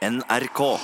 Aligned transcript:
NRK. 0.00 0.78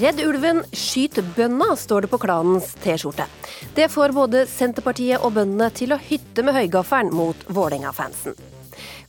Redd 0.00 0.20
ulven, 0.20 0.60
skyt 0.72 1.16
bønna, 1.36 1.72
står 1.76 2.04
det 2.04 2.08
på 2.12 2.18
klanens 2.20 2.74
T-skjorte. 2.84 3.24
Det 3.72 3.88
får 3.88 4.12
både 4.12 4.44
Senterpartiet 4.44 5.24
og 5.24 5.38
bøndene 5.40 5.72
til 5.72 5.96
å 5.96 6.02
hytte 6.04 6.44
med 6.44 6.60
høygaffelen 6.60 7.16
mot 7.16 7.48
Vålerenga-fansen. 7.48 8.36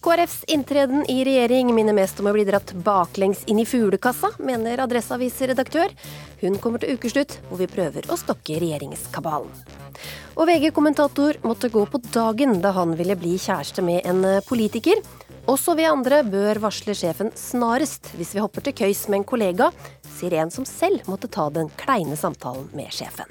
KrFs 0.01 0.43
inntreden 0.47 1.05
i 1.11 1.23
regjering 1.23 1.75
minner 1.75 1.93
mest 1.93 2.17
om 2.19 2.25
å 2.25 2.31
bli 2.33 2.41
dratt 2.47 2.71
baklengs 2.81 3.43
inn 3.45 3.59
i 3.61 3.67
fuglekassa, 3.69 4.31
mener 4.41 4.81
Adresseavis-redaktør. 4.81 5.93
Hun 6.41 6.57
kommer 6.63 6.81
til 6.81 6.97
ukeslutt, 6.97 7.35
hvor 7.49 7.61
vi 7.61 7.67
prøver 7.69 8.09
å 8.09 8.17
stokke 8.17 8.57
regjeringskabalen. 8.63 9.51
Og 10.41 10.49
VG-kommentator 10.49 11.37
måtte 11.45 11.69
gå 11.69 11.85
på 11.85 12.01
dagen 12.09 12.57
da 12.63 12.73
han 12.79 12.95
ville 12.97 13.13
bli 13.19 13.35
kjæreste 13.37 13.85
med 13.85 14.09
en 14.09 14.25
politiker. 14.47 15.03
Også 15.45 15.77
vi 15.77 15.85
andre 15.85 16.23
bør 16.25 16.63
varsle 16.65 16.97
sjefen 16.97 17.29
snarest 17.37 18.09
hvis 18.17 18.33
vi 18.33 18.41
hopper 18.41 18.65
til 18.65 18.79
køys 18.81 19.05
med 19.05 19.21
en 19.21 19.29
kollega, 19.35 19.69
sier 20.17 20.39
en 20.41 20.49
som 20.49 20.65
selv 20.65 21.05
måtte 21.13 21.29
ta 21.29 21.45
den 21.53 21.69
kleine 21.77 22.17
samtalen 22.17 22.71
med 22.73 22.89
sjefen. 22.89 23.29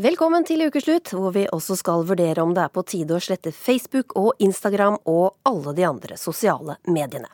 Velkommen 0.00 0.46
til 0.48 0.62
ukeslutt, 0.64 1.10
hvor 1.12 1.34
vi 1.34 1.42
også 1.52 1.74
skal 1.76 2.06
vurdere 2.08 2.40
om 2.40 2.54
det 2.56 2.62
er 2.62 2.70
på 2.72 2.80
tide 2.88 3.12
å 3.12 3.20
slette 3.20 3.50
Facebook 3.52 4.14
og 4.16 4.38
Instagram 4.40 4.94
og 5.04 5.34
alle 5.44 5.74
de 5.76 5.84
andre 5.84 6.16
sosiale 6.16 6.78
mediene. 6.88 7.28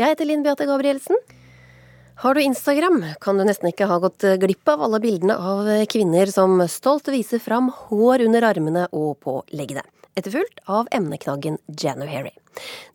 Jeg 0.00 0.14
heter 0.14 0.30
Linn 0.30 0.40
Beate 0.46 0.64
Gabrielsen. 0.70 1.18
Har 2.22 2.38
du 2.38 2.40
Instagram, 2.40 3.02
kan 3.20 3.36
du 3.36 3.44
nesten 3.44 3.68
ikke 3.68 3.90
ha 3.90 3.98
gått 4.00 4.24
glipp 4.40 4.72
av 4.72 4.86
alle 4.86 5.02
bildene 5.02 5.36
av 5.36 5.68
kvinner 5.92 6.32
som 6.32 6.56
stolt 6.72 7.10
viser 7.12 7.42
fram 7.42 7.68
hår 7.90 8.24
under 8.30 8.48
armene 8.48 8.86
og 8.96 9.18
på 9.20 9.42
leggene. 9.52 9.84
Etterfulgt 10.20 10.60
av 10.68 10.88
emneknaggen 10.92 11.56
January. 11.80 12.34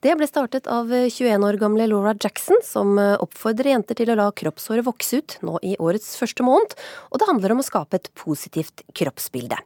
Det 0.04 0.12
ble 0.20 0.28
startet 0.30 0.68
av 0.70 0.92
21 0.92 1.42
år 1.48 1.56
gamle 1.58 1.88
Laura 1.90 2.12
Jackson, 2.22 2.60
som 2.62 3.00
oppfordrer 3.00 3.72
jenter 3.72 3.98
til 3.98 4.12
å 4.14 4.18
la 4.20 4.28
kroppshåret 4.36 4.86
vokse 4.86 5.24
ut 5.24 5.36
nå 5.48 5.56
i 5.66 5.72
årets 5.82 6.12
første 6.20 6.46
måned, 6.46 6.76
og 7.10 7.18
det 7.18 7.30
handler 7.32 7.56
om 7.56 7.64
å 7.64 7.66
skape 7.66 7.98
et 7.98 8.12
positivt 8.20 8.84
kroppsbilde. 8.94 9.58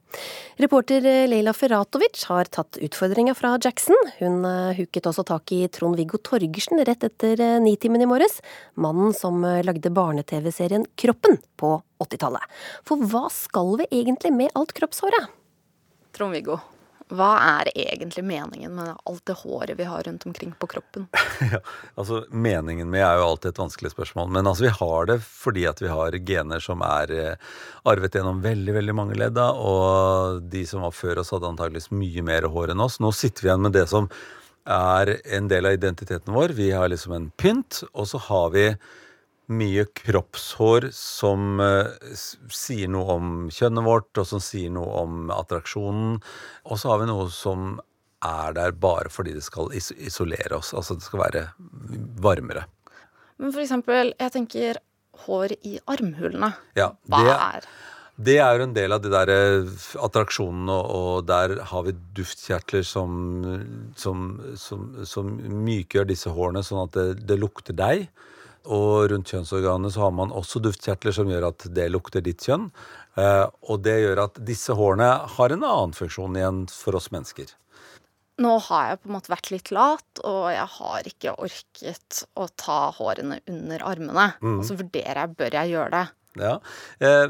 Reporter 0.63 1.03
Leila 1.27 1.51
Ferratovic 1.57 2.23
har 2.31 2.47
tatt 2.47 2.79
utfordringa 2.79 3.35
fra 3.35 3.57
Jackson. 3.59 3.97
Hun 4.21 4.47
huket 4.79 5.11
også 5.11 5.27
tak 5.27 5.51
i 5.57 5.65
Trond-Viggo 5.67 6.21
Torgersen 6.23 6.79
rett 6.87 7.03
etter 7.09 7.59
Nitimen 7.59 8.05
i 8.05 8.07
morges, 8.07 8.39
mannen 8.79 9.11
som 9.17 9.43
lagde 9.43 9.91
barne-TV-serien 9.91 10.87
Kroppen 10.95 11.41
på 11.59 11.75
80-tallet. 11.99 12.59
For 12.87 13.03
hva 13.11 13.27
skal 13.33 13.75
vi 13.81 13.91
egentlig 13.91 14.31
med 14.37 14.55
alt 14.55 14.77
kroppshåret? 14.77 15.33
Trond-Viggo, 16.15 16.61
hva 17.09 17.29
er 17.41 17.69
egentlig 17.73 18.21
meningen 18.27 18.75
med 18.77 18.91
alt 18.93 19.23
det 19.25 19.35
håret 19.41 19.77
vi 19.79 19.87
har 19.89 20.03
rundt 20.05 20.25
omkring 20.29 20.51
på 20.59 20.67
kroppen? 20.69 21.07
ja, 21.53 21.59
altså 21.97 22.21
Meningen 22.29 22.89
med 22.91 23.01
er 23.01 23.17
jo 23.17 23.31
alltid 23.31 23.53
et 23.53 23.61
vanskelig 23.63 23.93
spørsmål. 23.95 24.29
Men 24.35 24.49
altså 24.49 24.67
vi 24.67 24.73
har 24.77 25.09
det 25.09 25.17
fordi 25.25 25.65
at 25.69 25.81
vi 25.81 25.89
har 25.89 26.17
gener 26.27 26.61
som 26.61 26.83
er 26.85 27.13
eh, 27.15 27.55
arvet 27.89 28.17
gjennom 28.19 28.43
veldig 28.45 28.77
veldig 28.77 28.97
mange 28.97 29.17
ledd. 29.17 29.41
Og 29.41 30.43
de 30.53 30.65
som 30.69 30.85
var 30.85 30.93
før 30.93 31.23
oss, 31.23 31.33
hadde 31.33 31.49
antageligvis 31.49 31.89
mye 31.95 32.25
mer 32.29 32.49
hår 32.53 32.75
enn 32.75 32.85
oss. 32.85 32.99
Nå 33.01 33.13
sitter 33.15 33.45
vi 33.45 33.51
igjen 33.51 33.65
med 33.65 33.77
det 33.77 33.87
som 33.89 34.09
er 34.69 35.15
en 35.25 35.49
del 35.49 35.65
av 35.65 35.79
identiteten 35.79 36.35
vår. 36.35 36.53
Vi 36.59 36.69
har 36.75 36.91
liksom 36.93 37.15
en 37.17 37.29
pynt, 37.41 37.81
og 37.89 38.05
så 38.11 38.21
har 38.29 38.53
vi 38.53 38.65
mye 39.49 39.85
kroppshår 39.97 40.89
som 40.95 41.61
uh, 41.61 41.89
sier 42.53 42.89
noe 42.91 43.17
om 43.17 43.29
kjønnet 43.53 43.85
vårt, 43.85 44.11
og 44.21 44.27
som 44.29 44.43
sier 44.43 44.73
noe 44.73 45.03
om 45.03 45.29
attraksjonen. 45.33 46.19
Og 46.69 46.81
så 46.81 46.93
har 46.93 47.03
vi 47.03 47.09
noe 47.09 47.29
som 47.33 47.77
er 48.25 48.55
der 48.57 48.75
bare 48.75 49.11
fordi 49.11 49.33
det 49.37 49.45
skal 49.45 49.71
is 49.75 49.91
isolere 49.95 50.59
oss. 50.59 50.73
Altså 50.75 50.97
det 50.99 51.07
skal 51.07 51.23
være 51.23 51.45
varmere. 52.19 52.65
Men 53.39 53.53
for 53.55 53.63
eksempel, 53.63 54.13
jeg 54.19 54.35
tenker 54.35 54.81
hår 55.25 55.55
i 55.67 55.77
armhulene. 55.87 56.51
Ja, 56.79 56.91
Hva 57.07 57.23
det, 57.23 57.37
er 57.37 57.69
det 58.19 58.35
er 58.43 58.57
jo 58.57 58.65
en 58.67 58.75
del 58.75 58.91
av 58.91 59.03
de 59.03 59.11
der 59.13 59.29
attraksjonene, 60.03 60.75
og 60.75 61.27
der 61.29 61.55
har 61.69 61.85
vi 61.85 61.95
duftkjertler 62.17 62.83
som, 62.83 63.13
som, 63.95 64.25
som, 64.59 64.89
som 65.07 65.29
mykgjør 65.63 66.09
disse 66.09 66.33
hårene 66.35 66.63
sånn 66.67 66.83
at 66.83 66.97
det, 66.97 67.05
det 67.29 67.39
lukter 67.39 67.77
deg. 67.79 68.09
Og 68.67 69.09
rundt 69.11 69.31
kjønnsorganet 69.31 69.95
så 69.95 70.03
har 70.05 70.11
man 70.15 70.33
også 70.35 70.61
duftkjertler 70.63 71.15
som 71.15 71.31
gjør 71.31 71.49
at 71.51 71.65
det 71.75 71.87
lukter 71.93 72.23
ditt 72.25 72.43
kjønn. 72.45 72.67
Eh, 73.19 73.45
og 73.69 73.81
det 73.85 73.97
gjør 74.03 74.25
at 74.27 74.39
disse 74.45 74.75
hårene 74.75 75.09
har 75.37 75.55
en 75.55 75.65
annen 75.65 75.95
funksjon 75.95 76.37
igjen 76.37 76.61
for 76.71 76.99
oss 76.99 77.09
mennesker. 77.15 77.51
Nå 78.39 78.53
har 78.69 78.85
jeg 78.87 79.01
på 79.01 79.09
en 79.09 79.15
måte 79.17 79.33
vært 79.33 79.49
litt 79.51 79.69
lat, 79.75 80.21
og 80.23 80.45
jeg 80.53 80.67
har 80.77 81.07
ikke 81.09 81.35
orket 81.43 82.21
å 82.39 82.47
ta 82.55 82.79
hårene 82.95 83.41
under 83.51 83.83
armene. 83.83 84.29
Og 84.39 84.63
så 84.67 84.77
vurderer 84.79 85.25
jeg 85.25 85.35
bør 85.41 85.57
jeg 85.59 85.73
gjøre 85.73 85.91
det. 85.97 86.05
Ja. 86.39 86.53
Eh, 87.03 87.27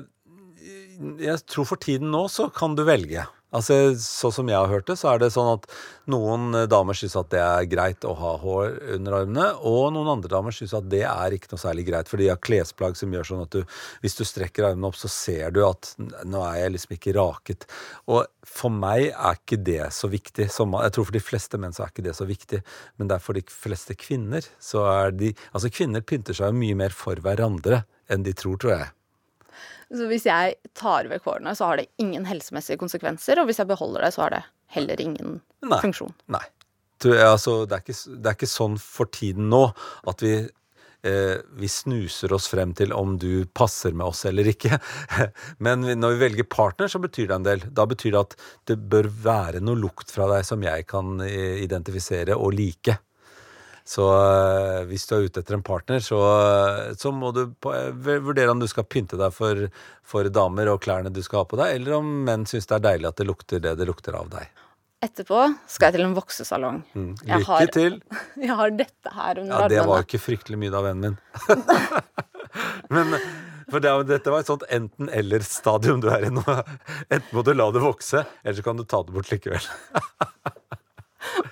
jeg 1.23 1.41
tror 1.50 1.66
for 1.72 1.81
tiden 1.81 2.11
nå 2.13 2.28
så 2.29 2.50
kan 2.53 2.78
du 2.78 2.84
velge. 2.85 3.25
Altså, 3.56 3.96
Sånn 3.98 4.34
som 4.34 4.50
jeg 4.52 4.58
har 4.60 4.70
hørt 4.70 4.86
det, 4.90 4.96
så 5.00 5.10
er 5.12 5.22
det 5.22 5.32
sånn 5.34 5.56
at 5.56 5.66
noen 6.10 6.54
damer 6.70 6.98
syns 6.98 7.16
at 7.18 7.32
det 7.34 7.42
er 7.42 7.70
greit 7.70 8.06
å 8.06 8.14
ha 8.18 8.36
hår 8.42 8.76
under 8.96 9.16
armene, 9.22 9.48
og 9.66 9.94
noen 9.96 10.12
andre 10.14 10.30
damer 10.32 10.54
syns 10.54 10.76
at 10.78 10.90
det 10.92 11.02
er 11.10 11.34
ikke 11.34 11.50
noe 11.54 11.62
særlig 11.62 11.88
greit, 11.90 12.12
for 12.12 12.22
de 12.22 12.30
har 12.30 12.42
klesplagg 12.46 12.98
som 13.00 13.14
gjør 13.14 13.30
sånn 13.32 13.42
at 13.46 13.58
du, 13.58 13.64
hvis 14.04 14.18
du 14.20 14.24
strekker 14.28 14.70
armene 14.70 14.92
opp, 14.92 15.00
så 15.00 15.09
ser 15.09 15.56
du 15.56 15.64
at 15.66 15.96
nå 16.00 16.44
er 16.46 16.59
jeg 16.62 16.76
liksom 16.76 16.96
ikke 17.00 17.16
raket. 17.18 17.66
Og 18.09 18.22
for 18.46 18.74
meg 18.74 19.09
er 19.09 19.42
ikke 19.42 19.62
det 19.66 19.82
så 19.98 20.12
viktig. 20.12 20.50
Jeg 20.50 20.94
tror 20.96 21.09
for 21.09 21.18
de 21.18 21.24
fleste 21.24 21.62
menn 21.62 21.74
så 21.74 21.86
er 21.88 21.94
ikke 21.94 22.06
det 22.06 22.16
så 22.18 22.30
viktig, 22.30 22.62
men 23.02 23.09
det 23.09 23.18
er 23.18 23.26
for 23.26 23.38
de 23.38 23.46
fleste 23.50 23.98
kvinner 23.98 24.46
så 24.62 24.86
er 24.92 25.16
de 25.16 25.34
Altså, 25.54 25.70
kvinner 25.74 26.04
pynter 26.06 26.36
seg 26.36 26.52
jo 26.52 26.59
mye 26.59 26.78
mer 26.78 26.94
for 26.94 27.20
hverandre 27.24 27.84
enn 28.12 28.26
de 28.26 28.34
tror, 28.38 28.58
tror 28.62 28.76
jeg. 28.76 28.90
Så 29.90 30.06
hvis 30.10 30.28
jeg 30.30 30.56
tar 30.78 31.10
vekk 31.10 31.26
hårene, 31.26 31.56
så 31.58 31.72
har 31.72 31.80
det 31.80 31.90
ingen 32.02 32.28
helsemessige 32.30 32.78
konsekvenser. 32.82 33.42
Og 33.42 33.50
hvis 33.50 33.62
jeg 33.62 33.70
beholder 33.72 34.06
det, 34.06 34.14
så 34.14 34.26
har 34.26 34.36
det 34.36 34.44
heller 34.76 35.02
ingen 35.02 35.40
Nei. 35.66 35.82
funksjon. 35.82 36.14
Nei. 36.30 36.46
Du, 37.02 37.10
altså, 37.16 37.64
det, 37.66 37.80
er 37.80 37.84
ikke, 37.86 38.16
det 38.20 38.30
er 38.30 38.38
ikke 38.38 38.52
sånn 38.52 38.80
for 38.82 39.10
tiden 39.16 39.48
nå 39.50 39.64
at 40.12 40.22
vi 40.22 40.34
eh, 40.44 41.38
vi 41.58 41.70
snuser 41.72 42.34
oss 42.36 42.50
frem 42.52 42.74
til 42.76 42.92
om 42.94 43.16
du 43.18 43.48
passer 43.56 43.96
med 43.96 44.12
oss 44.12 44.26
eller 44.30 44.52
ikke. 44.52 44.78
Men 45.66 45.88
når 45.88 46.16
vi 46.16 46.24
velger 46.28 46.50
partner, 46.52 46.92
så 46.92 47.02
betyr 47.02 47.32
det 47.32 47.38
en 47.40 47.48
del. 47.48 47.66
Da 47.72 47.88
betyr 47.90 48.14
det 48.14 48.26
at 48.28 48.40
det 48.70 48.78
bør 48.92 49.10
være 49.24 49.64
noe 49.64 49.80
lukt 49.80 50.12
fra 50.14 50.28
deg 50.36 50.46
som 50.48 50.66
jeg 50.66 50.86
kan 50.92 51.18
eh, 51.26 51.64
identifisere 51.64 52.38
og 52.38 52.54
like. 52.60 53.00
Så 53.90 54.06
øh, 54.06 54.84
hvis 54.90 55.08
du 55.10 55.16
er 55.16 55.24
ute 55.26 55.42
etter 55.42 55.56
en 55.58 55.66
partner, 55.66 56.02
så, 56.06 56.20
så 57.00 57.10
må 57.16 57.32
du 57.34 57.48
på, 57.58 57.74
øh, 57.74 58.22
vurdere 58.22 58.54
om 58.54 58.62
du 58.62 58.68
skal 58.70 58.86
pynte 58.86 59.18
deg 59.18 59.34
for, 59.34 59.64
for, 60.06 60.30
damer 60.30 60.70
og 60.70 60.84
klærne 60.84 61.10
du 61.14 61.24
skal 61.26 61.42
ha 61.42 61.50
på 61.50 61.58
deg, 61.58 61.80
eller 61.80 61.98
om 61.98 62.12
menn 62.28 62.46
syns 62.50 62.70
det 62.70 62.78
er 62.78 62.86
deilig 62.86 63.10
at 63.10 63.18
det 63.18 63.26
lukter 63.26 63.64
det 63.64 63.74
det 63.80 63.88
lukter 63.90 64.18
av 64.20 64.30
deg. 64.36 64.52
Etterpå 65.02 65.42
skal 65.72 65.90
jeg 65.90 65.96
til 65.96 66.06
en 66.06 66.16
voksesalong. 66.18 66.80
Mm. 66.94 67.12
Jeg 67.24 67.42
Lykke 67.42 67.50
har- 67.50 67.74
til. 67.74 68.00
Jeg 68.46 68.56
har 68.62 68.78
dette 68.78 69.14
her 69.16 69.42
under 69.42 69.56
Ja, 69.56 69.68
det 69.72 69.84
var 69.88 70.04
jo 70.04 70.10
ikke 70.10 70.22
fryktelig 70.22 70.60
mye 70.60 70.74
da, 70.76 70.84
vennen 70.86 71.16
min. 71.16 71.64
Men 72.94 73.16
for 73.70 73.82
det, 73.82 73.96
dette 74.10 74.34
var 74.34 74.44
et 74.44 74.50
sånt 74.50 74.66
enten-eller-stadium 74.70 76.04
du 76.04 76.10
er 76.14 76.28
i 76.28 76.32
nå. 76.34 76.44
Enten 77.14 77.34
må 77.34 77.46
du 77.48 77.56
la 77.56 77.72
det 77.74 77.82
vokse, 77.82 78.26
eller 78.44 78.60
så 78.60 78.66
kan 78.70 78.78
du 78.78 78.86
ta 78.86 79.02
det 79.06 79.16
bort 79.18 79.34
likevel. 79.34 79.66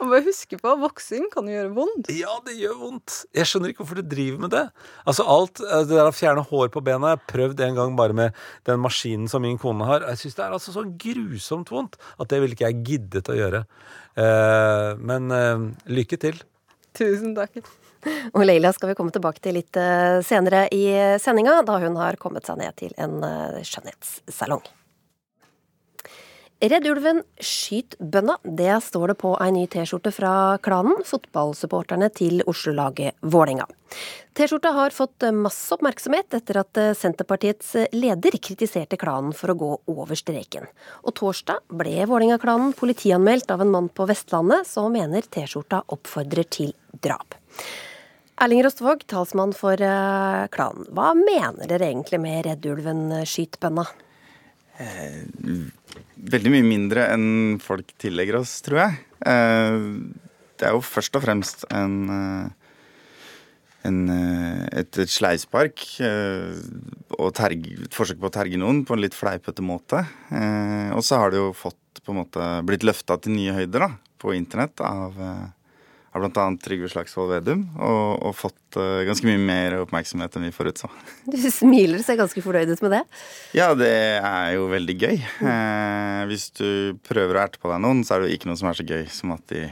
Og 0.07 0.13
bare 0.13 0.24
huske 0.24 0.56
på, 0.56 0.71
voksing 0.80 1.25
kan 1.33 1.48
jo 1.50 1.56
gjøre 1.57 1.74
vondt. 1.75 2.09
Ja, 2.15 2.38
det 2.45 2.54
gjør 2.56 2.77
vondt. 2.80 3.15
Jeg 3.36 3.50
skjønner 3.50 3.74
ikke 3.74 3.83
hvorfor 3.83 4.00
du 4.00 4.07
driver 4.07 4.44
med 4.45 4.54
det. 4.56 4.62
Altså 5.04 5.25
alt, 5.27 5.59
eh, 5.59 5.83
Det 5.83 5.98
der 5.98 6.07
å 6.07 6.15
fjerne 6.15 6.45
hår 6.48 6.71
på 6.71 6.83
bena 6.86 7.12
Jeg 7.12 7.19
har 7.19 7.25
prøvd 7.33 7.63
en 7.65 7.75
gang 7.75 7.98
bare 8.00 8.15
med 8.15 8.38
den 8.63 8.80
maskinen 8.80 9.27
som 9.27 9.44
min 9.44 9.59
kone 9.59 9.83
har. 9.83 10.07
Jeg 10.07 10.21
syns 10.21 10.39
det 10.39 10.45
er 10.45 10.56
altså 10.56 10.71
så 10.71 10.86
grusomt 10.88 11.74
vondt 11.74 12.00
at 12.18 12.31
det 12.31 12.39
ville 12.39 12.56
ikke 12.56 12.71
jeg 12.71 12.83
giddet 12.88 13.27
å 13.27 13.36
gjøre. 13.36 13.65
Eh, 14.15 14.95
men 15.04 15.31
eh, 15.36 15.68
lykke 15.92 16.21
til. 16.24 16.39
Tusen 16.95 17.36
takk. 17.36 17.59
Og 18.31 18.45
Leila 18.45 18.71
skal 18.71 18.94
vi 18.94 18.95
komme 18.95 19.12
tilbake 19.12 19.44
til 19.44 19.59
litt 19.59 19.75
eh, 19.75 20.24
senere 20.24 20.69
i 20.71 20.88
sendinga, 21.19 21.59
da 21.68 21.81
hun 21.83 22.00
har 22.00 22.15
kommet 22.15 22.48
seg 22.48 22.62
ned 22.63 22.80
til 22.80 22.95
en 22.95 23.19
eh, 23.27 23.63
skjønnhetssalong. 23.68 24.63
Redd 26.57 26.88
ulven, 26.89 27.19
skyt 27.38 27.94
bønna. 28.01 28.39
Det 28.42 28.80
står 28.81 29.12
det 29.12 29.15
på 29.21 29.36
ei 29.38 29.51
ny 29.54 29.68
T-skjorte 29.69 30.09
fra 30.09 30.31
klanen, 30.65 31.04
fotballsupporterne 31.06 32.07
til 32.18 32.42
Oslo-laget 32.50 33.13
Vålerenga. 33.21 33.68
T-skjorta 34.33 34.71
har 34.74 34.95
fått 34.95 35.27
masse 35.38 35.69
oppmerksomhet 35.75 36.33
etter 36.33 36.57
at 36.63 36.80
Senterpartiets 36.98 37.75
leder 37.94 38.39
kritiserte 38.42 38.98
klanen 38.98 39.36
for 39.38 39.54
å 39.54 39.57
gå 39.59 39.69
over 39.94 40.18
streken. 40.18 40.65
Og 41.06 41.13
torsdag 41.21 41.62
ble 41.77 41.94
Vålerenga-klanen 42.09 42.74
politianmeldt 42.80 43.54
av 43.54 43.62
en 43.62 43.75
mann 43.75 43.92
på 43.94 44.09
Vestlandet 44.09 44.65
som 44.65 44.89
mener 44.98 45.30
T-skjorta 45.30 45.83
oppfordrer 45.94 46.50
til 46.57 46.74
drap. 47.06 47.38
Erling 48.42 48.65
Rostvåg, 48.65 49.06
talsmann 49.06 49.54
for 49.57 49.77
eh, 49.77 50.50
klanen. 50.54 50.89
Hva 50.89 51.13
mener 51.18 51.69
dere 51.69 51.94
egentlig 51.94 52.21
med 52.25 52.44
Redd 52.50 52.65
ulven, 52.74 53.12
skyt 53.30 53.62
bønna? 53.62 53.86
Eh, 54.77 55.25
veldig 56.33 56.53
mye 56.53 56.65
mindre 56.65 57.07
enn 57.13 57.57
folk 57.63 57.95
tillegger 58.01 58.41
oss, 58.41 58.59
tror 58.65 58.83
jeg. 58.83 59.01
Eh, 59.25 59.77
det 60.57 60.69
er 60.69 60.75
jo 60.75 60.85
først 60.85 61.18
og 61.18 61.24
fremst 61.25 61.65
en, 61.74 61.97
eh, 62.13 62.71
en 63.89 64.00
et, 64.12 65.00
et 65.00 65.09
sleispark 65.09 65.85
og 67.18 67.29
terg, 67.38 67.68
et 67.88 67.94
forsøk 67.95 68.19
på 68.19 68.29
å 68.29 68.35
terge 68.35 68.59
noen 68.59 68.83
på 68.85 68.97
en 68.97 69.01
litt 69.01 69.15
fleipete 69.15 69.63
måte. 69.63 70.01
Og 70.91 71.06
så 71.06 71.21
har 71.21 71.31
det 71.31 71.39
jo 71.39 71.53
fått 71.56 72.01
på 72.03 72.12
en 72.12 72.19
måte 72.19 72.50
blitt 72.68 72.83
løfta 72.83 73.15
til 73.21 73.38
nye 73.38 73.56
høyder 73.56 73.85
da, 73.85 73.89
på 74.19 74.35
internett 74.35 74.83
av 74.83 75.15
har 76.18 76.24
bl.a. 76.24 76.46
Trygve 76.64 76.90
Slagsvold 76.92 77.31
Vedum, 77.31 77.64
og, 77.78 78.24
og 78.25 78.34
fått 78.36 78.78
uh, 78.80 79.04
ganske 79.08 79.28
mye 79.28 79.40
mer 79.42 79.75
oppmerksomhet 79.84 80.38
enn 80.38 80.48
vi 80.48 80.54
forutså. 80.56 80.90
Du 81.28 81.38
smiler 81.54 82.02
og 82.02 82.06
ser 82.08 82.19
ganske 82.19 82.44
fornøyd 82.44 82.74
ut 82.74 82.84
med 82.86 82.96
det? 82.98 83.02
Ja, 83.58 83.69
det 83.78 83.92
er 84.18 84.56
jo 84.56 84.68
veldig 84.72 84.96
gøy. 84.98 85.22
Eh, 85.52 86.24
hvis 86.31 86.50
du 86.58 86.98
prøver 87.08 87.38
å 87.38 87.44
erte 87.46 87.62
på 87.62 87.72
deg 87.72 87.84
noen, 87.84 88.04
så 88.08 88.16
er 88.16 88.24
det 88.24 88.31
jo 88.31 88.40
ikke 88.40 88.52
noe 88.52 88.60
som 88.60 88.72
er 88.72 88.80
så 88.80 88.88
gøy 88.88 89.06
som 89.14 89.36
at 89.36 89.46
de 89.54 89.68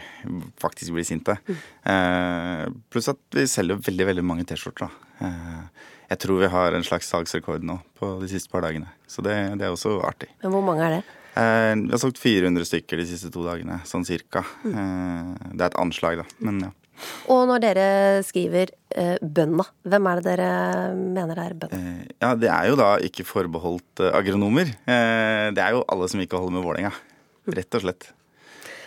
faktisk 0.62 0.96
blir 0.96 1.08
sinte. 1.08 1.38
Eh, 1.50 2.64
pluss 2.94 3.12
at 3.12 3.22
vi 3.36 3.48
selger 3.50 3.82
veldig, 3.86 4.10
veldig 4.12 4.26
mange 4.26 4.48
T-skjorter, 4.50 4.88
da. 4.88 5.28
jeg 6.10 6.22
tror 6.24 6.42
vi 6.44 6.54
har 6.54 6.76
en 6.76 6.88
slags 6.88 7.10
salgsrekord 7.12 7.66
nå 7.66 7.80
på 8.00 8.16
de 8.22 8.32
siste 8.32 8.52
par 8.52 8.66
dagene. 8.66 8.92
Så 9.10 9.26
det, 9.26 9.36
det 9.60 9.68
er 9.68 9.76
også 9.76 10.00
artig. 10.06 10.32
Men 10.44 10.56
hvor 10.56 10.66
mange 10.66 10.86
er 10.86 11.00
det? 11.00 11.06
Eh, 11.36 11.74
vi 11.82 11.92
har 11.92 12.02
solgt 12.02 12.22
400 12.22 12.68
stykker 12.70 13.02
de 13.02 13.08
siste 13.10 13.32
to 13.34 13.44
dagene, 13.46 13.82
sånn 13.88 14.08
cirka. 14.08 14.46
Mm. 14.64 15.36
Det 15.52 15.62
er 15.62 15.70
et 15.70 15.80
anslag, 15.82 16.24
da. 16.24 16.28
Men 16.48 16.68
ja. 16.70 16.74
Og 17.32 17.42
når 17.50 17.64
dere 17.64 17.88
skriver 18.24 18.72
eh, 18.96 19.18
bønda, 19.20 19.66
hvem 19.84 20.08
er 20.10 20.22
det 20.22 20.30
dere 20.30 20.50
mener 20.96 21.42
er 21.44 21.56
bønda? 21.60 21.80
Eh, 21.80 22.14
ja, 22.24 22.32
det 22.40 22.52
er 22.52 22.70
jo 22.72 22.78
da 22.80 22.92
ikke 23.04 23.28
forbeholdt 23.28 24.04
eh, 24.06 24.16
agronomer. 24.16 24.72
Eh, 24.88 25.50
det 25.56 25.64
er 25.64 25.76
jo 25.76 25.84
alle 25.92 26.08
som 26.12 26.24
ikke 26.24 26.40
holder 26.40 26.56
med 26.56 26.66
Vålerenga. 26.66 26.94
Rett 27.56 27.78
og 27.78 27.84
slett. 27.84 28.10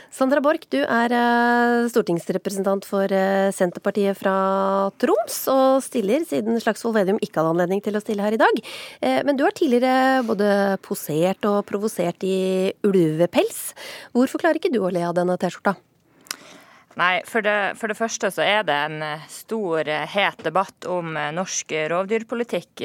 Sandra 0.08 0.40
Borch, 0.40 0.64
du 0.72 0.78
er 0.80 1.12
eh, 1.12 1.86
stortingsrepresentant 1.92 2.86
for 2.88 3.12
eh, 3.12 3.50
Senterpartiet 3.52 4.16
fra 4.16 4.34
Troms, 5.00 5.36
og 5.52 5.82
stiller 5.84 6.24
siden 6.26 6.56
Slagsvold 6.62 6.96
Vedum 6.96 7.18
ikke 7.20 7.42
hadde 7.42 7.52
anledning 7.52 7.82
til 7.84 7.98
å 7.98 8.00
stille 8.02 8.24
her 8.24 8.36
i 8.36 8.40
dag. 8.40 8.62
Eh, 9.04 9.20
men 9.28 9.36
du 9.36 9.44
har 9.44 9.52
tidligere 9.56 10.24
både 10.26 10.78
posert 10.84 11.44
og 11.48 11.60
provosert 11.68 12.24
i 12.24 12.72
ulvepels. 12.88 13.60
Hvorfor 14.16 14.40
klarer 14.40 14.62
ikke 14.62 14.72
du 14.72 14.80
å 14.80 14.92
le 14.94 15.04
av 15.04 15.16
denne 15.18 15.36
T-skjorta? 15.40 15.76
Nei, 16.98 17.20
for 17.28 17.44
det, 17.44 17.58
for 17.78 17.92
det, 17.92 17.98
første 18.00 18.32
så 18.34 18.42
er 18.42 18.64
det 18.66 18.74
en 18.88 19.04
stor, 19.30 19.86
het 19.86 20.40
debatt 20.42 20.88
om 20.90 21.12
norsk 21.36 21.76
rovdyrpolitikk 21.92 22.82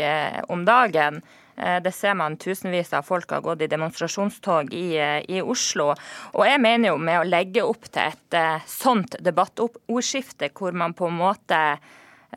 om 0.54 0.68
dagen. 0.68 1.24
Eh, 1.56 1.80
det 1.84 1.92
ser 1.92 2.16
man 2.18 2.38
tusenvis 2.38 2.94
av 2.94 3.06
folk 3.08 3.32
har 3.32 3.44
gått 3.46 3.62
i 3.62 3.70
demonstrasjonstog 3.72 4.74
i, 4.74 4.98
eh, 4.98 5.20
i, 5.30 5.42
Oslo. 5.42 5.92
Og 6.34 6.46
jeg 6.48 6.62
mener 6.62 6.94
jo 6.94 6.98
med 6.98 7.20
å 7.20 7.28
legge 7.28 7.66
opp 7.66 7.90
til 7.90 8.10
et 8.10 8.38
eh, 8.40 8.64
sånt 8.68 9.18
debattordskifte 9.22 10.50
hvor 10.54 10.74
man 10.74 10.96
på 10.98 11.10
en 11.10 11.20
måte 11.22 11.60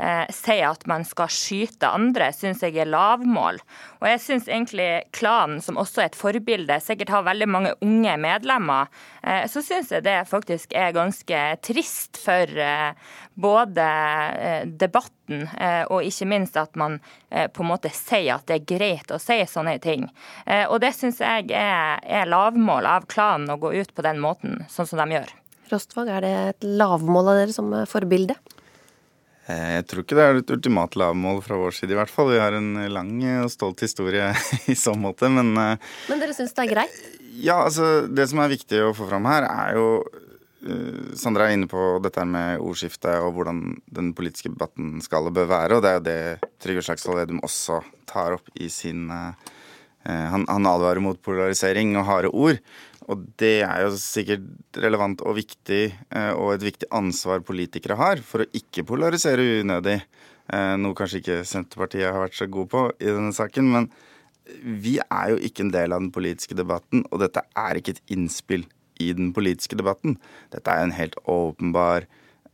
eh, 0.00 0.24
sier 0.34 0.70
at 0.70 0.86
man 0.90 1.04
skal 1.08 1.30
skyte 1.32 1.90
andre, 1.90 2.30
syns 2.34 2.64
jeg 2.64 2.78
er 2.80 2.90
lavmål. 2.90 3.60
Og 4.00 4.08
jeg 4.10 4.22
syns 4.24 4.50
egentlig 4.50 4.88
klanen, 5.16 5.62
som 5.64 5.80
også 5.80 6.04
er 6.04 6.10
et 6.10 6.18
forbilde, 6.18 6.80
sikkert 6.84 7.14
har 7.14 7.28
veldig 7.28 7.48
mange 7.50 7.74
unge 7.84 8.16
medlemmer, 8.22 8.90
eh, 9.22 9.44
så 9.50 9.64
syns 9.64 9.92
jeg 9.94 10.06
det 10.06 10.18
faktisk 10.30 10.74
er 10.76 10.96
ganske 10.96 11.44
trist 11.66 12.20
for 12.22 12.66
eh, 12.66 12.92
både 13.36 13.82
eh, 13.82 14.66
debatten 14.66 15.44
eh, 15.60 15.84
og 15.92 16.06
ikke 16.06 16.28
minst 16.30 16.56
at 16.56 16.76
man 16.80 16.98
eh, 17.28 17.50
på 17.52 17.64
en 17.64 17.70
måte 17.70 17.92
sier 17.92 18.38
at 18.38 18.46
det 18.48 18.60
er 18.60 18.68
greit 18.70 19.12
å 19.12 19.20
si 19.20 19.38
sånne 19.46 19.76
ting. 19.82 20.06
Og 20.70 20.78
det 20.80 20.92
syns 20.96 21.18
jeg 21.20 21.50
er, 21.54 22.00
er 22.00 22.28
lavmål 22.30 22.86
av 22.88 23.06
klanen 23.10 23.50
å 23.52 23.58
gå 23.60 23.72
ut 23.76 23.92
på 23.94 24.04
den 24.06 24.20
måten, 24.22 24.62
sånn 24.72 24.88
som 24.88 25.00
de 25.02 25.18
gjør. 25.18 25.32
Rostvåg, 25.72 26.10
er 26.10 26.24
det 26.24 26.32
et 26.52 26.66
lavmål 26.80 27.32
av 27.32 27.40
dere 27.40 27.54
som 27.54 27.72
forbilde? 27.90 28.36
Eh, 29.46 29.76
jeg 29.78 29.86
tror 29.86 30.02
ikke 30.02 30.18
det 30.18 30.24
er 30.26 30.40
et 30.40 30.52
ultimat 30.56 30.96
lavmål 30.98 31.38
fra 31.44 31.58
vår 31.60 31.74
side, 31.76 31.94
i 31.94 31.98
hvert 31.98 32.10
fall. 32.10 32.32
Vi 32.34 32.42
har 32.42 32.56
en 32.56 32.72
lang 32.90 33.12
og 33.44 33.50
stolt 33.52 33.82
historie 33.84 34.32
i 34.72 34.74
så 34.78 34.96
måte, 34.98 35.30
men 35.30 35.54
eh, 35.54 35.90
Men 36.10 36.22
dere 36.22 36.34
syns 36.34 36.54
det 36.56 36.64
er 36.64 36.72
greit? 36.72 37.02
Ja, 37.36 37.60
altså 37.62 38.06
det 38.08 38.26
som 38.30 38.40
er 38.42 38.54
viktig 38.54 38.80
å 38.82 38.94
få 38.96 39.06
fram 39.10 39.28
her, 39.30 39.46
er 39.46 39.76
jo 39.78 39.88
eh, 40.66 41.12
Sandra 41.18 41.46
er 41.46 41.58
inne 41.58 41.70
på 41.70 41.84
dette 42.02 42.24
med 42.26 42.62
ordskiftet 42.64 43.20
og 43.22 43.36
hvordan 43.36 43.62
den 43.86 44.10
politiske 44.18 44.50
debatten 44.50 44.96
skal 45.04 45.30
og 45.30 45.36
bør 45.38 45.52
være. 45.52 45.78
Og 45.78 45.84
det 45.84 45.92
er 45.92 46.00
jo 46.00 46.06
det 46.08 46.50
Trygve 46.64 46.86
Slagsvold 46.88 47.22
Vedum 47.22 47.44
også 47.46 47.84
tar 48.10 48.40
opp 48.40 48.50
i 48.58 48.70
sin 48.72 49.06
han, 50.06 50.44
han 50.46 50.66
advarer 50.70 51.02
mot 51.02 51.18
polarisering 51.18 51.96
og 51.98 52.04
harde 52.06 52.28
ord. 52.30 52.60
Og 53.12 53.22
det 53.38 53.60
er 53.62 53.84
jo 53.84 53.92
sikkert 54.00 54.80
relevant 54.82 55.22
og 55.22 55.36
viktig, 55.38 55.82
eh, 55.94 56.32
og 56.34 56.56
et 56.56 56.66
viktig 56.66 56.88
ansvar 56.94 57.44
politikere 57.46 57.98
har 58.00 58.22
for 58.26 58.42
å 58.42 58.50
ikke 58.56 58.86
polarisere 58.88 59.62
unødig. 59.62 60.00
Eh, 60.50 60.74
noe 60.80 60.96
kanskje 60.98 61.22
ikke 61.22 61.40
Senterpartiet 61.46 62.10
har 62.10 62.24
vært 62.24 62.38
så 62.38 62.50
god 62.50 62.70
på 62.72 62.82
i 62.98 63.10
denne 63.10 63.34
saken. 63.36 63.70
Men 63.70 63.88
vi 64.62 64.96
er 65.02 65.32
jo 65.32 65.40
ikke 65.42 65.66
en 65.66 65.74
del 65.74 65.94
av 65.94 66.02
den 66.02 66.12
politiske 66.14 66.58
debatten, 66.58 67.04
og 67.10 67.22
dette 67.22 67.42
er 67.58 67.78
ikke 67.78 67.96
et 67.96 68.14
innspill 68.14 68.66
i 69.02 69.12
den 69.14 69.32
politiske 69.36 69.78
debatten. 69.78 70.16
Dette 70.54 70.72
er 70.72 70.84
en 70.84 70.94
helt 70.96 71.18
åpenbar 71.30 72.06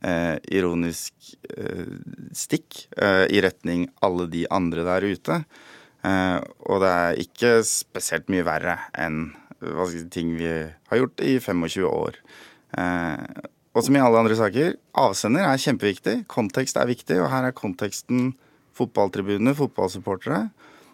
eh, 0.03 0.37
ironisk 0.51 1.13
eh, 1.53 1.93
stikk 2.35 2.85
eh, 2.97 3.25
i 3.31 3.41
retning 3.45 3.87
alle 4.03 4.27
de 4.31 4.45
andre 4.53 4.85
der 4.87 5.07
ute. 5.13 5.39
Eh, 6.03 6.39
og 6.67 6.83
det 6.83 6.91
er 6.91 7.21
ikke 7.23 7.53
spesielt 7.67 8.29
mye 8.33 8.45
verre 8.47 8.77
enn 8.99 9.29
si, 9.89 10.03
ting 10.13 10.35
vi 10.37 10.49
har 10.49 11.01
gjort 11.01 11.23
i 11.23 11.37
25 11.39 11.87
år. 11.89 12.19
Eh, 12.77 13.49
og 13.73 13.85
som 13.85 13.95
i 13.97 14.01
alle 14.03 14.21
andre 14.21 14.37
saker, 14.37 14.75
avsender 15.01 15.47
er 15.47 15.61
kjempeviktig. 15.61 16.17
Kontekst 16.29 16.77
er 16.77 16.89
viktig, 16.89 17.17
og 17.21 17.31
her 17.31 17.49
er 17.49 17.57
konteksten 17.57 18.33
fotballtribunene, 18.77 19.55
fotballsupportere. 19.57 20.45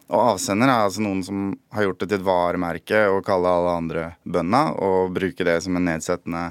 Og 0.09 0.33
avsender 0.33 0.71
er 0.71 0.87
altså 0.87 1.03
noen 1.05 1.21
som 1.25 1.49
har 1.75 1.85
gjort 1.85 2.01
det 2.01 2.09
til 2.09 2.19
et 2.21 2.27
varemerke 2.27 3.01
å 3.11 3.19
kalle 3.25 3.51
alle 3.51 3.75
andre 3.81 4.05
bønda, 4.23 4.63
og 4.81 5.13
bruke 5.15 5.45
det 5.45 5.59
som 5.65 5.77
en 5.77 5.85
nedsettende 5.91 6.45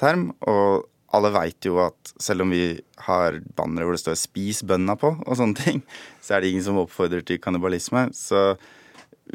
term. 0.00 0.30
Og 0.50 0.88
alle 1.14 1.30
veit 1.36 1.68
jo 1.68 1.78
at 1.84 2.12
selv 2.20 2.44
om 2.44 2.52
vi 2.52 2.72
har 3.06 3.38
bannere 3.56 3.86
hvor 3.86 3.96
det 3.96 4.02
står 4.02 4.18
'spis 4.18 4.64
bønda' 4.64 4.98
på, 5.00 5.14
og 5.24 5.36
sånne 5.36 5.56
ting, 5.56 5.82
så 6.24 6.34
er 6.34 6.40
det 6.40 6.50
ingen 6.50 6.64
som 6.64 6.80
oppfordrer 6.80 7.24
til 7.24 7.40
kannibalisme. 7.40 8.08
Så 8.12 8.58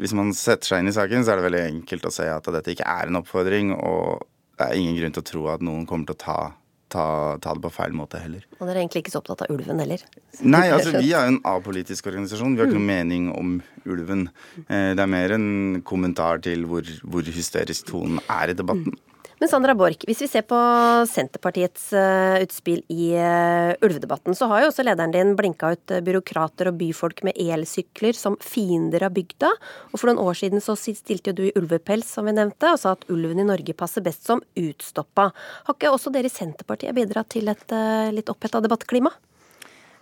hvis 0.00 0.14
man 0.16 0.32
setter 0.36 0.70
seg 0.70 0.82
inn 0.82 0.90
i 0.90 0.96
saken, 0.96 1.24
så 1.24 1.32
er 1.32 1.40
det 1.40 1.46
veldig 1.48 1.64
enkelt 1.68 2.08
å 2.08 2.12
se 2.14 2.26
at 2.30 2.50
dette 2.56 2.74
ikke 2.74 2.88
er 2.88 3.10
en 3.10 3.20
oppfordring, 3.20 3.72
og 3.76 4.26
det 4.58 4.66
er 4.66 4.78
ingen 4.78 4.98
grunn 4.98 5.14
til 5.14 5.24
å 5.24 5.30
tro 5.30 5.48
at 5.54 5.64
noen 5.66 5.86
kommer 5.88 6.08
til 6.08 6.16
å 6.16 6.22
ta, 6.24 6.38
ta, 6.92 7.06
ta 7.42 7.54
det 7.56 7.64
på 7.64 7.72
feil 7.74 7.94
måte 7.96 8.20
heller. 8.22 8.44
Og 8.58 8.66
dere 8.66 8.76
er 8.76 8.82
egentlig 8.84 9.04
ikke 9.04 9.14
så 9.14 9.22
opptatt 9.22 9.46
av 9.46 9.54
ulven 9.54 9.82
heller? 9.82 10.04
Nei, 10.42 10.66
altså 10.74 10.96
vi 10.98 11.14
er 11.14 11.28
jo 11.28 11.34
en 11.34 11.40
apolitisk 11.54 12.10
organisasjon. 12.10 12.54
Vi 12.54 12.62
har 12.62 12.70
ikke 12.70 12.80
noen 12.80 12.90
mening 12.90 13.30
om 13.34 13.56
ulven. 13.86 14.28
Eh, 14.66 14.92
det 14.94 15.02
er 15.04 15.10
mer 15.14 15.36
en 15.38 15.48
kommentar 15.86 16.42
til 16.46 16.66
hvor, 16.70 16.90
hvor 17.02 17.34
hysterisk 17.38 17.90
tonen 17.92 18.22
er 18.26 18.54
i 18.54 18.58
debatten. 18.58 18.98
Men 19.40 19.50
Sandra 19.50 19.74
Borch, 19.74 20.04
hvis 20.06 20.20
vi 20.22 20.28
ser 20.30 20.44
på 20.46 20.58
Senterpartiets 21.10 21.88
uh, 21.96 22.38
utspill 22.44 22.84
i 22.92 23.10
uh, 23.18 23.74
ulvedebatten, 23.82 24.36
så 24.38 24.46
har 24.50 24.62
jo 24.62 24.70
også 24.70 24.84
lederen 24.86 25.14
din 25.14 25.34
blinka 25.38 25.72
ut 25.74 25.94
uh, 25.94 26.02
byråkrater 26.06 26.70
og 26.70 26.78
byfolk 26.78 27.24
med 27.26 27.40
elsykler 27.42 28.14
som 28.14 28.38
fiender 28.42 29.06
av 29.08 29.16
bygda. 29.16 29.50
Og 29.90 29.98
for 29.98 30.10
noen 30.10 30.22
år 30.22 30.38
siden 30.38 30.62
så 30.62 30.78
stilte 30.78 31.32
jo 31.32 31.38
du 31.40 31.44
i 31.48 31.54
ulvepels, 31.58 32.14
som 32.14 32.30
vi 32.30 32.36
nevnte, 32.36 32.70
og 32.70 32.80
sa 32.80 32.94
at 32.94 33.06
ulven 33.10 33.42
i 33.42 33.48
Norge 33.50 33.74
passer 33.76 34.06
best 34.06 34.26
som 34.28 34.42
utstoppa. 34.54 35.30
Har 35.66 35.78
ikke 35.78 35.92
også 35.92 36.14
dere 36.14 36.30
i 36.30 36.34
Senterpartiet 36.34 36.94
bidratt 36.94 37.34
til 37.34 37.50
et 37.50 37.78
litt 38.14 38.30
oppheta 38.30 38.62
debattklima? 38.62 39.10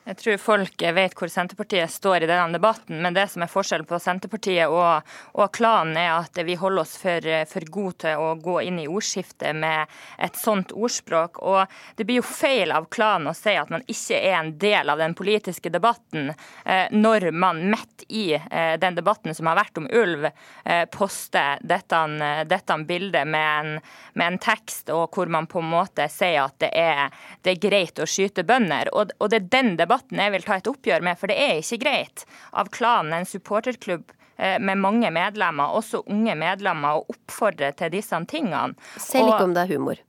Jeg 0.02 0.16
tror 0.18 0.38
folk 0.42 0.82
vet 0.96 1.12
hvor 1.14 1.30
Senterpartiet 1.30 1.90
står 1.94 2.24
i 2.24 2.26
denne 2.26 2.56
debatten, 2.56 2.98
men 3.04 3.14
det 3.14 3.28
som 3.30 3.44
er 3.44 3.50
forskjellen 3.50 3.86
på 3.86 4.00
Senterpartiet 4.02 4.66
og, 4.66 5.06
og 5.38 5.52
klanen, 5.54 5.94
er 5.94 6.16
at 6.16 6.40
vi 6.42 6.56
holder 6.58 6.82
oss 6.82 6.96
for, 6.98 7.28
for 7.46 7.68
gode 7.70 8.00
til 8.02 8.18
å 8.18 8.32
gå 8.42 8.56
inn 8.66 8.80
i 8.82 8.88
ordskiftet 8.90 9.54
med 9.54 9.92
et 10.18 10.40
sånt 10.40 10.74
ordspråk. 10.74 11.38
Og 11.46 11.70
det 11.94 12.06
blir 12.08 12.18
jo 12.18 12.26
feil 12.26 12.74
av 12.74 12.88
klanen 12.90 13.30
å 13.30 13.34
si 13.38 13.54
at 13.54 13.70
man 13.70 13.84
ikke 13.86 14.18
er 14.18 14.40
en 14.40 14.50
del 14.58 14.90
av 14.90 14.98
den 14.98 15.14
politiske 15.14 15.70
debatten, 15.70 16.32
eh, 16.66 16.90
når 16.90 17.28
man 17.30 17.62
midt 17.70 18.02
i 18.10 18.32
eh, 18.34 18.74
den 18.82 18.98
debatten 18.98 19.38
som 19.38 19.52
har 19.52 19.60
vært 19.60 19.78
om 19.78 19.86
ulv, 19.86 20.26
eh, 20.26 20.82
poster 20.90 21.62
dette, 21.62 22.02
dette 22.50 22.80
bildet 22.90 23.30
med 23.30 23.52
en, 23.52 23.72
med 24.18 24.32
en, 24.32 24.42
tekst 24.42 24.90
og 24.90 25.14
hvor 25.14 25.30
man 25.30 25.46
på 25.46 25.62
en 25.62 25.70
måte 25.76 26.10
sier 26.10 26.42
at 26.42 26.58
det 26.58 26.74
er, 26.74 27.06
det 27.46 27.54
er 27.54 27.64
greit 27.68 28.02
å 28.02 28.10
skyte 28.10 28.42
bønder. 28.42 28.90
Og, 28.98 29.14
og 29.22 29.30
det 29.30 29.44
er 29.44 29.50
den 29.54 29.74
debatten 29.76 29.91
debatten 29.92 30.20
jeg 30.22 30.32
vil 30.32 30.46
ta 30.46 30.58
et 30.58 30.70
oppgjør 30.70 31.04
med, 31.04 31.18
for 31.20 31.28
det 31.30 31.38
er 31.40 31.60
ikke 31.60 31.82
greit 31.84 32.24
av 32.56 32.70
klanen, 32.72 33.12
en 33.16 33.28
supporterklubb 33.28 34.12
eh, 34.36 34.58
med 34.58 34.80
mange 34.80 35.10
medlemmer, 35.12 35.76
også 35.76 36.04
unge 36.06 36.36
medlemmer, 36.38 37.00
å 37.02 37.12
oppfordre 37.12 37.72
til 37.76 37.92
disse 37.92 38.16
tingene. 38.30 38.78
Selv 38.96 39.34
ikke 39.34 39.50
om 39.50 39.54
det 39.56 39.66
er 39.66 39.74
humor? 39.76 40.00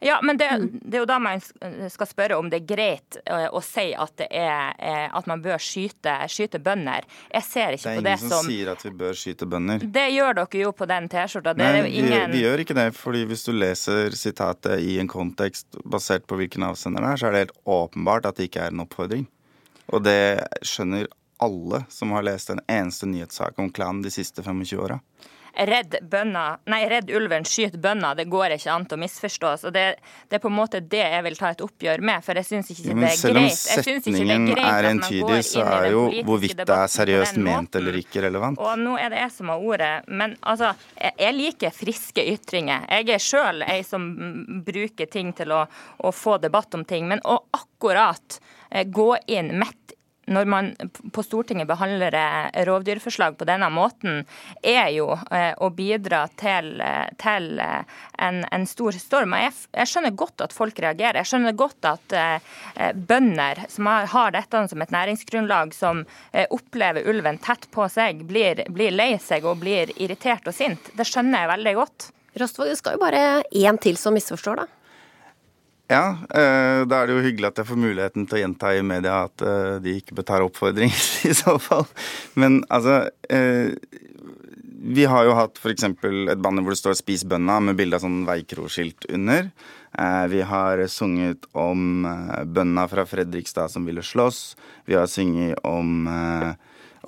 Ja, 0.00 0.20
men 0.22 0.38
det, 0.38 0.48
det, 0.72 0.96
er 0.96 1.02
jo 1.02 1.08
da 1.08 1.18
man 1.18 1.40
skal 1.90 2.06
spørre 2.06 2.36
om 2.38 2.50
det 2.50 2.60
er 2.60 2.66
greit 2.68 3.18
eh, 3.24 3.48
å 3.50 3.60
si 3.64 3.88
at, 3.98 4.12
det 4.20 4.28
er, 4.30 4.76
eh, 4.78 5.06
at 5.10 5.26
man 5.30 5.42
bør 5.42 5.58
skyte, 5.62 6.14
skyte, 6.30 6.60
bønder. 6.62 7.06
Jeg 7.32 7.46
ser 7.46 7.76
ikke 7.76 7.96
på 7.98 8.04
det 8.06 8.14
som 8.20 8.28
Det 8.28 8.30
er 8.30 8.30
ingen 8.30 8.34
som 8.34 8.50
sier 8.52 8.72
at 8.74 8.84
vi 8.86 8.92
bør 9.02 9.18
skyte 9.18 9.48
bønder. 9.50 9.86
Det 9.98 10.06
gjør 10.14 10.38
dere 10.40 10.62
jo 10.62 10.72
på 10.78 10.88
den 10.90 11.08
T-skjorta. 11.10 11.54
Ingen... 11.58 11.88
Vi, 11.88 12.36
vi, 12.36 12.42
gjør 12.44 12.64
ikke 12.64 12.78
det, 12.78 12.88
fordi 12.98 13.24
hvis 13.30 13.46
du 13.48 13.52
leser 13.56 14.14
sitatet 14.18 14.84
i 14.86 14.98
en 15.02 15.10
kontekst 15.10 15.80
basert 15.84 16.28
på 16.30 16.38
hvilken 16.38 16.68
avsender 16.68 17.02
det 17.02 17.14
er, 17.14 17.22
så 17.22 17.28
er 17.28 17.34
det 17.34 17.44
helt 17.46 17.58
åpenbart 17.78 18.30
at 18.30 18.38
det 18.38 18.50
ikke 18.52 18.68
er 18.68 18.74
en 18.74 18.84
oppfordring. 18.86 19.26
Og 19.88 20.04
det 20.04 20.20
skjønner 20.66 21.08
alle 21.42 21.84
som 21.90 22.14
har 22.14 22.26
lest 22.26 22.50
en 22.50 22.62
eneste 22.70 23.06
nyhetssak 23.10 23.58
om 23.58 23.70
klanen 23.74 24.02
de 24.04 24.10
siste 24.14 24.42
25 24.42 24.78
åra 24.82 24.98
redd 25.54 25.96
bønna, 26.10 26.44
nei, 26.70 26.82
redd 26.90 27.10
ulven, 27.14 27.46
skyt 27.48 27.78
bønna. 27.82 28.14
Det 28.18 28.28
går 28.30 28.54
ikke 28.56 28.72
an 28.74 28.86
å 28.90 28.98
misforstå. 29.00 29.54
Så 29.62 29.72
det, 29.74 29.84
det, 30.28 30.38
er 30.38 30.42
på 30.42 30.50
en 30.50 30.56
måte 30.58 30.80
det 30.80 31.02
jeg 31.02 31.24
vil 31.26 31.38
ta 31.38 31.52
et 31.54 31.62
oppgjør 31.64 32.04
med, 32.04 32.24
for 32.26 32.38
jeg 32.38 32.48
syns 32.48 32.72
ikke, 32.74 32.88
det 32.88 32.94
er 32.94 33.00
greit. 33.02 33.18
Selv 33.18 33.40
om 33.42 33.48
setningen 33.84 34.48
er 34.54 34.90
entydig, 34.92 35.40
så 35.48 35.64
er 35.66 35.88
jo 35.94 36.04
hvorvidt 36.28 36.62
det 36.62 36.78
er 36.78 36.92
seriøst 36.92 37.40
ment 37.42 37.80
eller 37.80 37.98
ikke 38.02 38.24
relevant. 38.28 38.60
Og 38.62 38.78
nå 38.80 38.96
er 39.00 39.12
det 39.14 39.22
jeg 39.24 39.34
som 39.38 39.52
har 39.54 39.66
ordet. 39.72 39.92
Men 40.08 40.36
altså, 40.42 40.72
jeg 40.98 41.36
liker 41.36 41.74
friske 41.74 42.24
ytringer. 42.34 42.86
Jeg 42.98 43.10
er 43.16 43.22
sjøl 43.22 43.64
ei 43.66 43.80
som 43.86 44.08
bruker 44.66 45.10
ting 45.10 45.34
til 45.36 45.54
å, 45.54 45.64
å 45.98 46.14
få 46.14 46.38
debatt 46.42 46.78
om 46.78 46.86
ting. 46.88 47.08
Men 47.10 47.22
å 47.24 47.40
akkurat 47.56 48.40
eh, 48.70 48.86
gå 48.86 49.10
inn 49.26 49.54
midt 49.60 49.87
når 50.28 50.48
man 50.48 50.70
på 51.14 51.22
Stortinget 51.24 51.68
behandler 51.68 52.14
eh, 52.14 52.64
rovdyrforslag 52.68 53.38
på 53.38 53.46
denne 53.48 53.68
måten, 53.72 54.22
er 54.62 54.90
jo 54.94 55.10
eh, 55.34 55.52
å 55.56 55.70
bidra 55.74 56.24
til, 56.38 56.74
eh, 56.84 57.08
til 57.20 57.60
en, 57.62 58.42
en, 58.44 58.66
stor 58.68 58.96
storm. 59.00 59.36
Jeg, 59.40 59.54
jeg, 59.72 59.90
skjønner 59.90 60.16
godt 60.18 60.44
at 60.44 60.54
folk 60.56 60.78
reagerer. 60.84 61.20
Jeg 61.22 61.32
skjønner 61.32 61.56
godt 61.58 61.88
at 61.88 62.16
bønder 63.08 63.64
som 63.72 63.88
har, 63.88 64.32
dette 64.34 64.60
som 64.70 64.82
et 64.82 64.92
næringsgrunnlag, 64.92 65.72
som 65.76 66.04
opplever 66.54 67.06
ulven 67.08 67.38
tett 67.42 67.68
på 67.74 67.86
seg, 67.92 68.24
blir, 68.28 68.64
blir 68.74 68.94
lei 68.94 69.10
seg 69.22 69.46
og 69.48 69.60
blir 69.62 69.92
irritert 69.96 70.48
og 70.48 70.56
sint. 70.56 70.92
Det 70.96 71.06
skjønner 71.08 71.44
jeg 71.44 71.52
veldig 71.54 71.74
godt. 71.78 72.10
Rostvold, 72.38 72.72
det 72.72 72.80
skal 72.80 72.96
jo 72.96 73.02
bare 73.02 73.22
én 73.56 73.80
til 73.82 73.98
som 74.00 74.16
misforstår, 74.16 74.62
da. 74.62 74.77
Ja, 75.88 76.18
eh, 76.36 76.84
da 76.84 76.98
er 77.00 77.08
det 77.08 77.14
jo 77.16 77.24
hyggelig 77.24 77.48
at 77.48 77.62
jeg 77.62 77.68
får 77.70 77.80
muligheten 77.80 78.26
til 78.28 78.36
å 78.36 78.40
gjenta 78.42 78.74
i 78.76 78.82
media 78.84 79.22
at 79.24 79.40
eh, 79.40 79.78
de 79.80 79.94
ikke 79.96 80.20
ta 80.20 80.42
oppfordringer 80.44 81.04
i 81.30 81.32
så 81.36 81.56
fall. 81.62 81.86
Men 82.36 82.60
altså 82.68 83.06
eh, 83.32 83.72
Vi 84.78 85.06
har 85.08 85.24
jo 85.24 85.36
hatt 85.38 85.56
f.eks. 85.56 85.86
et 85.88 86.42
banner 86.44 86.62
hvor 86.62 86.76
det 86.76 86.82
står 86.82 86.98
'Spis 86.98 87.24
bønna' 87.24 87.56
med 87.64 87.78
bilde 87.80 87.96
av 87.96 88.04
sånn 88.04 88.20
veikroskilt 88.28 89.08
under. 89.10 89.48
Vi 90.30 90.40
har 90.44 90.84
sunget 90.86 91.48
om 91.56 92.04
bønna 92.46 92.84
fra 92.86 93.02
Fredrikstad 93.08 93.72
som 93.72 93.88
ville 93.88 94.04
slåss. 94.04 94.54
Vi 94.86 94.94
har 94.94 95.08
sunget 95.10 95.58
om, 95.66 96.06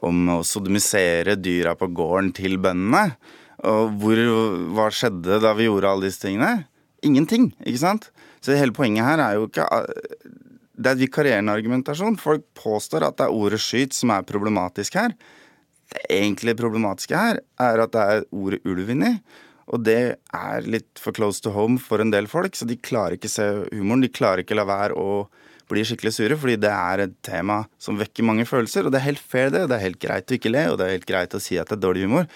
om 0.03 0.33
å 0.35 0.41
sodomisere 0.43 1.37
dyra 1.39 1.77
på 1.79 1.93
gården 1.95 2.33
til 2.35 2.59
bøndene. 2.59 3.15
Og 3.71 3.95
hvor, 4.03 4.25
hva 4.75 4.89
skjedde 4.91 5.39
da 5.45 5.55
vi 5.55 5.69
gjorde 5.69 5.93
alle 5.93 6.11
disse 6.11 6.25
tingene? 6.25 6.67
Ingenting, 7.07 7.53
ikke 7.63 7.85
sant? 7.85 8.11
Så 8.41 8.57
hele 8.57 8.75
poenget 8.77 9.05
her 9.07 9.21
er 9.23 9.37
jo 9.39 9.49
ikke 9.49 9.67
Det 10.81 10.95
er 10.95 10.97
vikarierende 11.03 11.53
argumentasjon. 11.53 12.17
Folk 12.17 12.47
påstår 12.57 13.05
at 13.05 13.19
det 13.19 13.27
er 13.27 13.37
ordet 13.37 13.61
'skyt' 13.61 13.93
som 13.93 14.11
er 14.11 14.23
problematisk 14.25 14.95
her. 14.97 15.13
Det 15.93 16.01
egentlig 16.09 16.57
problematiske 16.57 17.17
her 17.17 17.41
er 17.59 17.83
at 17.85 17.93
det 17.93 18.01
er 18.01 18.25
ordet 18.33 18.63
'ulv' 18.65 18.91
inni. 18.91 19.21
Og 19.71 19.85
det 19.85 20.17
er 20.35 20.67
litt 20.67 20.99
for 20.99 21.13
close 21.13 21.43
to 21.43 21.53
home 21.55 21.79
for 21.79 22.01
en 22.01 22.11
del 22.11 22.27
folk, 22.27 22.57
så 22.57 22.67
de 22.67 22.77
klarer 22.77 23.19
ikke 23.19 23.31
se 23.31 23.45
humoren. 23.71 24.01
De 24.03 24.09
klarer 24.09 24.43
ikke 24.43 24.57
la 24.59 24.65
være 24.65 24.97
å 24.99 25.29
bli 25.71 25.85
skikkelig 25.87 26.13
sure, 26.17 26.39
fordi 26.41 26.57
det 26.65 26.73
er 26.73 27.05
et 27.05 27.15
tema 27.23 27.61
som 27.79 27.99
vekker 28.01 28.27
mange 28.27 28.49
følelser. 28.49 28.87
Og 28.87 28.91
det 28.91 28.99
er 28.99 29.09
helt 29.13 29.23
fair, 29.23 29.53
det. 29.55 29.69
Det 29.71 29.77
er 29.77 29.87
helt 29.87 30.03
greit 30.03 30.33
å 30.33 30.39
ikke 30.39 30.51
le, 30.51 30.65
og 30.73 30.81
det 30.81 30.87
er 30.87 30.97
helt 30.97 31.07
greit 31.07 31.37
å 31.37 31.43
si 31.43 31.61
at 31.61 31.71
det 31.71 31.79
er 31.79 31.85
dårlig 31.87 32.09
humor. 32.09 32.27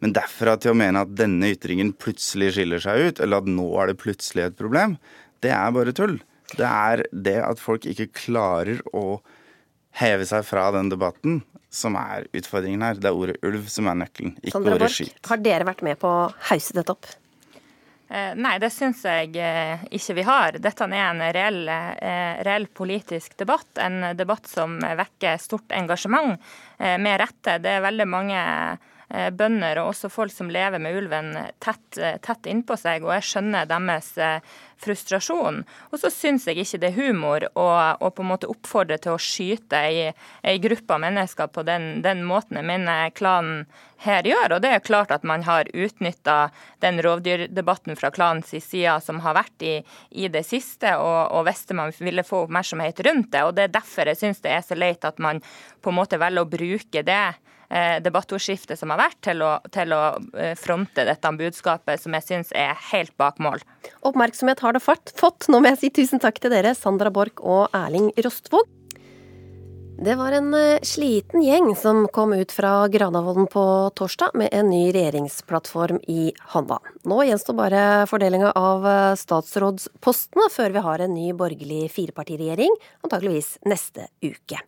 Men 0.00 0.14
derfra 0.16 0.54
til 0.62 0.72
å 0.72 0.78
mene 0.78 1.02
at 1.04 1.14
denne 1.18 1.50
ytringen 1.52 1.92
plutselig 2.00 2.54
skiller 2.54 2.80
seg 2.80 3.08
ut, 3.08 3.20
eller 3.20 3.42
at 3.42 3.50
nå 3.50 3.66
er 3.82 3.90
det 3.90 4.00
plutselig 4.00 4.46
et 4.46 4.58
problem, 4.58 4.96
det 5.44 5.52
er 5.54 5.74
bare 5.76 5.94
tull. 5.96 6.18
Det 6.56 6.64
er 6.68 7.04
det 7.12 7.38
at 7.44 7.60
folk 7.60 7.84
ikke 7.88 8.08
klarer 8.16 8.80
å 8.96 9.20
heve 9.98 10.26
seg 10.28 10.44
fra 10.46 10.68
den 10.74 10.90
debatten 10.92 11.42
som 11.68 11.96
er 12.00 12.28
utfordringen 12.36 12.84
her. 12.84 12.98
Det 13.00 13.10
er 13.10 13.16
ordet 13.16 13.38
ulv 13.44 13.68
som 13.70 13.88
er 13.90 13.98
nøkkelen, 14.02 14.36
ikke 14.40 14.56
Sandra 14.56 14.76
ordet 14.78 14.92
skyt. 14.94 15.18
Har 15.28 15.42
dere 15.44 15.68
vært 15.68 15.84
med 15.86 16.00
på 16.00 16.10
å 16.10 16.28
hause 16.50 16.76
dette 16.76 16.94
opp? 16.94 17.10
Eh, 18.08 18.32
nei, 18.40 18.54
det 18.56 18.70
syns 18.72 19.02
jeg 19.04 19.34
eh, 19.36 19.82
ikke 19.92 20.14
vi 20.16 20.24
har. 20.24 20.56
Dette 20.64 20.86
er 20.86 21.02
en 21.10 21.20
reell, 21.36 21.60
eh, 21.68 22.38
reell, 22.46 22.64
politisk 22.72 23.36
debatt. 23.36 23.68
En 23.84 24.14
debatt 24.16 24.48
som 24.48 24.78
vekker 24.80 25.36
stort 25.42 25.76
engasjement, 25.76 26.40
med 26.78 27.18
rette. 27.18 27.56
Det 27.58 27.72
er 27.74 27.82
veldig 27.82 28.04
mange 28.06 28.40
bønder 29.08 29.80
og 29.80 29.94
også 29.94 30.10
folk 30.12 30.32
som 30.34 30.50
lever 30.52 30.80
med 30.82 30.96
ulven 31.00 31.32
tett, 31.64 31.96
eh, 31.96 32.18
tett 32.20 32.48
innpå 32.50 32.76
seg, 32.76 33.06
og 33.06 33.14
jeg 33.16 33.24
skjønner 33.24 33.68
deres 33.70 34.10
eh, 34.20 34.44
frustrasjon. 34.78 35.62
Og 35.90 36.02
så 36.02 36.10
syns 36.12 36.44
jeg 36.46 36.60
ikke 36.60 36.80
det 36.82 36.90
er 36.90 36.98
humor 36.98 37.46
å, 37.54 37.66
å, 37.98 38.10
på 38.12 38.24
en 38.24 38.30
måte 38.34 38.50
oppfordre 38.52 38.98
til 39.00 39.16
å 39.16 39.22
skyte 39.22 39.80
ei, 39.80 40.12
ei 40.44 40.60
gruppe 40.62 41.00
mennesker 41.00 41.48
på 41.54 41.64
den, 41.66 42.02
den 42.04 42.20
måten 42.28 42.60
jeg 42.60 42.68
mener 42.68 43.08
klanen 43.16 43.64
her 44.04 44.28
gjør. 44.28 44.58
Og 44.58 44.62
det 44.62 44.74
er 44.76 44.84
klart 44.84 45.10
at 45.10 45.24
man 45.26 45.42
har 45.48 45.72
utnytta 45.72 46.36
den 46.84 47.00
rovdyrdebatten 47.02 47.98
fra 47.98 48.12
klanens 48.14 48.52
side 48.52 49.00
som 49.02 49.24
har 49.24 49.40
vært 49.40 49.66
i, 49.66 49.74
i 50.10 50.28
det 50.30 50.44
siste, 50.46 50.94
og, 51.00 51.32
og 51.32 51.48
visste 51.48 51.74
man 51.74 51.96
ville 51.96 52.26
få 52.26 52.44
oppmerksomhet 52.44 53.02
rundt 53.08 53.32
det. 53.32 53.42
Og 53.48 53.56
det 53.56 53.66
er 53.66 53.76
derfor 53.80 54.12
jeg 54.12 54.20
syns 54.20 54.44
det 54.44 54.54
er 54.54 54.64
så 54.68 54.78
leit 54.78 55.08
at 55.08 55.18
man 55.18 55.40
på 55.80 55.90
en 55.90 55.98
måte 55.98 56.20
velger 56.20 56.44
å 56.44 56.52
bruke 56.58 57.02
det 57.08 57.22
Eh, 57.32 57.57
debattordskiftet 58.00 58.80
som 58.80 58.92
har 58.94 59.00
vært, 59.02 59.18
til 59.26 59.44
å, 59.44 59.58
til 59.74 59.92
å 59.92 60.02
eh, 60.38 60.54
fronte 60.58 61.04
dette 61.08 61.32
budskapet, 61.36 62.00
som 62.00 62.16
jeg 62.16 62.26
syns 62.26 62.54
er 62.56 62.72
helt 62.92 63.12
bak 63.20 63.40
mål. 63.42 63.60
Oppmerksomhet 64.08 64.62
har 64.64 64.76
det 64.76 64.84
fått. 64.84 65.48
Nå 65.48 65.60
må 65.60 65.74
jeg 65.74 65.82
si 65.82 65.92
tusen 66.00 66.22
takk 66.22 66.40
til 66.40 66.54
dere, 66.54 66.74
Sandra 66.78 67.12
Borch 67.12 67.42
og 67.44 67.68
Erling 67.76 68.10
Rostvåg. 68.24 68.74
Det 69.98 70.14
var 70.14 70.36
en 70.38 70.52
eh, 70.54 70.78
sliten 70.86 71.42
gjeng 71.42 71.72
som 71.76 72.04
kom 72.14 72.32
ut 72.38 72.54
fra 72.54 72.86
Granavolden 72.88 73.48
på 73.50 73.64
torsdag 73.98 74.36
med 74.38 74.54
en 74.54 74.70
ny 74.70 74.86
regjeringsplattform 74.94 75.98
i 76.08 76.30
handa. 76.54 76.78
Nå 77.10 77.20
gjenstår 77.26 77.58
bare 77.58 77.84
fordelinga 78.08 78.54
av 78.56 78.86
statsrådspostene 79.18 80.48
før 80.54 80.76
vi 80.78 80.86
har 80.86 81.04
en 81.04 81.16
ny 81.18 81.32
borgerlig 81.36 81.88
firepartiregjering, 81.96 82.78
antakeligvis 83.04 83.56
neste 83.66 84.06
uke. 84.22 84.62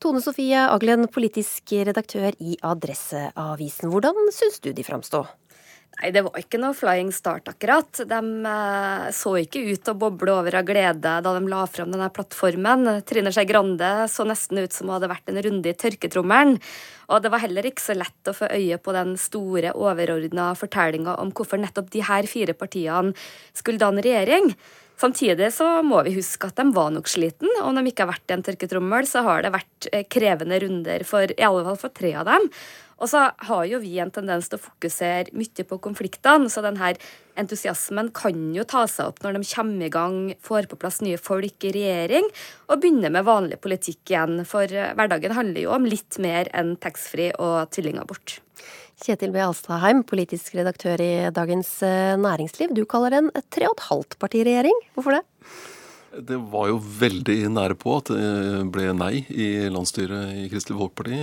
Tone 0.00 0.22
Sofie 0.24 0.56
Aglen, 0.56 1.04
politisk 1.12 1.74
redaktør 1.84 2.32
i 2.40 2.54
Adresseavisen. 2.64 3.90
Hvordan 3.92 4.30
syns 4.32 4.56
du 4.64 4.70
de 4.72 4.84
framstod? 4.86 5.28
Nei, 5.98 6.08
Det 6.14 6.22
var 6.24 6.38
ikke 6.40 6.56
noe 6.62 6.72
flying 6.72 7.10
start, 7.12 7.50
akkurat. 7.52 8.00
De 8.08 8.20
eh, 8.48 9.04
så 9.12 9.34
ikke 9.42 9.60
ut 9.60 9.84
til 9.84 9.92
å 9.92 10.00
boble 10.00 10.32
over 10.32 10.56
av 10.56 10.64
glede 10.64 11.18
da 11.20 11.20
de 11.20 11.44
la 11.52 11.66
fram 11.68 11.92
denne 11.92 12.08
plattformen. 12.16 13.02
Trine 13.04 13.28
Skei 13.28 13.44
Grande 13.44 14.08
så 14.08 14.24
nesten 14.24 14.62
ut 14.64 14.72
som 14.72 14.88
hun 14.88 14.96
hadde 14.96 15.12
vært 15.12 15.28
en 15.28 15.42
runde 15.44 15.68
i 15.68 15.76
tørketrommelen. 15.76 16.56
Og 17.12 17.20
det 17.20 17.36
var 17.36 17.44
heller 17.44 17.68
ikke 17.68 17.90
så 17.90 18.00
lett 18.00 18.32
å 18.32 18.38
få 18.40 18.48
øye 18.56 18.80
på 18.80 18.96
den 18.96 19.18
store, 19.20 19.76
overordna 19.76 20.54
fortellinga 20.56 21.20
om 21.20 21.36
hvorfor 21.36 21.60
nettopp 21.60 21.92
de 21.92 22.08
her 22.08 22.24
fire 22.24 22.56
partiene 22.56 23.12
skulle 23.52 23.84
danne 23.84 24.00
regjering. 24.00 24.54
Samtidig 25.00 25.48
så 25.56 25.66
må 25.86 26.02
vi 26.04 26.12
huske 26.18 26.50
at 26.50 26.58
de 26.60 26.66
var 26.76 26.90
nok 26.92 27.08
sliten. 27.08 27.48
Om 27.64 27.78
de 27.78 27.88
ikke 27.88 28.04
har 28.04 28.12
vært 28.12 28.28
i 28.32 28.36
en 28.36 28.44
tørketrommel, 28.44 29.08
så 29.08 29.22
har 29.24 29.46
det 29.46 29.54
vært 29.54 29.88
eh, 29.94 30.04
krevende 30.12 30.58
runder 30.60 31.06
for 31.08 31.32
i 31.32 31.46
alle 31.46 31.64
fall 31.64 31.78
for 31.80 31.94
tre 31.96 32.12
av 32.20 32.28
dem. 32.28 32.50
Og 33.00 33.08
så 33.08 33.22
har 33.48 33.62
jo 33.64 33.80
vi 33.80 33.94
en 34.02 34.12
tendens 34.12 34.50
til 34.50 34.58
å 34.58 34.64
fokusere 34.66 35.32
mye 35.32 35.64
på 35.64 35.78
konfliktene, 35.80 36.50
så 36.52 36.60
denne 36.60 36.92
entusiasmen 37.40 38.10
kan 38.12 38.50
jo 38.52 38.66
ta 38.68 38.84
seg 38.90 39.08
opp 39.08 39.22
når 39.24 39.38
de 39.38 39.48
kommer 39.54 39.86
i 39.86 39.94
gang, 39.94 40.18
får 40.44 40.68
på 40.68 40.76
plass 40.82 41.00
nye 41.00 41.16
folk 41.16 41.64
i 41.64 41.72
regjering 41.78 42.28
og 42.68 42.82
begynner 42.82 43.14
med 43.14 43.24
vanlig 43.24 43.56
politikk 43.64 44.12
igjen. 44.12 44.44
For 44.44 44.68
eh, 44.68 44.92
hverdagen 44.98 45.32
handler 45.38 45.64
jo 45.64 45.72
om 45.78 45.88
litt 45.88 46.20
mer 46.20 46.52
enn 46.52 46.76
taxfree 46.82 47.32
og 47.40 47.72
tvillingabort. 47.72 48.36
Kjetil 49.00 49.32
B. 49.32 49.40
Alstadheim, 49.40 50.02
politisk 50.04 50.54
redaktør 50.58 51.00
i 51.00 51.12
Dagens 51.32 51.70
eh, 51.86 52.18
Næringsliv. 52.20 52.74
Du 52.76 52.82
kaller 52.88 53.14
det 53.14 53.20
en 53.22 53.30
tre 53.48 53.68
og 53.70 53.78
et 53.78 53.86
halvt 53.86 54.16
parti-regjering. 54.20 54.82
Hvorfor 54.92 55.16
det? 55.16 55.22
Det 56.28 56.36
var 56.52 56.68
jo 56.68 56.76
veldig 56.98 57.38
nære 57.54 57.78
på 57.80 57.94
at 58.00 58.10
det 58.10 58.66
ble 58.74 58.90
nei 58.98 59.22
i 59.30 59.48
landsstyret 59.72 60.34
i 60.42 60.44
Kristelig 60.52 60.80
Folkeparti. 60.80 61.20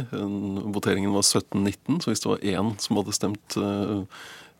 Voteringen 0.73 1.13
var 1.13 1.27
17-19, 1.27 1.99
så 2.01 2.13
hvis 2.13 2.23
det 2.23 2.31
var 2.31 2.45
én 2.55 2.73
som 2.81 3.01
hadde 3.01 3.15
stemt 3.17 3.57
uh, 3.59 4.07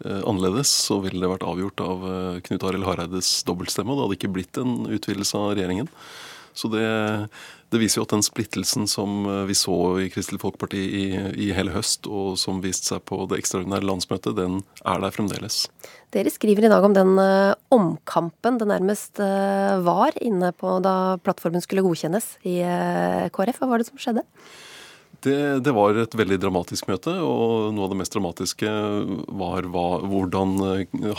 annerledes, 0.03 0.73
så 0.89 0.99
ville 1.05 1.23
det 1.23 1.31
vært 1.31 1.47
avgjort 1.47 1.85
av 1.85 2.03
Knut 2.43 2.65
Arild 2.67 2.89
Hareides 2.89 3.31
dobbeltstemme. 3.47 3.95
Det 3.95 4.03
hadde 4.03 4.19
ikke 4.19 4.33
blitt 4.35 4.59
en 4.59 4.81
utvidelse 4.91 5.39
av 5.39 5.55
regjeringen. 5.55 5.87
Så 6.57 6.69
det, 6.73 6.83
det, 7.71 7.81
viser 7.81 7.99
jo 7.99 8.05
at 8.07 8.13
den 8.15 8.25
splittelsen 8.25 8.87
som 8.89 9.25
vi 9.47 9.55
så 9.57 9.75
i 10.03 10.09
Kristelig 10.13 10.41
Folkeparti 10.43 10.79
i, 10.79 11.05
i 11.47 11.49
hele 11.55 11.73
høst, 11.75 12.07
og 12.07 12.37
som 12.39 12.61
viste 12.63 12.93
seg 12.93 13.03
på 13.07 13.25
det 13.29 13.41
ekstraordinære 13.41 13.87
landsmøtet, 13.87 14.37
den 14.37 14.61
er 14.83 15.03
der 15.03 15.15
fremdeles. 15.15 15.65
Dere 16.15 16.31
skriver 16.31 16.67
i 16.67 16.71
dag 16.71 16.85
om 16.87 16.95
den 16.95 17.17
uh, 17.19 17.57
omkampen 17.73 18.61
det 18.61 18.69
nærmest 18.69 19.19
uh, 19.19 19.83
var 19.83 20.15
inne 20.23 20.53
på 20.55 20.77
da 20.85 21.17
plattformen 21.23 21.63
skulle 21.63 21.83
godkjennes 21.85 22.37
i 22.47 22.61
KrF. 23.35 23.59
Hva 23.61 23.71
var 23.73 23.83
det 23.83 23.89
som 23.91 23.99
skjedde? 23.99 24.23
Det, 25.25 25.37
det, 25.65 25.73
var 25.73 25.97
et 25.97 26.15
veldig 26.15 26.37
dramatisk 26.43 26.87
møte, 26.91 27.13
og 27.23 27.73
noe 27.75 27.87
av 27.87 27.93
det 27.93 27.99
mest 28.03 28.13
dramatiske 28.13 28.71
var 29.39 29.67
hva, 29.73 29.85
hvordan 30.05 30.55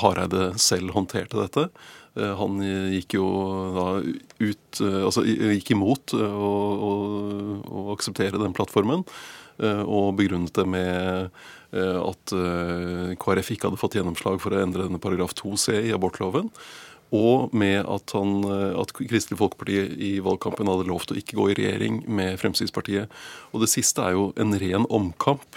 Hareide 0.01 0.53
selv 0.63 0.95
håndterte 0.95 1.41
dette. 1.41 1.69
Han 2.39 2.63
gikk 2.63 3.15
jo 3.15 3.27
da 3.77 3.85
ut 4.43 4.81
Altså 4.81 5.23
gikk 5.23 5.71
imot 5.75 6.15
å, 6.17 6.25
å, 6.89 6.93
å 7.63 7.85
akseptere 7.93 8.41
den 8.41 8.57
plattformen, 8.57 9.05
og 9.59 10.17
begrunnet 10.19 10.55
det 10.57 10.67
med 10.71 11.31
Eh, 11.69 12.01
at 12.01 12.33
eh, 12.33 13.11
KrF 13.21 13.51
ikke 13.53 13.69
hadde 13.69 13.81
fått 13.81 13.99
gjennomslag 13.99 14.41
for 14.41 14.57
å 14.57 14.61
endre 14.63 14.87
denne 14.87 15.01
paragraf 15.03 15.35
2c 15.37 15.83
i 15.91 15.93
abortloven. 15.93 16.49
Og 17.15 17.55
med 17.57 17.87
at, 17.89 18.13
han, 18.17 18.43
eh, 18.45 18.75
at 18.77 18.93
Kristelig 18.97 19.39
Folkeparti 19.41 19.79
i 20.09 20.11
valgkampen 20.25 20.69
hadde 20.69 20.89
lovt 20.91 21.15
å 21.15 21.19
ikke 21.19 21.39
gå 21.39 21.51
i 21.51 21.57
regjering 21.57 22.03
med 22.05 22.37
Fremskrittspartiet. 22.41 23.15
Og 23.53 23.65
det 23.65 23.71
siste 23.73 24.05
er 24.05 24.19
jo 24.19 24.29
en 24.37 24.53
ren 24.61 24.85
omkamp 24.89 25.49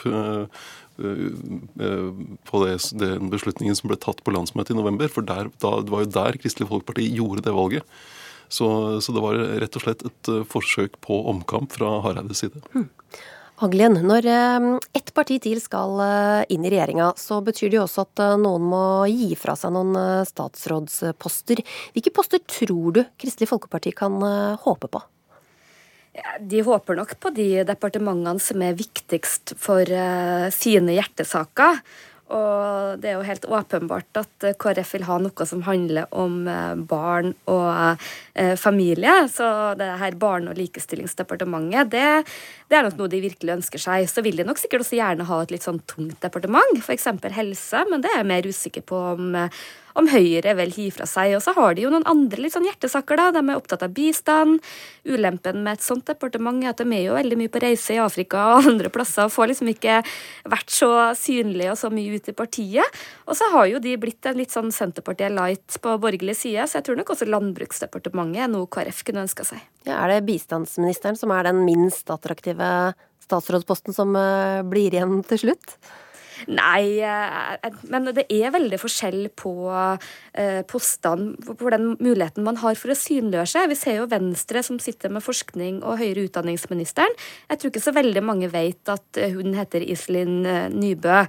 på 1.02 2.60
det, 2.62 2.74
den 3.02 3.30
beslutningen 3.32 3.78
som 3.78 3.90
ble 3.90 3.98
tatt 4.00 4.20
på 4.24 4.34
landsmøtet 4.36 4.76
i 4.76 4.80
november. 4.80 5.12
For 5.12 5.26
der, 5.26 5.50
da, 5.64 5.78
det 5.84 5.92
var 5.92 6.06
jo 6.06 6.16
der 6.16 6.40
Kristelig 6.40 6.70
Folkeparti 6.72 7.10
gjorde 7.10 7.46
det 7.48 7.56
valget. 7.58 8.02
Så, 8.52 8.68
så, 9.00 9.14
det 9.16 9.24
var 9.24 9.40
rett 9.64 9.76
og 9.80 9.84
slett 9.86 10.04
et 10.08 10.32
forsøk 10.52 11.00
på 11.04 11.22
omkamp 11.32 11.72
fra 11.72 12.02
Hareides 12.04 12.44
side. 12.44 12.60
Hmm. 12.76 12.90
Haglien, 13.62 13.94
når 13.94 14.26
eh, 14.26 14.64
ett 14.98 15.12
parti 15.14 15.36
til 15.44 15.60
skal 15.62 16.00
eh, 16.02 16.48
inn 16.54 16.66
i 16.66 16.72
regjeringa, 16.74 17.12
så 17.20 17.44
betyr 17.46 17.70
det 17.70 17.78
jo 17.78 17.86
også 17.86 18.08
at 18.08 18.22
eh, 18.24 18.34
noen 18.42 18.66
må 18.72 18.84
gi 19.12 19.36
fra 19.38 19.54
seg 19.60 19.76
noen 19.76 20.26
statsrådsposter. 20.26 21.62
Hvilke 21.94 22.14
poster 22.16 22.42
tror 22.42 22.98
du 22.98 23.04
Kristelig 23.22 23.52
Folkeparti 23.52 23.94
kan 23.94 24.18
håpe 24.66 24.90
på? 24.90 25.04
De 26.42 26.64
håper 26.66 26.98
nok 26.98 27.14
på 27.22 27.32
de 27.38 27.52
departementene 27.70 28.42
som 28.42 28.66
er 28.66 28.80
viktigst 28.80 29.54
for 29.62 29.86
sine 30.52 30.98
hjertesaker. 30.98 31.78
Og 32.32 33.00
det 33.04 33.12
er 33.12 33.16
jo 33.18 33.28
helt 33.28 33.46
åpenbart 33.48 34.20
at 34.20 34.46
KrF 34.60 34.94
vil 34.96 35.06
ha 35.08 35.18
noe 35.24 35.48
som 35.48 35.64
handler 35.68 36.08
om 36.12 36.44
barn 36.88 37.34
og 37.52 38.04
familie. 38.60 39.16
Så 39.32 39.48
det 39.80 39.90
her 40.04 40.20
Barne- 40.20 40.52
og 40.52 40.60
likestillingsdepartementet, 40.60 41.92
det, 41.92 42.24
det, 42.72 42.78
er 42.80 42.88
nok 42.88 42.98
noe 43.02 43.12
de 43.12 43.20
virkelig 43.26 43.58
ønsker 43.58 43.84
seg. 43.84 44.08
Så 44.08 44.24
vil 44.24 44.40
de 44.40 44.48
nok 44.48 44.62
sikkert 44.62 44.86
også 44.86 44.98
gjerne 44.98 45.28
ha 45.28 45.42
et 45.44 45.52
litt 45.52 45.68
sånn 45.68 45.82
tungt 45.92 46.22
departement, 46.24 46.80
f.eks. 46.80 47.10
helse, 47.36 47.86
men 47.92 48.04
det 48.04 48.14
er 48.14 48.22
jeg 48.22 48.32
mer 48.32 48.48
usikker 48.48 48.88
på 48.88 49.06
om 49.12 49.40
om 50.00 50.08
Høyre 50.12 50.54
vil 50.60 50.74
gi 50.76 50.88
fra 50.94 51.08
seg. 51.10 51.36
Og 51.38 51.44
så 51.44 51.54
har 51.58 51.76
de 51.76 51.86
jo 51.86 51.92
noen 51.94 52.08
andre 52.10 52.44
litt 52.44 52.56
sånn 52.56 52.68
hjertesaker, 52.68 53.20
da. 53.20 53.30
De 53.36 53.44
er 53.44 53.60
opptatt 53.60 53.86
av 53.86 53.94
bistand. 53.96 54.62
Ulempen 55.08 55.62
med 55.66 55.80
et 55.80 55.86
sånt 55.86 56.06
departement 56.08 56.64
er 56.64 56.74
at 56.74 56.82
de 56.82 56.88
er 56.96 57.08
jo 57.08 57.18
veldig 57.18 57.40
mye 57.40 57.52
på 57.52 57.62
reise 57.64 57.96
i 57.96 58.02
Afrika 58.02 58.44
og 58.56 58.70
andre 58.72 58.92
plasser 58.94 59.28
og 59.28 59.34
får 59.34 59.52
liksom 59.54 59.72
ikke 59.74 60.02
vært 60.52 60.74
så 60.74 60.92
synlige 61.18 61.74
og 61.74 61.80
så 61.82 61.92
mye 61.94 62.18
ut 62.20 62.32
i 62.32 62.38
partiet. 62.38 63.02
Og 63.28 63.38
så 63.38 63.50
har 63.56 63.68
jo 63.72 63.84
de 63.84 63.98
blitt 64.02 64.30
en 64.30 64.40
litt 64.40 64.54
sånn 64.54 64.72
Senterpartiet 64.76 65.34
light 65.36 65.80
på 65.82 65.98
borgerlig 66.02 66.38
side, 66.40 66.68
så 66.68 66.80
jeg 66.80 66.88
tror 66.88 67.02
nok 67.02 67.14
også 67.14 67.30
Landbruksdepartementet 67.30 68.46
er 68.46 68.52
noe 68.52 68.70
KrF 68.72 69.04
kunne 69.08 69.26
ønska 69.26 69.46
seg. 69.48 69.62
Ja, 69.88 69.98
er 70.04 70.12
det 70.12 70.28
bistandsministeren 70.28 71.18
som 71.18 71.32
er 71.34 71.48
den 71.48 71.64
minst 71.66 72.10
attraktive 72.14 72.61
statsrådsposten 73.32 73.96
som 73.96 74.16
eh, 74.16 74.62
blir 74.68 74.94
igjen 74.94 75.22
til 75.28 75.46
slutt? 75.46 75.76
Nei, 76.50 76.98
eh, 77.06 77.76
men 77.94 78.10
det 78.18 78.26
er 78.34 78.54
veldig 78.54 78.80
forskjell 78.82 79.28
på 79.38 79.54
eh, 79.70 80.62
postene, 80.70 81.36
på 81.46 81.74
den 81.74 81.92
muligheten 82.02 82.46
man 82.48 82.58
har 82.64 82.80
for 82.80 82.94
å 82.94 82.98
synliggjøre 82.98 83.52
seg. 83.54 83.70
Vi 83.70 83.78
ser 83.78 84.00
jo 84.00 84.10
Venstre 84.12 84.64
som 84.66 84.82
sitter 84.82 85.14
med 85.14 85.26
forskning 85.26 85.84
og 85.86 86.00
høyere 86.02 86.26
utdanningsministeren. 86.28 87.14
Jeg 87.52 87.62
tror 87.62 87.74
ikke 87.74 87.86
så 87.86 87.96
veldig 87.98 88.26
mange 88.26 88.50
vet 88.54 88.90
at 88.92 89.22
hun 89.36 89.54
heter 89.58 89.86
Iselin 89.86 90.42
Nybø. 90.74 91.28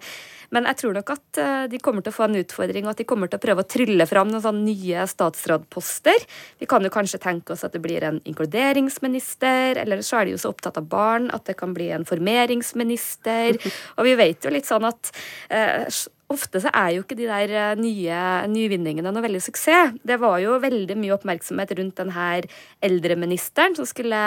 Men 0.53 0.69
jeg 0.69 0.81
tror 0.83 0.97
nok 0.99 1.13
at 1.15 1.41
eh, 1.41 1.65
de 1.73 1.81
kommer 1.83 2.05
til 2.05 2.13
å 2.13 2.17
få 2.17 2.27
en 2.29 2.39
utfordring, 2.43 2.87
og 2.87 2.95
at 2.95 3.03
de 3.03 3.09
kommer 3.09 3.31
til 3.31 3.41
å 3.41 3.45
prøve 3.45 3.65
å 3.65 3.71
trylle 3.75 4.07
fram 4.09 4.31
noen 4.31 4.45
sånne 4.45 4.67
nye 4.67 5.07
statsrådposter. 5.09 6.27
Vi 6.61 6.69
kan 6.71 6.85
jo 6.85 6.93
kanskje 6.93 7.23
tenke 7.23 7.55
oss 7.55 7.65
at 7.67 7.77
det 7.77 7.83
blir 7.85 8.05
en 8.07 8.21
inkluderingsminister, 8.29 9.81
eller 9.83 10.05
så 10.07 10.21
er 10.21 10.29
de 10.29 10.37
jo 10.37 10.43
så 10.43 10.53
opptatt 10.53 10.81
av 10.81 10.89
barn 10.93 11.31
at 11.33 11.49
det 11.49 11.57
kan 11.61 11.75
bli 11.77 11.91
en 11.95 12.07
formeringsminister. 12.09 13.61
Og 13.99 14.09
vi 14.09 14.17
vet 14.21 14.45
jo 14.45 14.53
litt 14.53 14.69
sånn 14.69 14.89
at 14.89 15.15
eh, 15.49 15.87
ofte 16.33 16.61
så 16.63 16.71
er 16.75 16.95
jo 16.97 17.05
ikke 17.05 17.17
de 17.19 17.29
der 17.29 17.53
eh, 17.53 17.81
nye 17.81 18.21
nyvinningene 18.51 19.13
noe 19.13 19.25
veldig 19.25 19.43
suksess. 19.45 19.97
Det 20.07 20.19
var 20.23 20.39
jo 20.43 20.59
veldig 20.63 20.97
mye 20.99 21.15
oppmerksomhet 21.17 21.75
rundt 21.79 21.99
den 22.01 22.13
her 22.17 22.49
eldreministeren 22.85 23.77
som 23.79 23.89
skulle 23.89 24.21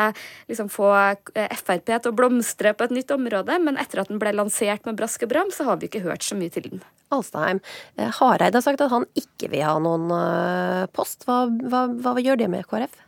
liksom 0.49 0.71
få 0.73 0.91
eh, 1.35 1.55
Frp 1.55 1.85
til 1.87 2.11
å 2.11 2.15
blomstre 2.15 2.75
på 2.75 2.87
et 2.87 2.95
nytt 2.95 3.13
område, 3.15 3.57
men 3.61 3.79
etter 3.81 4.03
at 4.03 4.11
den 4.11 4.21
ble 4.21 4.33
lansert 4.35 4.85
med 4.87 4.99
brask 4.99 5.25
og 5.25 5.33
bram, 5.33 5.51
så 5.53 5.67
har 5.69 5.81
vi 5.81 5.89
ikke 5.89 6.05
hørt 6.05 6.25
så 6.25 6.37
mye 6.37 6.53
til 6.53 6.69
den. 6.69 6.83
Alstheim, 7.13 7.61
eh, 7.99 8.11
Hareide 8.19 8.59
har 8.59 8.65
sagt 8.65 8.83
at 8.85 8.93
han 8.93 9.07
ikke 9.17 9.51
vil 9.53 9.65
ha 9.65 9.75
noen 9.81 10.09
post. 10.95 11.27
Hva, 11.27 11.45
hva, 11.49 11.87
hva 11.89 12.15
gjør 12.21 12.41
det 12.41 12.51
med 12.51 12.67
KrF? 12.69 13.01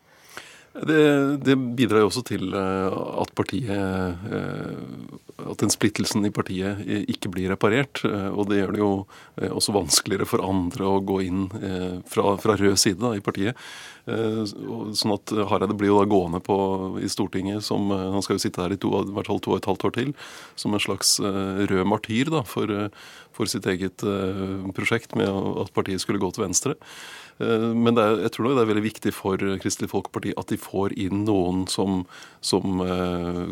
Det, 0.77 1.03
det, 1.41 1.55
bidrar 1.73 2.03
jo 2.03 2.09
også 2.11 2.21
til 2.27 2.51
at 2.53 3.31
partiet 3.33 3.73
at 5.37 5.61
den 5.61 5.69
splittelsen 5.69 6.25
i 6.25 6.31
partiet 6.33 6.81
eh, 6.85 7.03
ikke 7.13 7.29
blir 7.33 7.51
reparert. 7.53 8.01
Eh, 8.07 8.29
og 8.31 8.49
det 8.49 8.61
gjør 8.61 8.73
det 8.73 8.81
jo 8.81 8.91
eh, 9.37 9.51
også 9.51 9.75
vanskeligere 9.75 10.27
for 10.29 10.43
andre 10.45 10.87
å 10.87 11.03
gå 11.05 11.19
inn 11.27 11.45
fra, 12.09 12.33
fra 12.41 12.55
rød 12.57 12.79
side 12.79 12.99
da, 13.01 13.13
i 13.15 13.23
partiet. 13.23 13.57
Sånn 14.07 15.11
at 15.11 15.33
Hareide 15.49 15.75
blir 15.75 15.89
jo 15.91 15.97
da 15.99 16.07
gående 16.07 16.39
på, 16.43 16.55
i 17.03 17.09
Stortinget 17.11 17.65
som 17.65 17.89
Han 17.91 18.23
skal 18.23 18.37
jo 18.37 18.43
sitte 18.45 18.61
her 18.63 18.71
i 18.71 18.77
to, 18.79 18.93
hvert 19.11 19.27
fall 19.27 19.41
to 19.43 19.51
og 19.51 19.59
et 19.59 19.67
halvt 19.67 19.83
år 19.89 19.95
til. 19.97 20.13
Som 20.55 20.77
en 20.77 20.83
slags 20.83 21.17
rød 21.19 21.83
martyr 21.91 22.31
da, 22.31 22.45
for, 22.47 22.71
for 23.35 23.51
sitt 23.51 23.67
eget 23.67 24.05
prosjekt 24.77 25.17
med 25.19 25.27
at 25.27 25.73
partiet 25.75 26.03
skulle 26.03 26.23
gå 26.23 26.31
til 26.31 26.45
venstre. 26.45 26.77
Eh, 27.39 27.67
men 27.73 27.99
er, 28.01 28.23
jeg 28.25 28.33
tror 28.33 28.47
nok 28.47 28.57
det 28.57 28.63
er 28.63 28.71
veldig 28.71 28.85
viktig 28.85 29.13
for 29.15 29.43
Kristelig 29.61 29.91
Folkeparti 29.91 30.33
at 30.39 30.49
de 30.51 30.57
får 30.61 30.95
inn 30.97 31.23
noen 31.27 31.65
som, 31.71 32.01
som, 32.41 32.81
eh, 32.85 33.43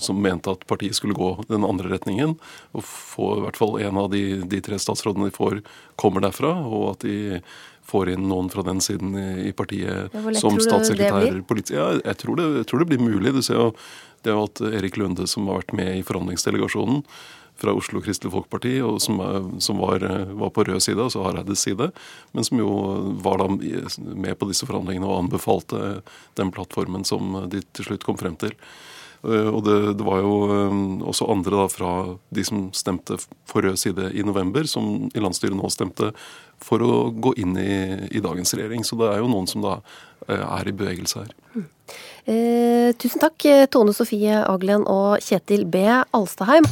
som, 0.00 0.22
mente 0.24 0.54
at 0.54 0.64
partiet 0.70 0.96
skulle 0.96 1.16
gå 1.18 1.30
den 1.50 1.66
andre 1.68 1.92
retningen. 1.92 2.36
Og 2.72 2.88
få 2.88 3.34
i 3.38 3.44
hvert 3.44 3.60
fall 3.60 3.78
en 3.84 4.00
av 4.00 4.10
de, 4.14 4.24
de 4.48 4.62
tre 4.64 4.80
statsrådene 4.80 5.30
de 5.30 5.36
får, 5.36 5.60
kommer 6.00 6.24
derfra. 6.24 6.56
Og 6.64 6.94
at 6.94 7.06
de 7.06 7.42
får 7.84 8.14
inn 8.14 8.26
noen 8.30 8.48
fra 8.48 8.64
den 8.64 8.80
siden 8.80 9.12
i, 9.44 9.52
partiet 9.52 10.14
som 10.40 10.56
statssekretær. 10.56 11.42
Ja, 11.68 11.90
jeg 12.00 12.16
tror, 12.22 12.40
det, 12.40 12.48
jeg 12.62 12.68
tror 12.70 12.80
det 12.80 12.90
blir 12.94 13.02
mulig. 13.04 13.34
Du 13.36 13.42
ser 13.44 13.60
jo 13.60 13.70
det 14.24 14.32
er 14.32 14.38
jo 14.38 14.46
at 14.48 14.60
Erik 14.72 14.96
Lunde, 14.96 15.26
som 15.28 15.50
har 15.50 15.60
vært 15.60 15.74
med 15.76 15.98
i 15.98 16.04
forhandlingsdelegasjonen, 16.06 17.02
fra 17.60 17.74
Oslo 17.76 18.02
Kristelig 18.02 18.32
Folkeparti, 18.34 18.76
og 18.82 18.98
som, 19.02 19.20
som 19.62 19.78
var, 19.82 20.02
var, 20.34 20.50
på 20.54 20.64
rød 20.66 20.82
side, 20.82 21.00
altså 21.02 21.22
Hareides 21.24 21.62
side, 21.64 21.90
men 22.34 22.46
som 22.46 22.58
jo 22.60 22.72
var 23.24 23.42
da 23.42 23.48
med 23.50 24.34
på 24.38 24.48
disse 24.50 24.66
forhandlingene 24.66 25.06
og 25.08 25.24
anbefalte 25.24 26.00
den 26.38 26.50
plattformen 26.54 27.06
som 27.06 27.44
de 27.52 27.62
til 27.72 27.90
slutt 27.90 28.06
kom 28.06 28.18
frem 28.20 28.36
til. 28.40 28.56
Og 29.24 29.62
det, 29.64 29.76
det, 29.96 30.04
var 30.04 30.18
jo 30.20 30.32
også 31.08 31.30
andre 31.32 31.62
da 31.62 31.68
fra 31.72 31.92
de 32.36 32.42
som 32.44 32.66
stemte 32.76 33.16
for 33.48 33.64
rød 33.64 33.78
side 33.80 34.10
i 34.12 34.24
november, 34.26 34.68
som 34.68 35.06
i 35.14 35.22
landsstyret 35.22 35.56
nå 35.56 35.70
stemte 35.72 36.10
for 36.60 36.84
å 36.84 36.98
gå 37.08 37.32
inn 37.40 37.56
i, 37.56 37.78
i 38.12 38.20
dagens 38.20 38.52
regjering. 38.52 38.84
Så 38.84 39.00
det 39.00 39.08
er 39.08 39.22
jo 39.22 39.30
noen 39.32 39.48
som 39.48 39.64
da 39.64 39.78
er 40.28 40.68
i 40.68 40.76
bevegelse 40.76 41.24
her. 41.24 41.32
Eh, 42.28 42.92
tusen 43.00 43.24
takk, 43.24 43.48
Tone 43.72 43.96
Sofie 43.96 44.44
Aglen 44.44 44.84
og 44.84 45.24
Kjetil 45.24 45.64
B. 45.72 45.86
Alstaheim. 45.88 46.68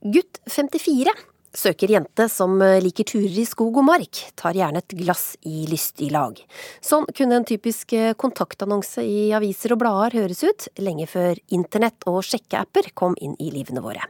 Gutt 0.00 0.38
54 0.48 1.12
søker 1.52 1.90
jente 1.92 2.24
som 2.32 2.54
liker 2.80 3.04
turer 3.04 3.34
i 3.42 3.44
skog 3.44 3.82
og 3.82 3.84
mark, 3.84 4.20
tar 4.32 4.56
gjerne 4.56 4.80
et 4.80 4.94
glass 4.96 5.34
i 5.44 5.66
lystig 5.68 6.08
lag. 6.14 6.38
Sånn 6.80 7.04
kunne 7.12 7.36
en 7.36 7.44
typisk 7.44 7.92
kontaktannonse 8.16 9.04
i 9.04 9.28
aviser 9.36 9.74
og 9.74 9.82
blader 9.82 10.16
høres 10.22 10.40
ut, 10.40 10.70
lenge 10.80 11.04
før 11.10 11.36
internett 11.52 12.08
og 12.08 12.22
sjekkeapper 12.24 12.94
kom 12.96 13.18
inn 13.20 13.36
i 13.36 13.50
livene 13.52 13.84
våre. 13.84 14.06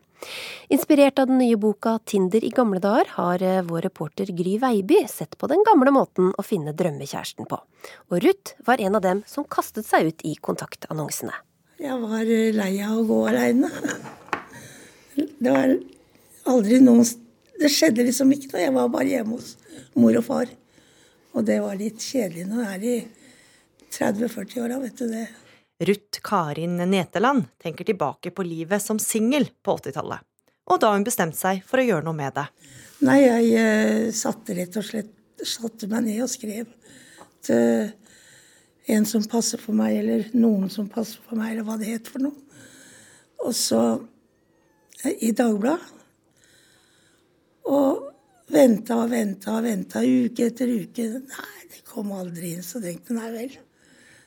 Inspirert 0.71 1.19
av 1.19 1.27
den 1.27 1.41
nye 1.43 1.59
boka 1.59 1.97
Tinder 2.07 2.47
i 2.47 2.53
gamle 2.55 2.79
dager, 2.79 3.11
har 3.17 3.43
vår 3.67 3.89
reporter 3.89 4.31
Gry 4.31 4.61
Veiby 4.63 5.03
sett 5.11 5.35
på 5.41 5.51
den 5.51 5.67
gamle 5.67 5.91
måten 5.97 6.31
å 6.39 6.47
finne 6.47 6.77
drømmekjæresten 6.77 7.51
på. 7.51 7.59
Og 8.13 8.23
Ruth 8.23 8.55
var 8.63 8.79
en 8.79 9.01
av 9.01 9.03
dem 9.09 9.27
som 9.27 9.49
kastet 9.49 9.91
seg 9.91 10.13
ut 10.13 10.23
i 10.29 10.39
kontaktannonsene. 10.39 11.35
Jeg 11.83 11.99
var 11.99 12.35
lei 12.63 12.75
av 12.85 13.01
å 13.01 13.07
gå 13.11 13.23
aleine. 13.33 13.75
Det 15.17 15.51
var 15.51 15.75
aldri 16.51 16.81
noen 16.85 17.05
Det 17.61 17.69
skjedde 17.69 18.07
liksom 18.07 18.31
ikke 18.33 18.55
noe. 18.55 18.63
Jeg 18.63 18.75
var 18.77 18.93
bare 18.93 19.11
hjemme 19.11 19.37
hos 19.37 19.55
mor 19.99 20.17
og 20.17 20.25
far. 20.25 20.53
Og 21.37 21.45
det 21.47 21.59
var 21.63 21.77
litt 21.79 22.01
kjedelig 22.01 22.47
når 22.49 22.63
jeg 22.65 22.79
er 22.79 22.87
i 22.89 22.97
30-40-åra, 23.91 24.79
vet 24.81 24.97
du 24.97 25.07
det. 25.11 25.27
Ruth 25.91 26.23
Karin 26.25 26.81
Neteland 26.91 27.47
tenker 27.61 27.85
tilbake 27.89 28.33
på 28.33 28.45
livet 28.47 28.83
som 28.83 28.99
singel 29.03 29.49
på 29.65 29.77
80-tallet. 29.77 30.25
Og 30.71 30.81
da 30.83 30.93
hun 30.95 31.05
bestemte 31.07 31.39
seg 31.39 31.63
for 31.67 31.83
å 31.83 31.87
gjøre 31.87 32.07
noe 32.07 32.17
med 32.17 32.37
det. 32.37 32.47
Nei, 33.05 33.23
jeg 33.25 33.49
uh, 33.57 34.11
satte 34.15 34.57
rett 34.57 34.77
og 34.77 34.87
slett 34.87 35.17
satte 35.47 35.89
meg 35.89 36.05
ned 36.05 36.21
og 36.25 36.29
skrev 36.29 36.69
at 37.23 37.51
uh, 37.55 37.93
en 38.91 39.07
som 39.09 39.25
passer 39.31 39.61
for 39.61 39.77
meg, 39.77 39.97
eller 40.03 40.27
noen 40.37 40.71
som 40.73 40.89
passer 40.91 41.23
for 41.25 41.39
meg, 41.39 41.55
eller 41.55 41.67
hva 41.67 41.79
det 41.81 41.95
het 41.95 42.11
for 42.11 42.25
noe. 42.25 42.37
Og 43.41 43.55
så 43.57 43.81
i 45.09 45.33
Dagbladet. 45.37 45.97
Og 47.71 48.07
venta 48.51 48.97
og 49.05 49.11
venta 49.13 49.57
og 49.59 49.67
venta 49.67 50.03
uke 50.03 50.49
etter 50.51 50.71
uke. 50.71 51.07
Nei, 51.23 51.61
det 51.71 51.85
kom 51.89 52.11
aldri 52.17 52.55
inn. 52.57 52.65
Så 52.67 52.83
tenkte 52.83 53.15
jeg 53.15 53.21
nei 53.21 53.31
vel, 53.35 53.57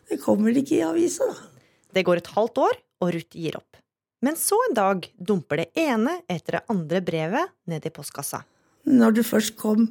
det 0.09 0.19
kommer 0.23 0.55
ikke 0.55 0.77
i 0.79 0.85
avisa, 0.85 1.27
da. 1.29 1.49
Det 1.93 2.05
går 2.07 2.23
et 2.23 2.31
halvt 2.33 2.61
år, 2.63 2.79
og 3.03 3.11
Ruth 3.13 3.37
gir 3.37 3.57
opp. 3.59 3.77
Men 4.23 4.37
så 4.39 4.57
en 4.69 4.77
dag 4.77 5.05
dumper 5.19 5.63
det 5.63 5.83
ene 5.83 6.15
etter 6.31 6.57
det 6.57 6.65
andre 6.71 7.01
brevet 7.03 7.51
ned 7.69 7.85
i 7.85 7.91
postkassa. 7.93 8.39
Når 8.87 9.19
det 9.19 9.25
først 9.27 9.57
kom 9.59 9.85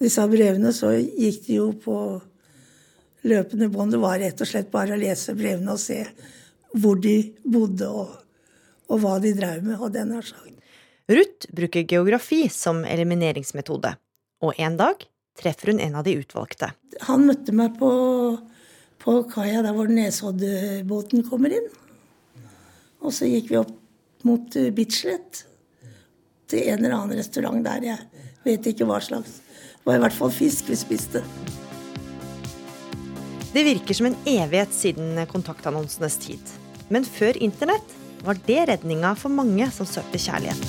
disse 0.00 0.24
brevene, 0.28 0.72
så 0.76 0.92
gikk 0.98 1.40
det 1.46 1.56
jo 1.56 1.70
på 1.80 1.96
løpende 3.24 3.70
bånd. 3.72 3.94
Det 3.94 4.02
var 4.02 4.20
rett 4.20 4.44
og 4.44 4.50
slett 4.50 4.70
bare 4.72 4.94
å 4.94 5.00
lese 5.00 5.34
brevene 5.36 5.72
og 5.72 5.80
se 5.80 6.02
hvor 6.74 6.98
de 7.00 7.16
bodde 7.48 7.88
og 7.88 8.12
og 8.90 9.00
hva 9.02 9.18
de 9.22 9.32
drev 9.36 9.64
med, 9.64 9.78
og 9.78 9.92
den 9.94 10.12
har 10.14 10.26
sagt. 10.26 10.52
Ruth 11.04 11.50
bruker 11.52 11.84
geografi 11.84 12.46
som 12.48 12.80
elimineringsmetode, 12.88 13.90
og 14.44 14.60
en 14.60 14.78
dag 14.80 15.04
treffer 15.36 15.72
hun 15.72 15.80
en 15.82 15.98
av 16.00 16.06
de 16.06 16.16
utvalgte. 16.16 16.70
Han 17.08 17.26
møtte 17.28 17.52
meg 17.56 17.74
på, 17.76 17.90
på 19.02 19.16
kaia 19.32 19.64
der 19.66 19.74
hvor 19.76 19.90
Nesoddbåten 19.90 21.26
kommer 21.28 21.52
inn. 21.52 21.66
Og 23.04 23.12
så 23.12 23.28
gikk 23.28 23.50
vi 23.52 23.60
opp 23.60 23.74
mot 24.24 24.56
eh, 24.56 24.70
Bislett, 24.72 25.44
til 26.48 26.70
en 26.70 26.80
eller 26.84 26.96
annen 26.96 27.18
restaurant 27.18 27.60
der. 27.64 27.84
Jeg 27.90 28.24
vet 28.44 28.70
ikke 28.72 28.88
hva 28.88 29.00
slags. 29.04 29.40
Det 29.44 29.84
var 29.90 29.98
i 29.98 30.04
hvert 30.06 30.16
fall 30.16 30.32
fisk 30.32 30.70
vi 30.72 30.78
spiste. 30.80 31.20
Det 33.54 33.62
virker 33.66 33.96
som 33.96 34.08
en 34.08 34.16
evighet 34.26 34.72
siden 34.74 35.20
kontaktannonsenes 35.30 36.16
tid. 36.24 36.54
Men 36.92 37.04
før 37.06 37.36
internett 37.44 37.92
var 38.24 38.38
det 38.46 38.62
redninga 38.70 39.14
for 39.20 39.32
mange 39.32 39.68
som 39.72 39.86
søkte 39.88 40.20
kjærlighet. 40.20 40.60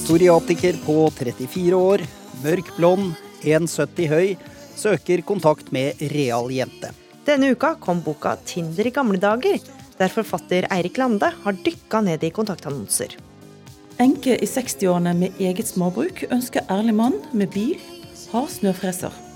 Psoriatiker 0.00 0.78
på 0.82 0.96
34 1.14 1.76
år, 1.76 2.02
mørk 2.42 2.72
blond, 2.76 3.12
1,70 3.46 4.08
høy, 4.10 4.32
søker 4.74 5.22
kontakt 5.26 5.70
med 5.74 6.00
real 6.14 6.50
jente. 6.50 6.90
Denne 7.26 7.52
uka 7.52 7.76
kom 7.78 8.00
boka 8.02 8.36
'Tinder 8.42 8.86
i 8.86 8.90
gamle 8.90 9.20
dager', 9.22 9.60
der 9.98 10.08
forfatter 10.08 10.66
Eirik 10.72 10.98
Lande 10.98 11.30
har 11.44 11.52
dykka 11.52 12.00
ned 12.00 12.24
i 12.24 12.30
kontaktannonser. 12.30 13.14
Enke 14.00 14.34
i 14.34 14.46
60-årene 14.48 15.12
med 15.14 15.36
eget 15.38 15.68
småbruk 15.68 16.24
ønsker 16.32 16.64
ærlig 16.72 16.94
mann 16.94 17.20
med 17.32 17.52
bil, 17.52 17.76
har 18.32 18.48
snøfreser. 18.48 19.29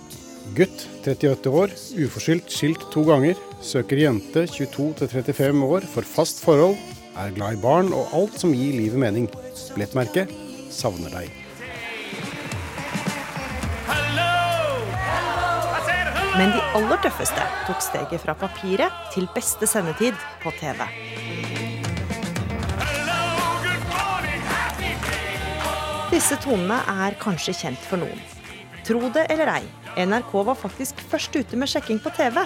Gutt 0.53 0.83
38 1.07 1.49
år, 1.49 1.71
uforskyldt 2.05 2.53
skilt 2.53 2.83
to 2.93 3.01
ganger, 3.09 3.39
søker 3.65 3.97
jente 3.97 4.43
22-35 4.53 5.63
år 5.65 5.87
for 5.89 6.05
fast 6.05 6.43
forhold, 6.45 6.77
er 7.17 7.33
glad 7.33 7.57
i 7.57 7.61
barn 7.63 7.89
og 7.97 8.13
alt 8.13 8.37
som 8.37 8.53
gir 8.53 8.77
livet 8.77 9.01
mening. 9.01 9.29
Billettmerke 9.73 10.27
savner 10.69 11.15
deg. 11.15 11.33
Men 16.35 16.51
de 16.53 16.61
aller 16.77 17.01
tøffeste 17.07 17.47
tok 17.65 17.81
steget 17.87 18.21
fra 18.27 18.35
papiret 18.37 18.93
til 19.15 19.29
beste 19.33 19.69
sendetid 19.71 20.19
på 20.43 20.53
TV. 20.59 20.83
Disse 26.13 26.37
tonene 26.45 26.83
er 27.07 27.17
kanskje 27.23 27.57
kjent 27.65 27.89
for 27.89 28.03
noen. 28.03 28.21
Tro 28.85 29.09
det 29.15 29.25
eller 29.33 29.49
ei, 29.55 29.65
NRK 29.95 30.33
var 30.47 30.57
faktisk 30.59 30.99
først 31.11 31.37
ute 31.37 31.59
med 31.59 31.71
sjekking 31.71 32.01
på 32.03 32.11
TV. 32.15 32.41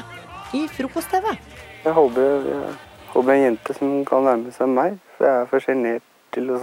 I 0.56 0.66
Frokost-TV. 0.68 1.30
Jeg 1.84 1.94
håper, 1.96 2.44
jeg 2.48 2.74
håper 3.14 3.32
en 3.32 3.42
jente 3.42 3.76
som 3.76 3.94
kan 4.08 4.26
nærme 4.26 4.52
seg 4.52 4.68
meg. 4.72 4.98
For 5.16 5.28
jeg 5.28 5.42
er 5.42 5.48
for 5.48 5.64
sjenert 5.64 6.04
til 6.36 6.52
å 6.52 6.58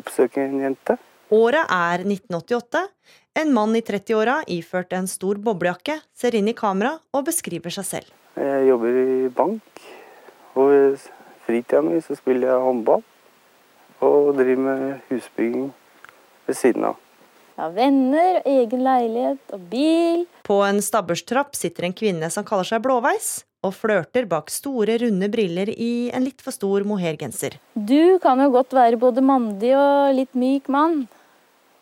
oppsøke 0.00 0.44
en 0.44 0.62
jente. 0.64 0.96
Året 1.34 1.68
er 1.68 2.04
1988. 2.06 2.84
En 3.40 3.52
mann 3.52 3.76
i 3.76 3.82
30-åra 3.84 4.40
iført 4.48 4.96
en 4.96 5.08
stor 5.10 5.40
boblejakke 5.42 5.98
ser 6.16 6.36
inn 6.38 6.48
i 6.48 6.56
kamera 6.56 6.96
og 7.12 7.26
beskriver 7.28 7.74
seg 7.74 7.88
selv. 7.88 8.12
Jeg 8.38 8.68
jobber 8.68 8.96
i 8.98 9.28
bank, 9.34 9.84
og 10.58 10.72
i 10.74 10.82
fritida 11.46 11.82
mi 11.84 12.00
så 12.02 12.16
spiller 12.18 12.52
jeg 12.52 12.64
håndball. 12.64 13.04
Og 14.04 14.34
driver 14.36 14.68
med 14.68 15.08
husbygging 15.10 15.72
ved 16.48 16.58
siden 16.60 16.92
av. 16.92 17.03
Jeg 17.54 17.62
har 17.62 17.74
venner, 17.76 18.40
egen 18.50 18.80
leilighet 18.82 19.52
og 19.54 19.66
bil. 19.70 20.24
På 20.42 20.56
en 20.66 20.80
stabburstrapp 20.82 21.54
sitter 21.54 21.86
en 21.86 21.94
kvinne 21.94 22.26
som 22.34 22.42
kaller 22.46 22.66
seg 22.66 22.82
Blåveis, 22.82 23.44
og 23.62 23.76
flørter 23.78 24.26
bak 24.26 24.50
store, 24.50 24.96
runde 25.04 25.28
briller 25.30 25.70
i 25.70 26.10
en 26.10 26.26
litt 26.26 26.42
for 26.42 26.56
stor 26.56 26.82
mohairgenser. 26.82 27.54
Du 27.78 28.18
kan 28.24 28.42
jo 28.42 28.50
godt 28.56 28.74
være 28.74 28.98
både 28.98 29.22
mandig 29.22 29.70
og 29.78 30.18
litt 30.18 30.34
myk 30.34 30.66
mann. 30.66 31.04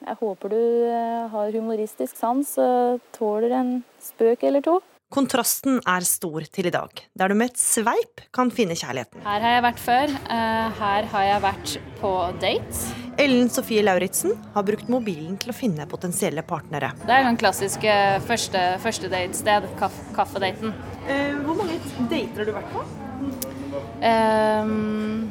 Jeg 0.03 0.19
håper 0.21 0.53
du 0.53 0.61
eh, 0.61 1.27
har 1.33 1.57
humoristisk 1.57 2.21
sans 2.21 2.53
og 2.61 3.01
tåler 3.17 3.57
en 3.57 3.75
spøk 4.03 4.45
eller 4.45 4.65
to. 4.67 4.81
Kontrasten 5.13 5.77
er 5.85 6.05
stor 6.09 6.41
til 6.49 6.71
i 6.71 6.73
dag, 6.73 7.01
der 7.21 7.29
du 7.29 7.37
med 7.37 7.51
et 7.51 7.59
sveip 7.61 8.23
kan 8.33 8.49
finne 8.49 8.73
kjærligheten. 8.73 9.21
Her 9.27 9.43
har 9.45 9.57
jeg 9.59 9.65
vært 9.67 9.83
før. 9.83 10.13
Eh, 10.33 10.79
her 10.79 11.09
har 11.13 11.27
jeg 11.27 11.43
vært 11.45 11.73
på 11.99 12.13
date. 12.41 12.95
Ellen 13.21 13.51
Sofie 13.53 13.83
Lauritzen 13.85 14.33
har 14.55 14.65
brukt 14.65 14.89
mobilen 14.89 15.35
til 15.43 15.53
å 15.53 15.57
finne 15.57 15.85
potensielle 15.91 16.41
partnere. 16.49 16.95
Det 17.03 17.13
er 17.13 17.27
den 17.27 17.37
klassiske 17.37 17.97
første, 18.25 18.63
første 18.81 19.13
datested, 19.13 19.69
kaff, 19.83 20.01
kaffedaten. 20.17 20.73
Eh, 21.05 21.37
hvor 21.45 21.61
mange 21.61 21.77
dater 22.09 22.41
har 22.41 22.49
du 22.49 22.55
vært 22.57 22.73
på? 22.73 22.87
Um, 24.01 25.29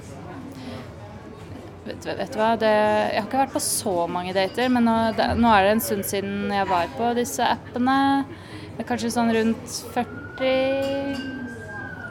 vet, 1.89 2.05
vet, 2.05 2.29
du 2.29 2.37
hva, 2.37 2.53
det, 2.61 2.69
jeg 2.69 3.17
har 3.17 3.25
ikke 3.31 3.43
vært 3.47 3.57
på 3.57 3.65
så 3.65 3.97
mange 4.05 4.37
dater, 4.37 4.69
men 4.77 4.85
nå, 4.85 4.97
det, 5.17 5.31
nå 5.41 5.57
er 5.57 5.65
det 5.65 5.75
en 5.79 5.85
stund 5.89 6.05
siden 6.13 6.53
jeg 6.53 6.69
var 6.69 6.97
på 7.01 7.15
disse 7.17 7.49
appene. 7.57 7.97
Kanskje 8.87 9.13
sånn 9.13 9.31
rundt 9.35 9.77
40 9.93 11.39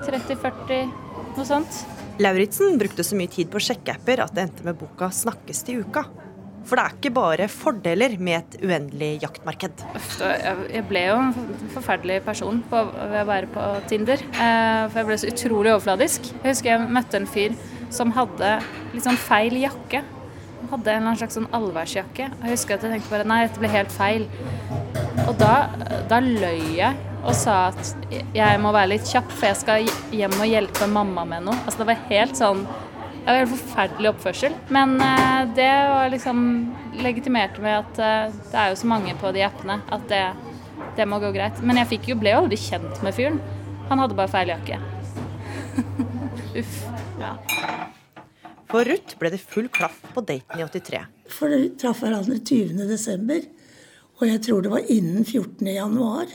30-40, 0.06 0.90
noe 1.36 1.46
sånt. 1.46 1.82
Lauritzen 2.20 2.78
brukte 2.80 3.04
så 3.06 3.16
mye 3.16 3.30
tid 3.32 3.50
på 3.52 3.60
sjekkeapper 3.62 4.24
at 4.24 4.34
det 4.36 4.48
endte 4.48 4.66
med 4.66 4.78
boka 4.80 5.10
'Snakkes 5.12 5.64
til 5.66 5.84
uka'. 5.84 6.04
For 6.68 6.76
det 6.76 6.84
er 6.84 6.96
ikke 6.98 7.12
bare 7.16 7.48
fordeler 7.48 8.18
med 8.20 8.36
et 8.36 8.62
uendelig 8.62 9.22
jaktmarked. 9.22 9.80
Jeg 10.20 10.84
ble 10.90 11.06
jo 11.06 11.16
en 11.16 11.32
forferdelig 11.72 12.20
person 12.26 12.60
på, 12.68 12.82
ved 13.00 13.22
å 13.22 13.26
være 13.26 13.48
på 13.54 13.64
Tinder. 13.88 14.20
Eh, 14.20 14.88
for 14.90 15.00
jeg 15.00 15.08
ble 15.08 15.18
så 15.18 15.30
utrolig 15.32 15.72
overfladisk. 15.72 16.28
Jeg 16.42 16.52
husker 16.52 16.70
jeg 16.70 16.92
møtte 16.92 17.16
en 17.16 17.26
fyr 17.26 17.56
som 17.90 18.12
hadde 18.12 18.60
litt 18.92 19.06
sånn 19.06 19.16
feil 19.16 19.56
jakke. 19.56 20.04
Hadde 20.70 20.96
en 20.96 21.12
slags 21.16 21.36
sånn 21.38 21.48
allværsjakke. 21.56 22.30
Jeg 22.30 22.54
husker 22.54 22.76
at 22.76 22.84
jeg 22.86 22.96
tenkte 22.96 23.12
bare 23.12 23.28
nei, 23.28 23.44
dette 23.46 23.62
ble 23.62 23.70
helt 23.72 23.94
feil. 23.94 24.26
Og 25.26 25.34
da, 25.40 25.54
da 26.10 26.20
løy 26.24 26.76
jeg 26.78 27.06
og 27.20 27.34
sa 27.36 27.56
at 27.68 27.90
jeg 28.34 28.60
må 28.62 28.72
være 28.72 28.94
litt 28.94 29.08
kjapp, 29.08 29.28
for 29.32 29.50
jeg 29.50 29.58
skal 29.60 29.90
hjem 30.16 30.38
og 30.38 30.48
hjelpe 30.48 30.88
mamma 30.88 31.26
med 31.28 31.44
noe. 31.48 31.58
Altså 31.64 31.82
det 31.82 31.90
var 31.90 32.06
helt 32.08 32.38
sånn 32.38 32.64
Det 33.20 33.26
var 33.26 33.42
helt 33.42 33.52
forferdelig 33.52 34.10
oppførsel. 34.14 34.54
Men 34.72 34.96
uh, 35.02 35.44
det 35.56 35.68
var 35.90 36.08
liksom 36.14 36.40
legitimerte 37.04 37.60
med 37.60 37.82
at 37.82 38.00
uh, 38.00 38.40
det 38.48 38.62
er 38.62 38.72
jo 38.72 38.80
så 38.80 38.88
mange 38.94 39.14
på 39.20 39.34
de 39.36 39.44
appene 39.44 39.76
at 39.92 40.08
det, 40.08 40.24
det 40.96 41.08
må 41.08 41.20
gå 41.20 41.34
greit. 41.36 41.60
Men 41.60 41.82
jeg 41.82 42.00
jo, 42.08 42.16
ble 42.20 42.32
jo 42.32 42.42
aldri 42.46 42.60
kjent 42.60 43.04
med 43.04 43.16
fyren. 43.16 43.40
Han 43.92 44.00
hadde 44.00 44.16
bare 44.16 44.32
feil 44.32 44.56
jakke. 44.56 44.80
Uff. 46.60 46.84
Ja. 47.20 47.36
For 48.70 48.86
Ruth 48.86 49.16
ble 49.18 49.32
det 49.32 49.40
full 49.42 49.66
klaff 49.72 49.98
på 50.14 50.22
daten 50.22 50.60
i 50.60 50.66
83. 50.66 51.00
For 51.34 51.50
vi 51.50 51.72
traff 51.80 52.04
hverandre 52.04 52.38
20.12., 52.38 53.48
og 54.20 54.28
jeg 54.28 54.40
tror 54.44 54.62
det 54.62 54.70
var 54.74 54.90
innen 54.92 55.24
14.1 55.24 56.34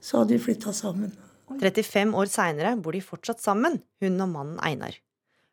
så 0.00 0.22
hadde 0.22 0.36
vi 0.36 0.42
flytta 0.42 0.72
sammen. 0.72 1.12
35 1.60 2.14
år 2.16 2.30
seinere 2.30 2.72
bor 2.80 2.96
de 2.96 3.02
fortsatt 3.04 3.42
sammen, 3.42 3.80
hun 4.00 4.24
og 4.24 4.32
mannen 4.32 4.58
Einar. 4.64 4.96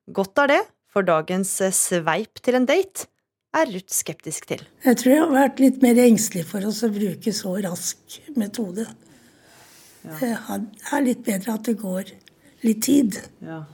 Godt 0.08 0.40
er 0.46 0.52
det, 0.54 0.62
for 0.88 1.06
dagens 1.06 1.52
eh, 1.62 1.76
sveip 1.76 2.40
til 2.46 2.56
en 2.60 2.68
date 2.70 3.10
er 3.58 3.70
Ruth 3.74 3.94
skeptisk 3.94 4.48
til. 4.50 4.64
Jeg 4.86 5.00
tror 5.02 5.14
jeg 5.14 5.24
har 5.24 5.34
vært 5.34 5.62
litt 5.64 5.82
mer 5.84 6.00
engstelig 6.06 6.46
for 6.48 6.64
oss 6.68 6.84
å 6.86 6.92
bruke 6.94 7.34
så 7.36 7.58
rask 7.66 8.20
metode. 8.40 8.88
Ja. 10.08 10.16
Det 10.22 10.32
er 10.96 11.04
litt 11.04 11.26
bedre 11.26 11.58
at 11.58 11.68
det 11.68 11.76
går 11.82 12.14
litt 12.64 12.86
tid. 12.88 13.20
Ja. 13.44 13.66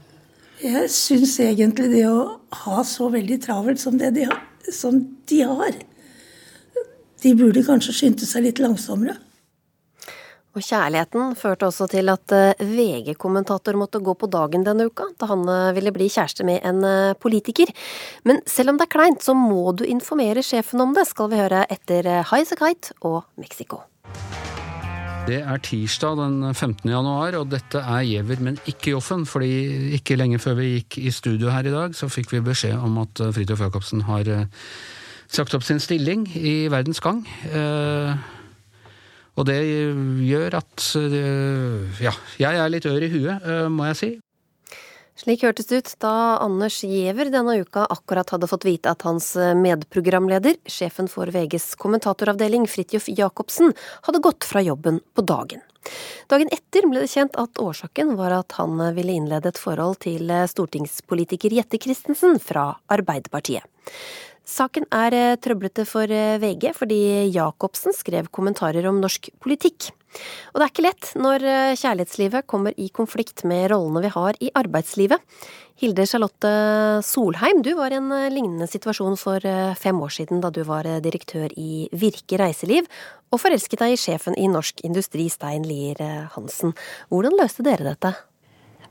Jeg 0.64 0.88
syns 0.96 1.34
egentlig 1.44 1.90
det 1.92 2.06
å 2.08 2.38
ha 2.64 2.84
så 2.88 3.10
veldig 3.12 3.36
travelt 3.44 3.82
som 3.82 3.98
det 4.00 4.14
de 4.16 4.30
som 4.72 4.96
de 5.28 5.42
har 5.44 5.76
De 7.24 7.34
burde 7.36 7.66
kanskje 7.68 7.96
skynde 7.98 8.28
seg 8.28 8.46
litt 8.46 8.62
langsommere. 8.64 9.18
Og 10.54 10.62
kjærligheten 10.62 11.34
førte 11.40 11.68
også 11.68 11.88
til 11.90 12.12
at 12.14 12.34
eh, 12.36 12.60
VG-kommentator 12.62 13.78
måtte 13.80 14.04
gå 14.06 14.14
på 14.14 14.30
dagen 14.30 14.66
denne 14.68 14.86
uka, 14.92 15.08
da 15.18 15.32
han 15.32 15.48
eh, 15.50 15.72
ville 15.74 15.94
bli 15.96 16.12
kjæreste 16.14 16.46
med 16.46 16.62
en 16.68 16.84
eh, 16.86 17.16
politiker. 17.18 17.72
Men 18.28 18.44
selv 18.46 18.74
om 18.74 18.78
det 18.78 18.86
er 18.86 18.94
kleint, 18.94 19.24
så 19.26 19.34
må 19.34 19.74
du 19.74 19.88
informere 19.88 20.46
sjefen 20.46 20.84
om 20.84 20.94
det, 20.94 21.08
skal 21.10 21.32
vi 21.32 21.42
høre 21.42 21.64
etter 21.74 22.12
Highasakite 22.30 23.00
og 23.02 23.24
Mexico. 23.42 23.82
Det 25.24 25.38
er 25.40 25.62
tirsdag 25.64 26.18
den 26.20 26.42
15. 26.52 26.90
januar, 26.90 27.38
og 27.40 27.48
dette 27.54 27.80
er 27.80 28.04
Giæver, 28.04 28.42
men 28.44 28.58
ikke 28.68 28.92
Joffen. 28.92 29.26
fordi 29.26 29.94
ikke 29.96 30.18
lenge 30.20 30.40
før 30.40 30.58
vi 30.60 30.66
gikk 30.74 30.98
i 31.00 31.12
studio 31.12 31.50
her 31.50 31.64
i 31.64 31.72
dag, 31.72 31.96
så 31.96 32.10
fikk 32.12 32.34
vi 32.34 32.42
beskjed 32.44 32.76
om 32.76 32.98
at 32.98 33.22
Fridtjof 33.32 33.62
Jacobsen 33.64 34.02
har 34.02 34.28
sagt 35.32 35.56
opp 35.56 35.64
sin 35.64 35.80
stilling 35.80 36.28
i 36.36 36.68
Verdens 36.68 37.00
Gang. 37.00 37.24
Og 39.36 39.48
det 39.48 39.60
gjør 40.28 40.60
at 40.60 40.90
ja, 42.04 42.14
jeg 42.40 42.60
er 42.60 42.70
litt 42.70 42.86
ør 42.86 43.02
i 43.02 43.10
huet, 43.10 43.48
eh, 43.48 43.68
må 43.72 43.88
jeg 43.90 43.98
si. 43.98 44.12
Slik 45.20 45.44
hørtes 45.46 45.70
det 45.70 45.82
ut 45.84 45.92
da 46.02 46.14
Anders 46.42 46.80
Giæver 46.84 47.30
denne 47.34 47.60
uka 47.62 47.86
akkurat 47.94 48.34
hadde 48.34 48.50
fått 48.50 48.66
vite 48.66 48.90
at 48.90 49.06
hans 49.06 49.36
medprogramleder, 49.38 50.58
sjefen 50.66 51.10
for 51.12 51.30
VGs 51.30 51.76
kommentatoravdeling 51.82 52.66
Fridtjof 52.68 53.12
Jacobsen, 53.14 53.76
hadde 54.08 54.24
gått 54.26 54.48
fra 54.50 54.64
jobben 54.66 55.04
på 55.14 55.26
dagen. 55.30 55.62
Dagen 56.32 56.50
etter 56.56 56.88
ble 56.90 57.04
det 57.04 57.12
kjent 57.12 57.38
at 57.38 57.62
årsaken 57.62 58.16
var 58.18 58.34
at 58.40 58.58
han 58.58 58.80
ville 58.96 59.20
innlede 59.20 59.52
et 59.52 59.62
forhold 59.62 60.00
til 60.08 60.32
stortingspolitiker 60.50 61.54
Jette 61.54 61.78
Christensen 61.84 62.40
fra 62.42 62.72
Arbeiderpartiet. 62.94 63.68
Saken 64.44 64.84
er 64.92 65.16
eh, 65.16 65.36
trøblete 65.40 65.86
for 65.88 66.12
eh, 66.12 66.36
VG 66.42 66.74
fordi 66.76 67.00
Jacobsen 67.32 67.96
skrev 67.96 68.28
kommentarer 68.36 68.84
om 68.90 69.00
norsk 69.00 69.30
politikk. 69.44 69.94
Og 70.54 70.60
det 70.60 70.66
er 70.66 70.72
ikke 70.74 70.86
lett 70.88 71.12
når 71.20 71.46
eh, 71.48 71.76
kjærlighetslivet 71.80 72.48
kommer 72.50 72.76
i 72.78 72.90
konflikt 72.94 73.46
med 73.50 73.70
rollene 73.74 74.04
vi 74.06 74.14
har 74.16 74.40
i 74.44 74.52
arbeidslivet. 74.60 75.22
Hilde 75.82 76.06
Charlotte 76.08 76.50
Solheim, 77.04 77.64
du 77.66 77.74
var 77.76 77.92
i 77.92 77.98
en 77.98 78.12
lignende 78.32 78.68
situasjon 78.70 79.18
for 79.20 79.44
fem 79.80 80.02
år 80.06 80.14
siden 80.16 80.44
da 80.44 80.52
du 80.54 80.62
var 80.68 80.86
direktør 81.04 81.50
i 81.60 81.88
Virke 81.92 82.38
reiseliv, 82.40 82.86
og 83.34 83.42
forelsket 83.42 83.82
deg 83.82 83.96
i 83.96 84.00
sjefen 84.00 84.38
i 84.38 84.46
Norsk 84.54 84.86
Industri, 84.86 85.26
Stein 85.34 85.66
Lier 85.68 86.30
Hansen. 86.36 86.78
Hvordan 87.10 87.36
løste 87.42 87.66
dere 87.66 87.90
dette? 87.90 88.14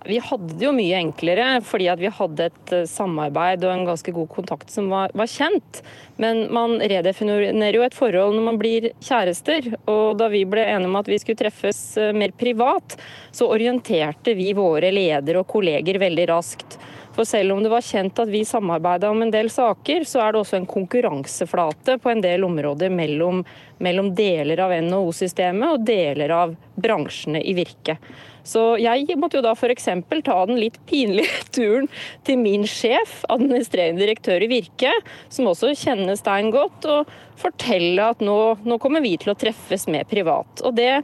Vi 0.06 0.18
hadde 0.18 0.56
det 0.58 0.66
jo 0.66 0.72
mye 0.74 0.98
enklere 0.98 1.46
fordi 1.66 1.86
at 1.92 2.00
vi 2.02 2.10
hadde 2.10 2.48
et 2.50 2.72
eh, 2.74 2.86
samarbeid 2.90 3.62
og 3.66 3.74
en 3.74 3.84
ganske 3.86 4.14
god 4.14 4.28
kontakt 4.32 4.72
som 4.72 4.88
var, 4.90 5.12
var, 5.14 5.30
kjent. 5.30 5.82
Men 6.22 6.46
man 6.54 6.78
redefinerer 6.80 7.78
jo 7.78 7.84
et 7.86 7.96
forhold 7.96 8.34
når 8.36 8.48
man 8.48 8.58
blir 8.60 8.90
kjærester. 8.98 9.72
Og 9.90 10.18
da 10.18 10.30
vi 10.32 10.44
ble 10.48 10.64
enige 10.66 10.90
om 10.90 10.98
at 10.98 11.10
vi 11.10 11.20
skulle 11.22 11.38
treffes 11.38 11.82
eh, 12.00 12.14
mer 12.16 12.34
privat, 12.34 12.96
så 13.30 13.50
orienterte 13.54 14.34
vi 14.38 14.50
våre 14.58 14.90
ledere 14.94 15.44
og 15.44 15.50
kolleger 15.54 16.00
veldig 16.02 16.26
raskt. 16.32 16.80
For 17.12 17.28
selv 17.28 17.52
om 17.52 17.60
det 17.62 17.68
var 17.68 17.84
kjent 17.84 18.18
at 18.22 18.30
vi 18.32 18.40
samarbeida 18.48 19.10
om 19.12 19.22
en 19.22 19.30
del 19.32 19.50
saker, 19.52 20.06
så 20.08 20.22
er 20.24 20.32
det 20.32 20.40
også 20.40 20.56
en 20.56 20.68
konkurranseflate 20.68 21.98
på 22.00 22.10
en 22.10 22.22
del 22.24 22.46
områder 22.46 22.92
mellom, 22.92 23.42
mellom 23.84 24.12
deler 24.16 24.62
av 24.64 24.72
NHO-systemet 24.86 25.74
og 25.74 25.84
deler 25.86 26.32
av 26.32 26.54
bransjene 26.80 27.42
i 27.44 27.52
Virke. 27.56 27.98
Så 28.46 28.76
jeg 28.82 29.16
måtte 29.20 29.38
jo 29.38 29.44
da 29.44 29.54
f.eks. 29.54 29.88
ta 30.26 30.38
den 30.48 30.58
litt 30.60 30.78
pinlige 30.88 31.44
turen 31.56 31.88
til 32.26 32.40
min 32.42 32.66
sjef, 32.68 33.20
administrerende 33.32 34.02
direktør 34.02 34.44
i 34.44 34.50
Virke, 34.50 34.94
som 35.32 35.50
også 35.50 35.74
kjenner 35.78 36.18
Stein 36.18 36.50
godt, 36.54 36.86
og 36.90 37.12
fortelle 37.40 38.12
at 38.14 38.22
nå, 38.24 38.38
nå 38.66 38.78
kommer 38.82 39.04
vi 39.04 39.16
til 39.20 39.32
å 39.34 39.38
treffes 39.38 39.88
med 39.90 40.10
privat. 40.10 40.64
Og 40.66 40.76
det, 40.78 41.02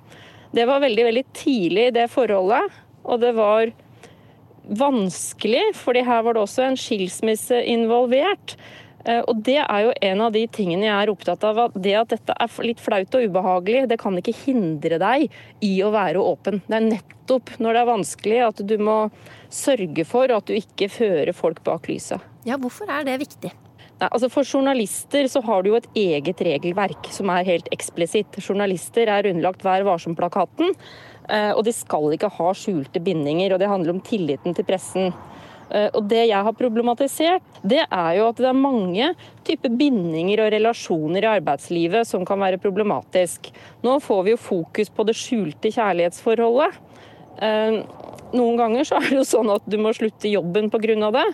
det 0.54 0.66
var 0.68 0.82
veldig, 0.84 1.08
veldig 1.10 1.26
tidlig 1.36 1.88
i 1.88 1.96
det 2.00 2.08
forholdet. 2.12 2.80
Og 3.08 3.22
det 3.22 3.32
var 3.38 3.70
vanskelig, 4.68 5.70
fordi 5.78 6.04
her 6.04 6.24
var 6.26 6.36
det 6.36 6.44
også 6.44 6.66
en 6.66 6.76
skilsmisse 6.78 7.62
involvert. 7.72 8.58
Eh, 9.04 9.20
og 9.20 9.42
Det 9.44 9.58
er 9.62 9.84
jo 9.84 9.92
en 10.10 10.20
av 10.26 10.32
de 10.32 10.46
tingene 10.46 10.88
jeg 10.88 10.96
er 10.96 11.12
opptatt 11.12 11.44
av. 11.44 11.58
at 11.58 11.78
Det 11.78 11.94
at 11.94 12.08
dette 12.08 12.34
er 12.34 12.64
litt 12.66 12.80
flaut 12.80 13.14
og 13.14 13.28
ubehagelig, 13.28 13.88
det 13.88 13.98
kan 14.00 14.16
ikke 14.16 14.36
hindre 14.44 14.98
deg 14.98 15.30
i 15.60 15.74
å 15.82 15.92
være 15.94 16.18
åpen. 16.18 16.62
Det 16.66 16.76
er 16.76 16.88
nettopp 16.88 17.58
når 17.58 17.72
det 17.72 17.80
er 17.80 17.92
vanskelig 17.92 18.42
at 18.48 18.66
du 18.66 18.76
må 18.78 18.98
sørge 19.50 20.04
for 20.04 20.30
at 20.30 20.46
du 20.46 20.54
ikke 20.54 20.90
fører 20.90 21.32
folk 21.32 21.62
bak 21.64 21.88
lyset. 21.88 22.20
Ja, 22.44 22.56
Hvorfor 22.58 22.88
er 22.90 23.04
det 23.04 23.18
viktig? 23.20 23.52
Nei, 23.98 24.08
altså 24.12 24.28
For 24.30 24.46
journalister 24.46 25.26
så 25.26 25.42
har 25.42 25.62
du 25.62 25.72
jo 25.72 25.78
et 25.78 25.88
eget 25.98 26.40
regelverk 26.46 27.08
som 27.10 27.30
er 27.34 27.46
helt 27.48 27.66
eksplisitt. 27.74 28.38
Journalister 28.38 29.10
er 29.10 29.26
underlagt 29.26 29.64
Vær 29.66 29.82
varsom-plakaten, 29.88 30.70
eh, 31.28 31.50
og 31.50 31.64
de 31.66 31.74
skal 31.74 32.12
ikke 32.14 32.30
ha 32.30 32.52
skjulte 32.54 33.02
bindinger. 33.02 33.52
og 33.52 33.58
Det 33.58 33.68
handler 33.68 33.96
om 33.96 34.00
tilliten 34.00 34.54
til 34.54 34.64
pressen. 34.64 35.12
Eh, 35.70 35.88
og 35.92 36.08
Det 36.08 36.24
jeg 36.28 36.44
har 36.44 36.56
problematisert, 36.56 37.42
det 37.62 37.82
er 37.84 38.12
jo 38.18 38.28
at 38.30 38.40
det 38.40 38.48
er 38.48 38.56
mange 38.56 39.10
typer 39.46 39.72
bindinger 39.76 40.44
og 40.44 40.52
relasjoner 40.54 41.24
i 41.24 41.32
arbeidslivet 41.36 42.08
som 42.08 42.24
kan 42.28 42.40
være 42.40 42.60
problematisk. 42.62 43.50
Nå 43.84 43.98
får 44.04 44.24
vi 44.24 44.34
jo 44.34 44.40
fokus 44.40 44.92
på 44.92 45.06
det 45.08 45.16
skjulte 45.18 45.72
kjærlighetsforholdet. 45.74 46.78
Eh, 47.42 47.82
noen 48.32 48.56
ganger 48.60 48.88
så 48.88 48.98
er 49.00 49.10
det 49.10 49.20
jo 49.20 49.28
sånn 49.28 49.52
at 49.52 49.68
du 49.68 49.78
må 49.80 49.92
slutte 49.96 50.30
jobben 50.30 50.70
pga. 50.70 51.10
det. 51.12 51.28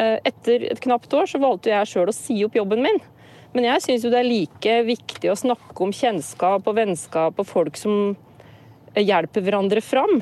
Eh, 0.00 0.18
etter 0.24 0.64
et 0.72 0.80
knapt 0.80 1.12
år 1.12 1.26
så 1.26 1.40
valgte 1.40 1.72
jeg 1.72 1.88
sjøl 1.88 2.08
å 2.08 2.16
si 2.16 2.44
opp 2.44 2.56
jobben 2.56 2.82
min. 2.82 3.00
Men 3.54 3.64
jeg 3.64 3.82
syns 3.82 4.04
jo 4.04 4.10
det 4.12 4.20
er 4.20 4.28
like 4.28 4.72
viktig 4.84 5.30
å 5.32 5.38
snakke 5.38 5.80
om 5.80 5.92
kjennskap 5.92 6.66
og 6.66 6.76
vennskap 6.76 7.38
og 7.38 7.46
folk 7.46 7.76
som 7.76 8.16
hjelper 8.96 9.44
hverandre 9.44 9.80
fram. 9.80 10.20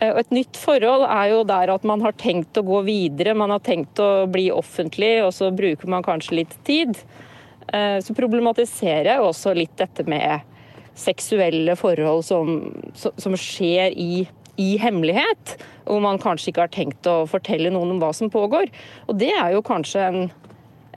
Eh, 0.00 0.16
et 0.16 0.32
nytt 0.34 0.58
forhold 0.60 1.04
er 1.06 1.34
jo 1.34 1.42
der 1.48 1.72
at 1.74 1.86
man 1.88 2.02
har 2.04 2.16
tenkt 2.18 2.58
å 2.58 2.66
gå 2.66 2.82
videre, 2.88 3.36
man 3.36 3.52
har 3.54 3.62
tenkt 3.64 4.00
å 4.00 4.26
bli 4.30 4.48
offentlig, 4.54 5.18
og 5.24 5.34
så 5.36 5.52
bruker 5.54 5.90
man 5.92 6.06
kanskje 6.06 6.40
litt 6.40 6.56
tid. 6.66 6.96
Eh, 7.72 7.98
så 8.02 8.16
problematiserer 8.16 9.12
jeg 9.12 9.26
også 9.26 9.54
litt 9.56 9.76
dette 9.80 10.06
med 10.08 10.46
seksuelle 10.98 11.76
forhold 11.78 12.24
som, 12.26 12.58
som 12.96 13.36
skjer 13.38 13.94
i, 13.94 14.26
i 14.60 14.74
hemmelighet, 14.80 15.56
hvor 15.86 16.02
man 16.04 16.20
kanskje 16.20 16.50
ikke 16.50 16.66
har 16.66 16.74
tenkt 16.74 17.08
å 17.08 17.22
fortelle 17.30 17.72
noen 17.72 17.94
om 17.94 18.02
hva 18.02 18.10
som 18.16 18.32
pågår. 18.32 18.72
Og 19.08 19.16
det 19.20 19.32
er 19.32 19.54
jo 19.54 19.64
kanskje 19.64 20.04
en, 20.08 20.20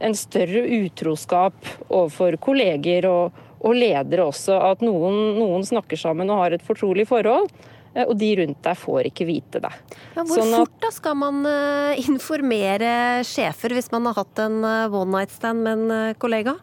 en 0.03 0.17
større 0.17 0.65
utroskap 0.81 1.55
overfor 1.87 2.39
kolleger 2.43 3.07
og, 3.07 3.37
og 3.63 3.77
ledere 3.79 4.27
også, 4.27 4.57
at 4.73 4.83
noen, 4.83 5.37
noen 5.37 5.63
snakker 5.67 5.99
sammen 5.99 6.31
og 6.33 6.41
har 6.41 6.57
et 6.57 6.67
fortrolig 6.67 7.07
forhold 7.07 7.51
og 8.07 8.15
de 8.17 8.29
rundt 8.41 8.61
deg 8.65 8.79
får 8.79 9.09
ikke 9.11 9.27
vite 9.29 9.61
det. 9.63 9.73
Ja, 10.15 10.23
hvor 10.25 10.41
sånn 10.41 10.53
fort 10.57 10.77
da 10.83 10.91
skal 10.93 11.17
man 11.19 11.41
eh, 11.49 12.03
informere 12.03 13.23
sjefer 13.27 13.75
hvis 13.77 13.91
man 13.93 14.09
har 14.09 14.17
hatt 14.23 14.43
en 14.43 14.61
eh, 14.65 14.85
one 14.91 15.11
night 15.13 15.33
stand 15.33 15.65
med 15.65 15.83
en 15.83 16.21
kollega? 16.21 16.57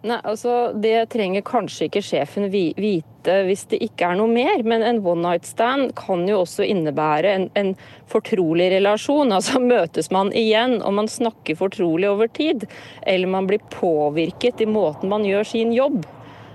Nei, 0.00 0.16
altså 0.24 0.72
Det 0.80 1.10
trenger 1.12 1.44
kanskje 1.44 1.90
ikke 1.90 2.00
sjefen 2.04 2.46
vite 2.48 3.34
hvis 3.44 3.66
det 3.68 3.82
ikke 3.84 4.06
er 4.08 4.16
noe 4.16 4.32
mer, 4.32 4.62
men 4.64 4.80
en 4.86 5.02
one 5.04 5.20
night 5.26 5.44
stand 5.44 5.90
kan 5.98 6.22
jo 6.28 6.38
også 6.40 6.64
innebære 6.64 7.34
en, 7.34 7.44
en 7.52 7.74
fortrolig 8.08 8.70
relasjon. 8.72 9.32
Altså 9.36 9.60
Møtes 9.60 10.08
man 10.14 10.32
igjen 10.36 10.78
og 10.80 10.96
man 10.96 11.10
snakker 11.10 11.58
fortrolig 11.58 12.08
over 12.08 12.32
tid, 12.32 12.64
eller 13.04 13.28
man 13.28 13.50
blir 13.50 13.60
påvirket 13.74 14.64
i 14.64 14.68
måten 14.70 15.12
man 15.12 15.26
gjør 15.28 15.44
sin 15.52 15.76
jobb, 15.76 16.06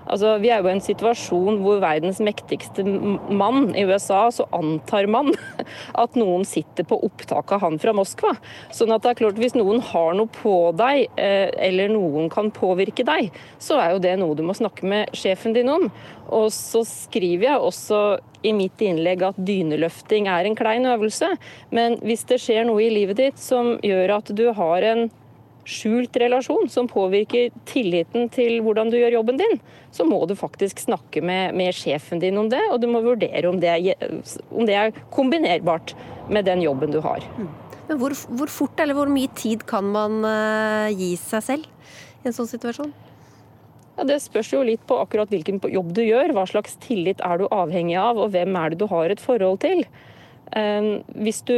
Altså, 0.05 0.35
vi 0.41 0.51
er 0.53 0.61
jo 0.61 0.69
i 0.69 0.75
en 0.75 0.83
situasjon 0.83 1.59
hvor 1.63 1.81
verdens 1.83 2.21
mektigste 2.23 2.85
mann 2.85 3.71
i 3.77 3.85
USA, 3.87 4.25
så 4.33 4.47
antar 4.55 5.09
man 5.11 5.31
at 6.03 6.17
noen 6.19 6.45
sitter 6.47 6.87
på 6.87 6.99
opptak 7.07 7.55
av 7.55 7.63
han 7.65 7.79
fra 7.81 7.95
Moskva. 7.95 8.35
Sånn 8.73 8.93
at 8.95 9.05
det 9.05 9.13
er 9.13 9.21
klart, 9.23 9.41
hvis 9.41 9.57
noen 9.57 9.81
har 9.91 10.13
noe 10.17 10.31
på 10.41 10.55
deg, 10.77 11.07
eh, 11.21 11.49
eller 11.69 11.91
noen 11.93 12.29
kan 12.33 12.51
påvirke 12.53 13.05
deg, 13.07 13.31
så 13.61 13.79
er 13.81 13.95
jo 13.95 14.03
det 14.03 14.15
noe 14.21 14.37
du 14.37 14.45
må 14.45 14.55
snakke 14.57 14.87
med 14.89 15.15
sjefen 15.17 15.55
din 15.55 15.71
om. 15.71 15.89
Og 16.35 16.47
så 16.53 16.83
skriver 16.87 17.49
jeg 17.49 17.65
også 17.65 18.01
i 18.45 18.53
mitt 18.55 18.81
innlegg 18.81 19.23
at 19.25 19.37
dyneløfting 19.41 20.29
er 20.29 20.45
en 20.45 20.57
klein 20.57 20.85
øvelse. 20.89 21.31
Men 21.75 21.99
hvis 22.05 22.25
det 22.29 22.41
skjer 22.43 22.65
noe 22.67 22.83
i 22.85 22.93
livet 22.93 23.19
ditt 23.21 23.41
som 23.41 23.75
gjør 23.85 24.19
at 24.19 24.33
du 24.37 24.47
har 24.57 24.85
en 24.85 25.07
skjult 25.65 26.17
relasjon 26.21 26.69
som 26.69 26.88
påvirker 26.89 27.54
tilliten 27.67 28.30
til 28.34 28.60
hvordan 28.63 28.91
du 28.93 28.99
gjør 28.99 29.17
jobben 29.17 29.39
din, 29.41 29.60
så 29.93 30.06
må 30.08 30.21
du 30.30 30.36
faktisk 30.38 30.84
snakke 30.84 31.23
med, 31.25 31.56
med 31.58 31.75
sjefen 31.75 32.21
din 32.21 32.38
om 32.38 32.49
det, 32.51 32.62
og 32.71 32.80
du 32.84 32.88
må 32.91 33.01
vurdere 33.06 33.49
om 33.49 33.60
det, 33.62 33.73
er, 33.73 34.12
om 34.54 34.67
det 34.69 34.78
er 34.78 34.93
kombinerbart 35.13 35.95
med 36.30 36.45
den 36.45 36.62
jobben 36.65 36.93
du 36.93 37.01
har. 37.06 37.25
Mm. 37.39 37.49
Men 37.89 37.99
hvor, 38.01 38.15
hvor, 38.38 38.49
fort 38.49 38.80
eller 38.82 38.97
hvor 38.97 39.10
mye 39.12 39.30
tid 39.38 39.65
kan 39.69 39.86
man 39.93 40.21
uh, 40.25 40.93
gi 40.93 41.13
seg 41.21 41.43
selv 41.45 41.67
i 42.23 42.30
en 42.30 42.36
sånn 42.36 42.49
situasjon? 42.49 42.93
Ja, 43.95 44.06
Det 44.08 44.17
spørs 44.23 44.51
jo 44.54 44.63
litt 44.65 44.82
på 44.89 44.97
akkurat 44.99 45.30
hvilken 45.32 45.62
jobb 45.71 45.93
du 45.95 46.01
gjør. 46.04 46.34
Hva 46.36 46.47
slags 46.49 46.80
tillit 46.84 47.21
er 47.23 47.39
du 47.39 47.45
avhengig 47.54 47.97
av, 48.01 48.19
og 48.19 48.34
hvem 48.34 48.58
er 48.60 48.73
det 48.73 48.82
du 48.82 48.89
har 48.91 49.13
et 49.13 49.21
forhold 49.21 49.62
til. 49.63 49.86
Um, 50.56 51.06
hvis 51.21 51.41
du 51.47 51.56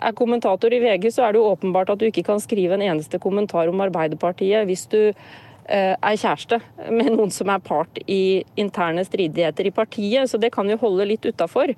er 0.00 0.16
kommentator 0.16 0.72
i 0.72 0.80
VG, 0.82 1.08
så 1.12 1.26
er 1.26 1.32
det 1.32 1.42
jo 1.42 1.52
åpenbart 1.52 1.92
at 1.92 2.00
du 2.00 2.08
ikke 2.08 2.26
kan 2.26 2.42
skrive 2.42 2.76
en 2.78 2.84
eneste 2.84 3.20
kommentar 3.22 3.70
om 3.70 3.82
Arbeiderpartiet 3.84 4.66
hvis 4.68 4.86
du 4.92 5.00
eh, 5.12 5.94
er 5.94 6.20
kjæreste 6.20 6.60
med 6.90 7.12
noen 7.14 7.32
som 7.34 7.50
er 7.52 7.62
part 7.64 8.00
i 8.06 8.42
interne 8.60 9.04
stridigheter 9.06 9.68
i 9.68 9.74
partiet, 9.74 10.30
så 10.30 10.40
det 10.40 10.52
kan 10.54 10.68
vi 10.68 10.78
holde 10.80 11.08
litt 11.12 11.26
utafor. 11.28 11.74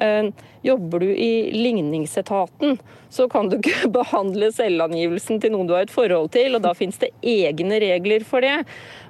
Eh, 0.00 0.30
jobber 0.66 1.04
du 1.04 1.08
i 1.12 1.50
ligningsetaten, 1.54 2.78
så 3.10 3.28
kan 3.30 3.50
du 3.50 3.58
ikke 3.58 3.90
behandle 4.00 4.52
selvangivelsen 4.54 5.42
til 5.42 5.54
noen 5.54 5.70
du 5.70 5.74
har 5.76 5.88
et 5.88 5.94
forhold 5.94 6.32
til, 6.36 6.56
og 6.56 6.64
da 6.66 6.74
finnes 6.78 7.00
det 7.02 7.12
egne 7.22 7.80
regler 7.82 8.26
for 8.26 8.44
det. 8.44 8.60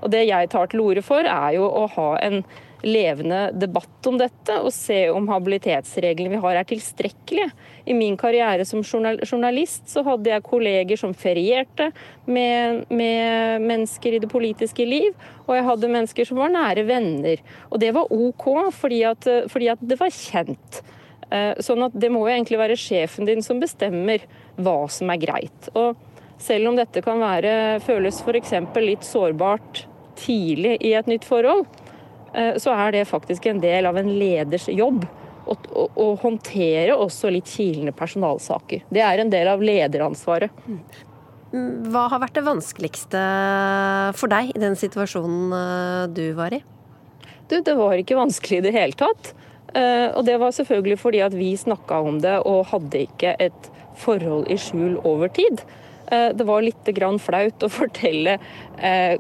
Og 0.03 0.13
det 0.15 0.27
jeg 0.29 0.51
tar 0.55 0.73
til 0.73 0.87
orde 0.87 1.05
for, 1.07 1.27
er 1.27 1.59
jo 1.59 1.69
å 1.69 1.87
ha 1.97 2.15
en 2.25 2.43
levende 2.87 3.49
debatt 3.59 4.07
om 4.07 4.19
dette, 4.21 4.61
og 4.63 4.71
se 4.75 5.09
om 5.11 5.27
habilitetsreglene 5.31 6.37
vi 6.37 6.43
har 6.43 6.61
er 6.61 6.69
tilstrekkelige. 6.69 7.51
I 7.89 7.95
min 7.97 8.17
karriere 8.21 8.67
som 8.69 8.83
journalist 8.85 9.89
så 9.89 10.05
hadde 10.07 10.31
jeg 10.31 10.45
kolleger 10.47 11.01
som 11.01 11.15
ferierte 11.17 11.91
med, 12.27 12.85
med, 12.91 13.65
mennesker 13.65 14.17
i 14.17 14.21
det 14.23 14.31
politiske 14.31 14.85
liv, 14.87 15.17
og 15.47 15.57
jeg 15.57 15.67
hadde 15.71 15.91
mennesker 15.95 16.29
som 16.29 16.43
var 16.43 16.53
nære 16.53 16.85
venner. 16.89 17.43
Og 17.73 17.81
det 17.83 17.95
var 17.97 18.13
OK, 18.13 18.47
fordi 18.77 19.03
at, 19.09 19.29
fordi 19.49 19.73
at 19.73 19.83
det 19.83 19.99
var 20.01 20.13
kjent. 20.15 20.83
Eh, 21.33 21.55
sånn 21.65 21.87
at 21.89 21.97
det 21.97 22.13
må 22.13 22.27
jo 22.27 22.35
egentlig 22.35 22.61
være 22.61 22.79
sjefen 22.79 23.29
din 23.29 23.45
som 23.45 23.61
bestemmer 23.61 24.25
hva 24.61 24.81
som 24.93 25.11
er 25.13 25.25
greit. 25.25 25.73
Og 25.75 25.97
selv 26.41 26.71
om 26.71 26.79
dette 26.79 27.03
kan 27.05 27.21
være, 27.21 27.81
føles 27.85 28.21
f.eks. 28.23 28.55
litt 28.85 29.05
sårbart 29.07 29.87
tidlig 30.19 30.79
i 30.85 30.95
et 30.99 31.09
nytt 31.11 31.27
forhold, 31.29 31.67
Eh, 32.35 32.57
så 32.57 32.75
er 32.75 32.93
det 32.93 33.09
faktisk 33.09 33.47
en 33.47 33.61
del 33.63 33.89
av 33.89 33.97
en 33.99 34.11
leders 34.19 34.69
jobb. 34.69 35.07
Å 35.49 36.07
håndtere 36.21 36.97
også 36.97 37.31
litt 37.33 37.49
kilende 37.49 37.95
personalsaker. 37.97 38.83
Det 38.93 39.01
er 39.05 39.23
en 39.23 39.31
del 39.33 39.49
av 39.49 39.63
lederansvaret. 39.65 40.53
Mm. 40.69 40.81
Hva 41.89 42.05
har 42.13 42.21
vært 42.21 42.37
det 42.37 42.45
vanskeligste 42.45 43.21
for 44.19 44.29
deg 44.29 44.51
i 44.53 44.61
den 44.61 44.77
situasjonen 44.77 45.55
eh, 45.57 46.03
du 46.13 46.27
var 46.37 46.53
i? 46.53 46.61
Du, 47.49 47.57
det 47.65 47.75
var 47.79 47.97
ikke 47.97 48.19
vanskelig 48.19 48.61
i 48.61 48.67
det 48.67 48.75
hele 48.77 48.99
tatt. 48.99 49.33
Eh, 49.73 50.13
og 50.13 50.27
det 50.29 50.37
var 50.41 50.53
selvfølgelig 50.53 50.99
fordi 51.01 51.25
at 51.25 51.37
vi 51.37 51.55
snakka 51.57 52.03
om 52.05 52.21
det 52.25 52.37
og 52.45 52.69
hadde 52.75 53.07
ikke 53.07 53.35
et 53.41 53.71
forhold 53.99 54.49
i 54.53 54.59
skjul 54.61 54.99
over 55.09 55.33
tid. 55.33 55.65
Det 56.09 56.45
var 56.49 56.65
litt 56.65 56.89
flaut 57.25 57.63
å 57.63 57.69
fortelle 57.81 58.39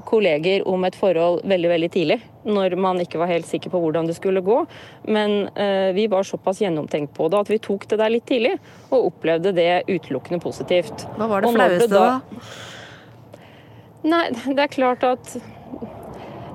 kolleger 0.09 0.62
om 0.68 0.85
et 0.87 0.96
forhold 0.96 1.42
veldig 1.48 1.70
veldig 1.72 1.90
tidlig 1.92 2.20
når 2.48 2.77
man 2.81 3.01
ikke 3.03 3.20
var 3.20 3.31
helt 3.31 3.48
sikker 3.48 3.72
på 3.72 3.81
hvordan 3.83 4.09
det 4.09 4.16
skulle 4.18 4.42
gå. 4.44 4.62
Men 5.11 5.48
eh, 5.55 5.90
vi 5.96 6.07
var 6.11 6.27
såpass 6.27 6.62
gjennomtenkt 6.62 7.14
på 7.16 7.29
det 7.29 7.42
at 7.42 7.53
vi 7.53 7.61
tok 7.62 7.88
det 7.90 8.01
der 8.01 8.14
litt 8.14 8.27
tidlig, 8.29 8.57
og 8.90 9.11
opplevde 9.12 9.53
det 9.57 9.85
utelukkende 9.88 10.40
positivt. 10.42 11.07
Hva 11.18 11.29
var 11.31 11.44
det 11.44 11.53
flaueste 11.55 11.92
da? 11.92 12.09
Nei, 14.09 14.24
det 14.46 14.62
er 14.62 14.72
klart 14.72 15.05
at 15.05 15.37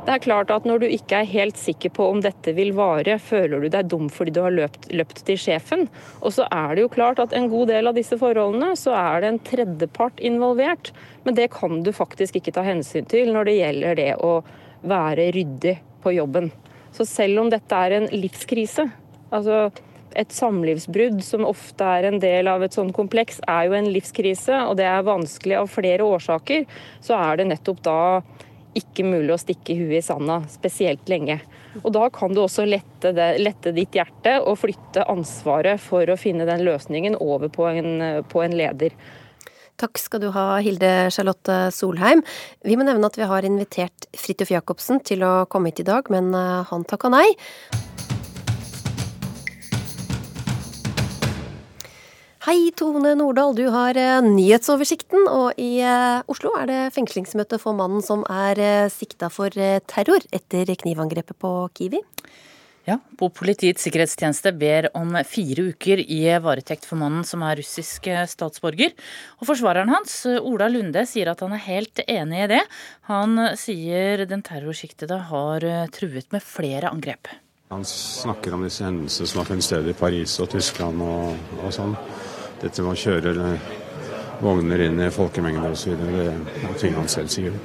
det 0.04 0.12
er 0.12 0.24
klart 0.24 0.52
at 0.52 0.66
Når 0.68 0.84
du 0.84 0.88
ikke 0.92 1.22
er 1.22 1.30
helt 1.32 1.60
sikker 1.60 1.94
på 1.96 2.08
om 2.12 2.20
dette 2.24 2.52
vil 2.58 2.74
vare, 2.76 3.16
føler 3.22 3.64
du 3.64 3.70
deg 3.72 3.88
dum 3.92 4.10
fordi 4.12 4.34
du 4.36 4.42
har 4.44 4.52
løpt, 4.56 4.90
løpt, 4.92 5.24
til 5.28 5.40
sjefen. 5.40 5.88
Og 6.20 6.36
så 6.36 6.48
er 6.52 6.76
det 6.76 6.84
jo 6.84 6.92
klart 6.92 7.22
at 7.24 7.36
en 7.38 7.48
god 7.52 7.72
del 7.72 7.88
av 7.88 7.96
disse 7.96 8.18
forholdene 8.20 8.74
så 8.80 8.96
er 8.98 9.24
det 9.24 9.32
en 9.32 9.40
tredjepart 9.48 10.20
involvert. 10.20 10.92
Men 11.24 11.40
det 11.40 11.50
kan 11.56 11.80
du 11.86 11.94
faktisk 11.96 12.40
ikke 12.40 12.56
ta 12.56 12.66
hensyn 12.68 13.08
til 13.08 13.32
når 13.32 13.48
det 13.48 13.58
gjelder 13.62 13.98
det 14.02 14.12
å 14.20 14.34
være 14.84 15.32
ryddig 15.38 15.78
på 16.04 16.16
jobben. 16.18 16.52
Så 16.94 17.08
selv 17.08 17.46
om 17.46 17.50
dette 17.50 17.74
er 17.74 17.96
en 17.96 18.12
livskrise, 18.12 18.90
altså 19.34 19.70
et 20.20 20.34
samlivsbrudd 20.36 21.24
som 21.26 21.48
ofte 21.48 21.86
er 21.88 22.10
en 22.10 22.20
del 22.22 22.50
av 22.52 22.62
et 22.62 22.76
sånn 22.76 22.92
kompleks, 22.94 23.40
er 23.50 23.70
jo 23.70 23.78
en 23.80 23.90
livskrise, 23.90 24.60
og 24.68 24.78
det 24.78 24.86
er 24.86 25.08
vanskelig 25.08 25.58
av 25.64 25.72
flere 25.72 26.06
årsaker, 26.06 26.68
så 27.02 27.18
er 27.18 27.40
det 27.40 27.48
nettopp 27.50 27.82
da 27.88 28.00
ikke 28.78 29.06
mulig 29.08 29.34
å 29.34 29.42
stikke 29.42 29.76
huet 29.78 30.00
i 30.00 30.06
sanda 30.06 30.42
spesielt 30.52 31.10
lenge. 31.12 31.40
Og 31.82 31.92
Da 31.96 32.08
kan 32.14 32.34
du 32.34 32.44
også 32.44 32.66
lette, 32.70 33.14
det, 33.16 33.30
lette, 33.42 33.74
ditt 33.76 33.96
hjerte 33.98 34.38
og 34.44 34.60
flytte 34.62 35.08
ansvaret 35.10 35.82
for 35.82 36.10
å 36.10 36.20
finne 36.20 36.48
den 36.50 36.66
løsningen 36.66 37.18
over 37.22 37.52
på 37.54 37.68
en, 37.72 38.24
på 38.30 38.46
en 38.46 38.58
leder. 38.58 38.96
Takk 39.82 39.98
skal 39.98 40.22
du 40.22 40.30
ha, 40.36 40.48
Hilde 40.62 41.10
Charlotte 41.12 41.72
Solheim. 41.74 42.22
Vi 42.64 42.78
må 42.78 42.86
nevne 42.86 43.10
at 43.10 43.18
vi 43.18 43.28
har 43.28 43.46
invitert 43.48 44.08
Fridtjof 44.14 44.54
Jacobsen 44.54 45.02
til 45.06 45.26
å 45.26 45.34
komme 45.50 45.74
hit 45.74 45.82
i 45.82 45.90
dag, 45.90 46.14
men 46.14 46.30
eh, 46.38 46.62
han 46.70 46.86
takka 46.88 47.10
nei. 47.14 47.26
Hei, 52.44 52.74
Tone 52.76 53.14
Nordahl, 53.16 53.54
du 53.56 53.70
har 53.72 53.96
eh, 53.96 54.18
nyhetsoversikten, 54.20 55.30
og 55.32 55.56
i 55.56 55.78
eh, 55.80 56.26
Oslo 56.28 56.50
er 56.60 56.66
det 56.68 56.80
fengslingsmøte 56.92 57.56
for 57.56 57.72
mannen 57.78 58.04
som 58.04 58.26
er 58.28 58.60
sikta 58.92 59.30
for 59.32 59.56
terror 59.88 60.26
etter 60.36 60.68
knivangrepet 60.82 61.40
på 61.40 61.52
Kiwi. 61.80 62.02
Ja, 62.84 62.98
på 63.16 63.30
Politiets 63.32 63.86
sikkerhetstjeneste 63.88 64.52
ber 64.60 64.90
om 64.92 65.16
fire 65.24 65.70
uker 65.72 66.02
i 66.04 66.20
varetekt 66.44 66.84
for 66.84 67.00
mannen 67.00 67.24
som 67.24 67.46
er 67.48 67.62
russisk 67.62 68.12
statsborger. 68.12 68.92
Og 69.40 69.48
Forsvareren 69.48 69.94
hans, 69.96 70.18
Ola 70.42 70.68
Lunde, 70.68 71.06
sier 71.08 71.32
at 71.32 71.46
han 71.46 71.56
er 71.56 71.64
helt 71.64 72.04
enig 72.04 72.44
i 72.44 72.52
det. 72.58 72.62
Han 73.08 73.40
sier 73.56 74.26
den 74.28 74.44
terrorsiktede 74.44 75.22
har 75.32 75.70
truet 75.96 76.28
med 76.36 76.44
flere 76.44 76.92
angrep. 76.92 77.32
Han 77.72 77.88
snakker 77.88 78.54
om 78.54 78.68
disse 78.68 78.84
hendelsene 78.84 79.32
som 79.32 79.40
har 79.40 79.48
funnet 79.48 79.66
sted 79.66 79.88
i 79.88 79.96
Paris 79.98 80.36
og 80.44 80.52
Tyskland 80.52 81.00
og, 81.08 81.40
og 81.64 81.72
sånn. 81.74 81.96
Dette 82.64 82.84
med 82.84 82.96
å 82.96 83.00
kjøre 83.00 83.58
vogner 84.44 84.86
inn 84.86 85.02
i 85.04 85.12
folkemengder 85.12 85.76
osv. 85.76 85.98
Det 86.00 86.88
er 86.88 86.96
han 86.96 87.10
selv 87.12 87.32
sier. 87.32 87.58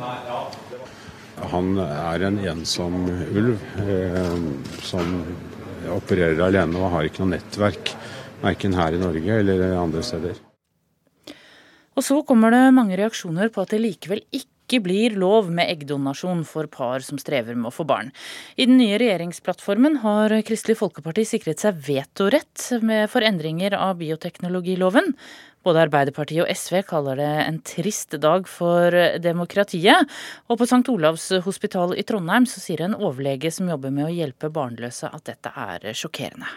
Han 1.52 1.78
er 1.78 2.24
en 2.26 2.40
ensom 2.50 3.04
ulv 3.06 3.62
eh, 3.84 4.42
som 4.82 5.20
opererer 5.94 6.42
alene 6.48 6.80
og 6.80 6.90
har 6.96 7.06
ikke 7.06 7.22
noe 7.22 7.36
nettverk. 7.36 7.94
Verken 8.42 8.74
her 8.78 8.94
i 8.94 9.00
Norge 9.00 9.38
eller 9.42 9.64
andre 9.78 10.02
steder. 10.06 10.36
Og 11.98 12.04
så 12.06 12.20
kommer 12.26 12.54
det 12.54 12.62
mange 12.74 12.98
reaksjoner 12.98 13.50
på 13.54 13.62
at 13.64 13.74
det 13.74 13.82
likevel 13.82 14.22
ikke 14.30 14.57
blir 14.76 15.16
lov 15.16 15.48
med 15.48 15.70
eggdonasjon 15.72 16.44
for 16.44 16.68
par 16.68 17.00
som 17.00 17.16
strever 17.16 17.56
med 17.56 17.70
å 17.70 17.72
få 17.72 17.88
barn. 17.88 18.12
I 18.60 18.68
den 18.68 18.76
nye 18.76 19.00
regjeringsplattformen 19.00 20.02
har 20.04 20.36
Kristelig 20.44 20.76
Folkeparti 20.82 21.24
sikret 21.24 21.64
seg 21.64 21.80
vetorett 21.88 22.68
for 23.08 23.24
endringer 23.24 23.72
av 23.80 23.96
bioteknologiloven. 24.02 25.14
Både 25.64 25.86
Arbeiderpartiet 25.88 26.44
og 26.44 26.52
SV 26.52 26.82
kaller 26.92 27.18
det 27.18 27.32
en 27.48 27.58
trist 27.64 28.14
dag 28.20 28.46
for 28.48 28.94
demokratiet. 29.24 30.06
Og 30.52 30.60
på 30.60 30.68
St. 30.68 30.84
Olavs 30.92 31.30
hospital 31.48 31.96
i 31.96 32.04
Trondheim 32.06 32.46
så 32.48 32.60
sier 32.62 32.84
en 32.84 32.96
overlege 32.96 33.50
som 33.54 33.72
jobber 33.72 33.92
med 33.94 34.10
å 34.10 34.14
hjelpe 34.14 34.52
barnløse 34.52 35.10
at 35.10 35.26
dette 35.32 35.52
er 35.56 35.90
sjokkerende. 35.96 36.52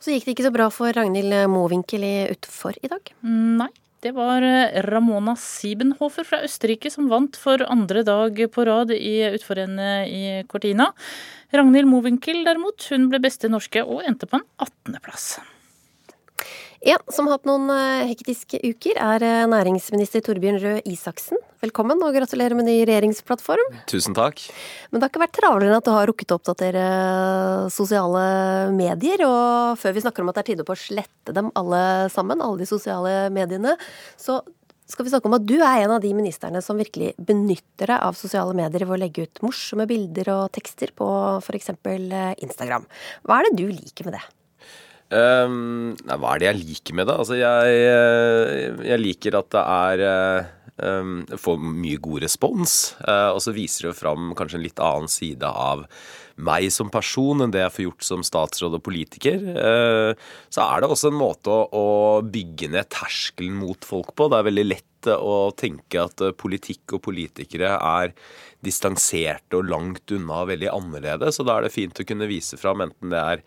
Så 0.00 0.14
gikk 0.14 0.26
det 0.26 0.34
ikke 0.36 0.48
så 0.48 0.54
bra 0.54 0.70
for 0.72 0.92
Ragnhild 0.96 1.34
Mowinckel 1.52 2.04
i 2.06 2.16
Utfor 2.32 2.76
i 2.80 2.88
dag? 2.88 3.14
Nei. 3.22 3.68
Det 4.00 4.14
var 4.16 4.44
eh, 4.46 4.80
Ramona 4.88 5.34
Siebenhofer 5.36 6.24
fra 6.24 6.40
Østerrike 6.46 6.88
som 6.92 7.10
vant 7.12 7.36
for 7.36 7.60
andre 7.68 8.04
dag 8.06 8.40
på 8.52 8.64
rad 8.64 8.94
i 8.96 9.18
utforrennet 9.28 10.08
i 10.08 10.24
Cortina. 10.48 10.88
Ragnhild 11.52 11.90
Mowinckel 11.90 12.44
derimot, 12.46 12.86
hun 12.88 13.10
ble 13.12 13.20
beste 13.20 13.52
norske 13.52 13.84
og 13.84 14.04
endte 14.08 14.30
på 14.30 14.40
en 14.40 14.46
18.-plass. 14.62 15.34
En 16.80 17.02
som 17.12 17.26
har 17.28 17.36
hatt 17.36 17.48
noen 17.48 17.68
eh, 17.74 18.08
hektiske 18.08 18.56
uker, 18.64 18.96
er 18.96 19.24
eh, 19.26 19.46
næringsminister 19.52 20.22
Torbjørn 20.24 20.56
Røe 20.62 20.78
Isaksen. 20.88 21.36
Velkommen 21.60 22.00
og 22.00 22.14
gratulerer 22.16 22.56
med 22.56 22.64
ny 22.70 22.78
regjeringsplattform. 22.88 23.74
Tusen 23.90 24.16
takk. 24.16 24.40
Men 24.88 24.96
det 24.96 25.04
har 25.04 25.12
ikke 25.12 25.22
vært 25.26 25.36
travlere 25.36 25.68
enn 25.68 25.76
at 25.76 25.84
du 25.84 25.92
har 25.92 26.08
rukket 26.08 26.32
å 26.32 26.38
oppdatere 26.40 26.86
eh, 26.86 27.66
sosiale 27.74 28.24
medier. 28.72 29.26
Og 29.28 29.76
før 29.82 29.92
vi 29.98 30.06
snakker 30.06 30.24
om 30.24 30.32
at 30.32 30.40
det 30.40 30.46
er 30.46 30.50
tide 30.54 30.68
på 30.70 30.72
å 30.72 30.80
slette 30.86 31.36
dem 31.36 31.52
alle 31.60 31.82
sammen, 32.16 32.40
alle 32.40 32.64
de 32.64 32.70
sosiale 32.72 33.14
mediene, 33.34 33.76
så 34.16 34.40
skal 34.88 35.04
vi 35.04 35.12
snakke 35.12 35.28
om 35.28 35.36
at 35.36 35.44
du 35.46 35.58
er 35.60 35.84
en 35.84 35.98
av 35.98 36.02
de 36.02 36.16
ministerne 36.16 36.64
som 36.64 36.80
virkelig 36.80 37.12
benytter 37.20 37.92
deg 37.92 38.08
av 38.08 38.16
sosiale 38.16 38.56
medier 38.56 38.88
ved 38.88 38.96
å 38.96 39.02
legge 39.04 39.28
ut 39.28 39.44
morsomme 39.44 39.84
bilder 39.86 40.32
og 40.32 40.50
tekster 40.56 40.96
på 40.96 41.12
f.eks. 41.44 41.74
Instagram. 42.40 42.88
Hva 43.28 43.38
er 43.38 43.50
det 43.50 43.58
du 43.60 43.68
liker 43.68 44.08
med 44.08 44.16
det? 44.16 44.28
Um, 45.10 45.96
nei, 46.06 46.16
hva 46.22 46.36
er 46.36 46.40
det 46.40 46.46
jeg 46.46 46.60
liker 46.60 46.96
med 47.00 47.08
det? 47.10 47.18
Altså, 47.18 47.36
jeg, 47.40 47.78
eh, 47.90 48.82
jeg 48.92 49.02
liker 49.02 49.40
at 49.40 49.48
det 49.50 49.62
er 49.66 50.02
um, 50.78 51.24
Får 51.34 51.58
mye 51.58 51.98
god 52.02 52.22
respons. 52.24 52.76
Uh, 53.02 53.34
og 53.34 53.40
så 53.42 53.54
viser 53.56 53.90
det 53.90 53.98
fram 53.98 54.30
kanskje 54.38 54.60
en 54.60 54.66
litt 54.68 54.82
annen 54.82 55.10
side 55.10 55.50
av 55.50 55.82
meg 56.40 56.70
som 56.72 56.88
person 56.88 57.42
enn 57.42 57.50
det 57.52 57.60
jeg 57.60 57.74
får 57.74 57.84
gjort 57.84 58.06
som 58.06 58.22
statsråd 58.24 58.78
og 58.78 58.84
politiker. 58.86 59.42
Uh, 59.58 60.30
så 60.48 60.62
er 60.68 60.80
det 60.84 60.92
også 60.94 61.10
en 61.10 61.18
måte 61.18 61.50
å, 61.52 61.66
å 61.66 61.88
bygge 62.22 62.70
ned 62.76 62.88
terskelen 62.94 63.58
mot 63.60 63.84
folk 63.84 64.14
på. 64.14 64.30
Det 64.30 64.38
er 64.38 64.48
veldig 64.52 64.68
lett 64.70 64.86
å 65.10 65.50
tenke 65.56 66.06
at 66.06 66.22
politikk 66.38 66.96
og 66.96 67.02
politikere 67.08 67.72
er 67.74 68.14
distanserte 68.64 69.56
og 69.56 69.68
langt 69.72 70.12
unna 70.14 70.42
og 70.44 70.50
veldig 70.52 70.70
annerledes. 70.70 71.40
Og 71.40 71.48
da 71.48 71.58
er 71.58 71.66
det 71.66 71.74
fint 71.74 71.98
å 71.98 72.06
kunne 72.06 72.28
vise 72.30 72.60
fram 72.60 72.84
enten 72.84 73.12
det 73.12 73.20
er 73.34 73.44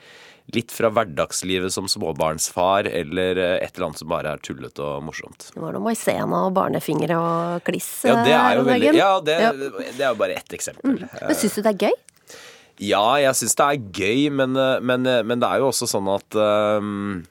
litt 0.52 0.72
fra 0.72 0.89
hverdagslivet 0.91 1.74
som 1.74 1.88
småbarnsfar, 1.88 2.88
eller 2.89 3.39
eh, 3.39 3.56
et 3.64 3.76
eller 3.76 3.89
annet 3.89 4.02
som 4.02 4.12
bare 4.12 4.36
er 4.36 4.44
tullete 4.44 4.84
og 4.84 5.04
morsomt. 5.08 5.50
Det 5.54 5.62
var 5.62 5.76
noe 5.76 5.86
maisena 5.86 6.46
og 6.48 6.56
barnefingre 6.58 7.20
og 7.20 7.68
kliss 7.68 7.91
ja, 8.10 8.18
det 8.26 8.36
er 8.36 8.58
jo 8.60 8.66
eh, 8.66 8.72
veldig, 8.74 8.96
ja, 9.00 9.12
det, 9.24 9.38
ja. 9.46 9.54
det 9.54 10.02
er 10.02 10.10
jo 10.10 10.18
bare 10.20 10.39
ett 10.41 10.58
eksempel. 10.58 10.98
Mm. 11.00 11.06
Men 11.16 11.39
Syns 11.39 11.56
du 11.58 11.64
det 11.64 11.74
er 11.74 11.88
gøy? 11.88 12.00
Ja, 12.84 13.06
jeg 13.22 13.38
syns 13.39 13.56
det 13.56 13.70
er 13.70 13.84
gøy, 14.02 14.26
men, 14.36 14.58
eh, 14.60 14.80
men, 14.84 15.08
men, 15.08 15.39
det 15.39 15.50
er 15.50 15.64
jo 15.64 15.72
også 15.72 15.88
sånn 15.89 16.12
at 16.12 16.39
um, 16.84 17.24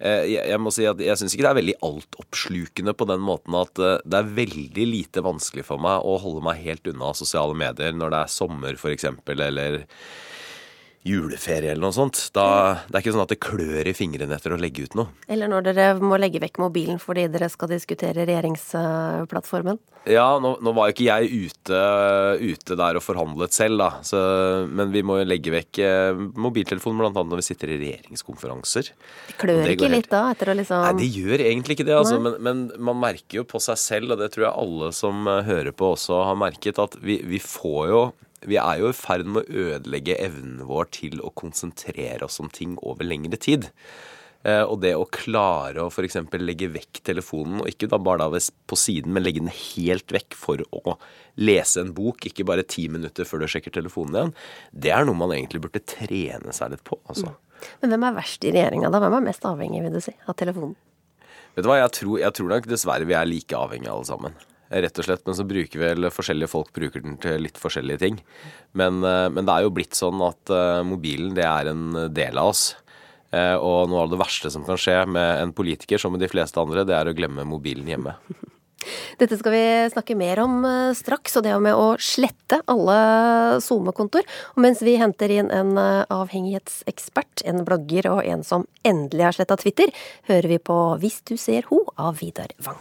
jeg, 0.00 0.38
jeg, 0.38 0.60
må 0.62 0.70
si 0.72 0.86
at 0.88 1.00
jeg 1.02 1.18
syns 1.20 1.34
ikke 1.34 1.44
det 1.44 1.50
er 1.50 1.60
veldig 1.60 1.78
altoppslukende 1.84 2.94
på 2.96 3.08
den 3.10 3.20
måten 3.20 3.56
at 3.58 3.74
det 3.76 4.16
er 4.16 4.30
veldig 4.38 4.86
lite 4.88 5.24
vanskelig 5.26 5.66
for 5.66 5.82
meg 5.82 6.06
å 6.06 6.14
holde 6.22 6.44
meg 6.46 6.62
helt 6.62 6.88
unna 6.88 7.10
sosiale 7.18 7.56
medier 7.58 7.92
når 7.92 8.14
det 8.14 8.22
er 8.22 8.32
sommer, 8.32 8.78
f.eks., 8.78 9.10
eller 9.34 9.82
juleferie 11.06 11.72
eller 11.72 11.86
noe 11.86 11.96
sånt. 11.96 12.18
Da, 12.36 12.46
det 12.88 12.98
er 12.98 13.04
ikke 13.04 13.14
sånn 13.14 13.24
at 13.24 13.32
det 13.32 13.40
klør 13.42 13.88
i 13.88 13.96
fingrene 13.96 14.36
etter 14.36 14.52
å 14.52 14.60
legge 14.60 14.84
ut 14.84 14.96
noe. 14.98 15.14
Eller 15.32 15.48
når 15.48 15.70
dere 15.70 15.86
må 16.02 16.18
legge 16.20 16.42
vekk 16.42 16.60
mobilen 16.60 17.00
fordi 17.00 17.28
dere 17.32 17.48
skal 17.52 17.72
diskutere 17.72 18.26
regjeringsplattformen? 18.28 19.80
Ja, 20.08 20.38
nå, 20.40 20.54
nå 20.64 20.72
var 20.72 20.88
jo 20.88 20.94
ikke 20.94 21.08
jeg 21.08 21.48
ute, 21.50 21.80
ute, 22.40 22.76
der 22.78 22.96
og 22.96 23.04
forhandlet 23.04 23.52
selv, 23.52 23.82
da. 23.82 23.88
Så, 24.04 24.20
men 24.68 24.92
vi 24.94 25.02
må 25.04 25.18
jo 25.20 25.26
legge 25.28 25.52
vekk 25.52 25.80
eh, 25.84 26.22
mobiltelefonen 26.40 27.02
bl.a. 27.02 27.24
når 27.28 27.42
vi 27.42 27.46
sitter 27.50 27.74
i 27.74 27.80
regjeringskonferanser. 27.82 28.92
Det 29.28 29.36
klør 29.40 29.60
det 29.66 29.76
ikke 29.76 29.92
litt 29.92 30.08
da? 30.12 30.22
etter 30.32 30.52
å 30.52 30.56
liksom... 30.56 30.86
Nei, 30.86 30.94
det 31.02 31.10
gjør 31.12 31.44
egentlig 31.44 31.76
ikke 31.76 31.88
det. 31.90 31.98
Altså, 32.00 32.16
men, 32.22 32.38
men, 32.44 32.64
man 32.80 33.00
merker 33.02 33.42
jo 33.42 33.46
på 33.48 33.60
seg 33.60 33.76
selv, 33.80 34.16
og 34.16 34.24
det 34.24 34.32
tror 34.32 34.48
jeg 34.48 34.56
alle 34.64 34.90
som 34.96 35.28
eh, 35.28 35.44
hører 35.48 35.76
på 35.76 35.92
også 35.98 36.24
har 36.30 36.40
merket, 36.48 36.80
at 36.80 36.96
vi, 37.04 37.20
vi 37.28 37.40
får 37.44 37.84
jo 37.92 38.02
vi 38.48 38.56
er 38.60 38.80
jo 38.80 38.88
i 38.90 38.96
ferd 38.96 39.28
med 39.28 39.42
å 39.42 39.66
ødelegge 39.74 40.16
evnen 40.22 40.62
vår 40.68 40.88
til 40.96 41.20
å 41.20 41.32
konsentrere 41.36 42.24
oss 42.24 42.40
om 42.40 42.48
ting 42.52 42.78
over 42.80 43.04
lengre 43.06 43.36
tid. 43.40 43.68
Eh, 44.40 44.62
og 44.62 44.78
det 44.80 44.94
å 44.96 45.04
klare 45.12 45.82
å 45.84 45.90
f.eks. 45.92 46.16
legge 46.40 46.70
vekk 46.72 47.02
telefonen, 47.10 47.60
og 47.60 47.68
ikke 47.68 47.90
da 47.92 47.98
bare 48.00 48.30
da 48.32 48.40
på 48.40 48.78
siden, 48.78 49.12
men 49.12 49.26
legge 49.26 49.42
den 49.42 49.52
helt 49.52 50.14
vekk 50.14 50.36
for 50.38 50.64
å 50.72 50.96
lese 51.36 51.84
en 51.84 51.92
bok, 51.96 52.24
ikke 52.24 52.46
bare 52.48 52.64
ti 52.64 52.86
minutter 52.92 53.28
før 53.28 53.44
du 53.44 53.50
sjekker 53.52 53.74
telefonen 53.76 54.16
igjen, 54.16 54.36
det 54.72 54.94
er 54.96 55.04
noe 55.04 55.20
man 55.20 55.34
egentlig 55.36 55.60
burde 55.66 55.84
trene 55.84 56.56
seg 56.56 56.72
litt 56.72 56.84
på. 56.88 56.96
Altså. 57.04 57.34
Mm. 57.34 57.66
Men 57.82 57.92
hvem 57.92 58.06
er 58.08 58.20
verst 58.22 58.46
i 58.48 58.54
regjeringa, 58.56 58.88
da? 58.88 59.02
Hvem 59.04 59.18
er 59.18 59.26
mest 59.28 59.44
avhengig, 59.44 59.84
vil 59.84 59.98
du 59.98 60.00
si, 60.04 60.16
av 60.24 60.38
telefonen? 60.40 60.78
Vet 61.52 61.66
du 61.66 61.68
hva, 61.68 61.82
jeg 61.82 61.92
tror, 61.98 62.16
jeg 62.22 62.36
tror 62.38 62.54
nok 62.54 62.70
dessverre 62.70 63.08
vi 63.10 63.18
er 63.18 63.28
like 63.28 63.58
avhengige 63.58 63.92
alle 63.92 64.08
sammen 64.08 64.38
rett 64.70 64.98
og 64.98 65.06
slett. 65.06 65.24
Men 65.26 65.38
så 65.38 65.46
bruker 65.48 65.82
vel 65.82 66.10
forskjellige 66.14 66.50
folk 66.50 66.70
bruker 66.76 67.04
den 67.04 67.18
til 67.22 67.42
litt 67.44 67.58
forskjellige 67.60 68.02
ting. 68.04 68.20
Men, 68.72 69.02
eh, 69.04 69.26
men, 69.32 69.44
det 69.46 69.56
er 69.56 69.66
jo 69.66 69.74
blitt 69.74 69.98
sånn 69.98 70.22
at 70.26 70.54
eh, 70.54 70.82
mobilen 70.86 71.34
det 71.36 71.46
er 71.46 71.72
en 71.72 72.06
del 72.14 72.38
av 72.38 72.52
oss. 72.52 72.70
Eh, 73.30 73.56
og 73.56 73.90
noe 73.90 74.04
av 74.04 74.12
det 74.12 74.20
verste 74.20 74.50
som 74.50 74.64
kan 74.66 74.78
skje 74.80 75.02
med 75.10 75.42
en 75.42 75.52
politiker, 75.54 75.98
som 75.98 76.14
med 76.14 76.22
de 76.22 76.30
fleste 76.30 76.60
andre, 76.60 76.86
det 76.86 76.96
er 76.96 77.10
å 77.10 77.16
glemme 77.16 77.46
mobilen 77.46 77.88
hjemme. 77.90 78.16
Dette 79.20 79.36
skal 79.36 79.52
vi 79.52 79.64
snakke 79.92 80.14
mer 80.16 80.40
om 80.40 80.62
straks, 80.96 81.34
og 81.36 81.44
det 81.44 81.52
med 81.60 81.76
å 81.76 81.98
slette 82.00 82.62
alle 82.64 82.94
SoMe-kontoer. 83.60 84.24
Og 84.54 84.62
mens 84.64 84.80
vi 84.80 84.94
henter 84.96 85.34
inn 85.34 85.50
en 85.52 85.76
avhengighetsekspert, 85.76 87.44
en 87.44 87.60
blogger 87.68 88.08
og 88.08 88.22
en 88.24 88.40
som 88.46 88.64
endelig 88.80 89.26
har 89.26 89.36
sletta 89.36 89.60
Twitter, 89.60 89.92
hører 90.32 90.48
vi 90.54 90.58
på 90.64 90.78
Hvis 91.04 91.20
du 91.28 91.36
ser 91.36 91.68
ho 91.68 91.82
av 92.00 92.24
Vidar 92.24 92.56
Wang. 92.64 92.80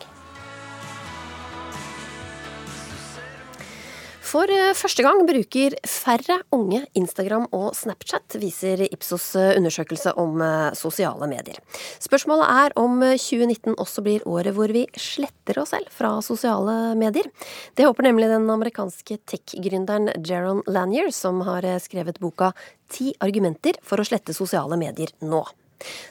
For 4.29 4.45
eh, 4.53 4.75
første 4.77 5.01
gang 5.01 5.23
bruker 5.25 5.73
færre 5.89 6.35
unge 6.53 6.83
Instagram 6.97 7.47
og 7.55 7.71
Snapchat, 7.73 8.35
viser 8.37 8.83
Ipsos 8.85 9.31
eh, 9.39 9.55
undersøkelse 9.57 10.13
om 10.21 10.43
eh, 10.45 10.67
sosiale 10.77 11.25
medier. 11.31 11.57
Spørsmålet 12.03 12.45
er 12.45 12.75
om 12.77 12.99
2019 13.01 13.73
også 13.73 14.03
blir 14.05 14.27
året 14.29 14.53
hvor 14.53 14.69
vi 14.75 14.83
sletter 14.93 15.57
oss 15.63 15.73
selv 15.73 15.89
fra 15.93 16.11
sosiale 16.25 16.93
medier. 16.99 17.25
Det 17.73 17.87
håper 17.87 18.05
nemlig 18.05 18.29
den 18.29 18.45
amerikanske 18.53 19.17
tech-gründeren 19.29 20.11
Jaron 20.21 20.61
Lanier, 20.69 21.09
som 21.15 21.41
har 21.49 21.65
skrevet 21.81 22.21
boka 22.21 22.53
Ti 22.89 23.11
argumenter 23.21 23.81
for 23.85 24.01
å 24.01 24.05
slette 24.05 24.33
sosiale 24.37 24.77
medier 24.81 25.13
nå. 25.25 25.41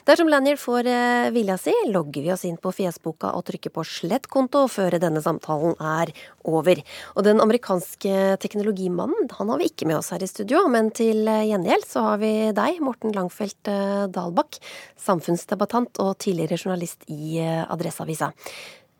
Dersom 0.07 0.29
Lanyard 0.31 0.59
får 0.61 0.87
eh, 0.89 1.29
vilja 1.35 1.57
si, 1.61 1.73
logger 1.93 2.25
vi 2.25 2.31
oss 2.33 2.45
inn 2.47 2.57
på 2.61 2.71
Fjesboka 2.75 3.33
og 3.37 3.45
trykker 3.49 3.73
på 3.75 3.85
slett 3.87 4.29
konto 4.31 4.65
før 4.71 4.97
denne 5.01 5.21
samtalen 5.23 5.75
er 5.77 6.11
over. 6.49 6.81
Og 7.15 7.25
den 7.27 7.41
amerikanske 7.43 8.39
teknologimannen 8.41 9.29
han 9.37 9.53
har 9.53 9.61
vi 9.61 9.69
ikke 9.69 9.89
med 9.89 9.99
oss 9.99 10.11
her 10.15 10.23
i 10.25 10.29
studio, 10.29 10.65
men 10.71 10.91
til 10.95 11.27
gjengjeld 11.27 11.87
så 11.87 12.05
har 12.11 12.21
vi 12.23 12.33
deg, 12.55 12.81
Morten 12.85 13.13
Langfelt 13.15 13.71
eh, 13.71 14.07
Dalbakk, 14.13 14.59
samfunnsdebattant 14.99 16.01
og 16.03 16.17
tidligere 16.23 16.59
journalist 16.59 17.05
i 17.11 17.39
eh, 17.43 17.63
Adresseavisa. 17.69 18.33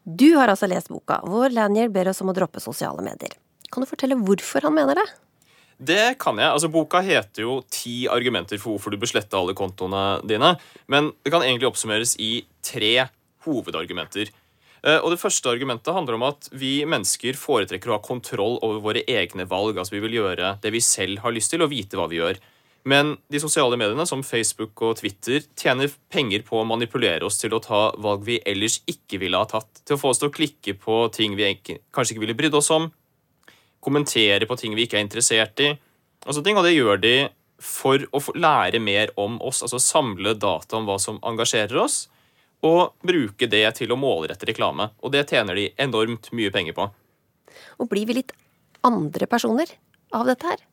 Du 0.03 0.31
har 0.37 0.49
altså 0.49 0.69
lest 0.69 0.89
boka 0.89 1.19
hvor 1.27 1.51
Lanyard 1.53 1.93
ber 1.93 2.09
oss 2.09 2.21
om 2.23 2.31
å 2.31 2.37
droppe 2.37 2.61
sosiale 2.63 3.03
medier. 3.05 3.35
Kan 3.69 3.85
du 3.85 3.89
fortelle 3.89 4.17
hvorfor 4.17 4.65
han 4.65 4.73
mener 4.77 4.97
det? 4.97 5.09
Det 5.79 6.17
kan 6.19 6.35
jeg. 6.35 6.51
Altså, 6.51 6.67
Boka 6.67 6.99
heter 6.99 7.45
jo 7.45 7.61
'Ti 7.63 8.09
argumenter 8.11 8.59
for 8.59 8.75
hvorfor 8.75 8.91
du 8.91 8.97
bør 8.97 9.13
slette 9.13 9.37
alle 9.37 9.55
kontoene 9.55 10.19
dine'. 10.27 10.59
Men 10.87 11.13
det 11.23 11.31
kan 11.31 11.41
egentlig 11.41 11.71
oppsummeres 11.71 12.17
i 12.19 12.45
tre 12.61 13.07
hovedargumenter. 13.45 14.27
Eh, 14.83 14.99
og 14.99 15.11
Det 15.11 15.19
første 15.19 15.49
argumentet 15.49 15.93
handler 15.93 16.15
om 16.15 16.23
at 16.23 16.49
vi 16.51 16.83
mennesker 16.83 17.33
foretrekker 17.33 17.89
å 17.89 17.97
ha 17.97 18.03
kontroll 18.03 18.59
over 18.61 18.79
våre 18.79 19.03
egne 19.07 19.47
valg. 19.47 19.77
Altså 19.77 19.95
Vi 19.95 20.03
vil 20.03 20.19
gjøre 20.19 20.59
det 20.61 20.71
vi 20.71 20.79
selv 20.79 21.19
har 21.19 21.31
lyst 21.31 21.51
til, 21.51 21.61
og 21.61 21.71
vite 21.71 21.95
hva 21.95 22.09
vi 22.09 22.19
gjør. 22.19 22.37
Men 22.85 23.17
de 23.29 23.39
sosiale 23.39 23.75
mediene 23.75 24.05
som 24.07 24.23
Facebook 24.23 24.81
og 24.81 24.97
Twitter 25.01 25.43
tjener 25.55 25.91
penger 26.09 26.43
på 26.47 26.61
å 26.61 26.67
manipulere 26.67 27.27
oss 27.27 27.37
til 27.37 27.51
å 27.51 27.61
ta 27.61 27.91
valg 27.99 28.23
vi 28.23 28.39
ellers 28.47 28.79
ikke 28.87 29.19
ville 29.19 29.37
ha 29.37 29.45
tatt. 29.45 29.83
Til 29.85 29.97
å 29.97 29.99
få 29.99 30.13
oss 30.13 30.19
til 30.19 30.29
å 30.29 30.33
klikke 30.33 30.77
på 30.79 31.01
ting 31.11 31.35
vi 31.35 31.51
kanskje 31.91 32.15
ikke 32.15 32.23
ville 32.23 32.37
brydd 32.39 32.55
oss 32.55 32.71
om, 32.71 32.87
kommentere 33.83 34.47
på 34.49 34.57
ting 34.59 34.75
vi 34.77 34.85
ikke 34.87 34.99
er 34.99 35.05
interessert 35.05 35.59
i. 35.63 35.73
Og, 36.25 36.39
ting, 36.43 36.57
og 36.57 36.65
det 36.67 36.75
gjør 36.75 37.01
de 37.01 37.15
for 37.63 38.03
å 38.15 38.21
lære 38.35 38.79
mer 38.83 39.11
om 39.19 39.37
oss, 39.43 39.61
altså 39.65 39.79
samle 39.83 40.35
data 40.39 40.79
om 40.79 40.87
hva 40.87 40.97
som 41.01 41.19
engasjerer 41.27 41.79
oss, 41.79 42.07
og 42.63 42.95
bruke 43.05 43.47
det 43.47 43.65
til 43.79 43.91
å 43.91 43.99
målrette 43.99 44.47
reklame. 44.47 44.89
Og 45.03 45.13
det 45.15 45.27
tjener 45.31 45.55
de 45.55 45.69
enormt 45.79 46.31
mye 46.35 46.51
penger 46.51 46.75
på. 46.75 46.89
Og 47.79 47.91
blir 47.91 48.07
vi 48.07 48.19
litt 48.19 48.33
andre 48.87 49.27
personer 49.31 49.71
av 50.15 50.27
dette 50.27 50.47
her? 50.47 50.65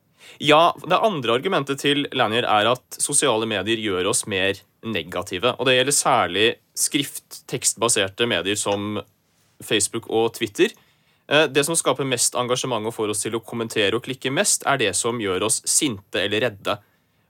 Ja, 0.42 0.74
det 0.82 0.98
andre 0.98 1.36
argumentet 1.38 1.82
til 1.82 2.06
Lanier 2.16 2.46
er 2.48 2.70
at 2.72 2.98
sosiale 2.98 3.46
medier 3.48 3.78
gjør 3.78 4.10
oss 4.10 4.24
mer 4.30 4.58
negative. 4.86 5.54
Og 5.58 5.68
det 5.68 5.76
gjelder 5.76 5.94
særlig 5.94 6.46
skrift-tekstbaserte 6.78 8.26
medier 8.28 8.58
som 8.58 8.98
Facebook 9.62 10.10
og 10.10 10.32
Twitter. 10.36 10.74
Eh, 11.28 11.46
det 11.50 11.64
som 11.66 11.76
skaper 11.78 12.06
mest 12.06 12.36
engasjement 12.38 12.86
og 12.86 12.94
får 12.94 13.12
oss 13.14 13.24
til 13.24 13.36
å 13.38 13.42
kommentere 13.42 13.98
og 13.98 14.04
klikke 14.06 14.32
mest, 14.34 14.66
er 14.66 14.78
det 14.82 14.92
som 14.98 15.20
gjør 15.22 15.48
oss 15.48 15.60
sinte 15.66 16.22
eller 16.22 16.46
redde. 16.46 16.78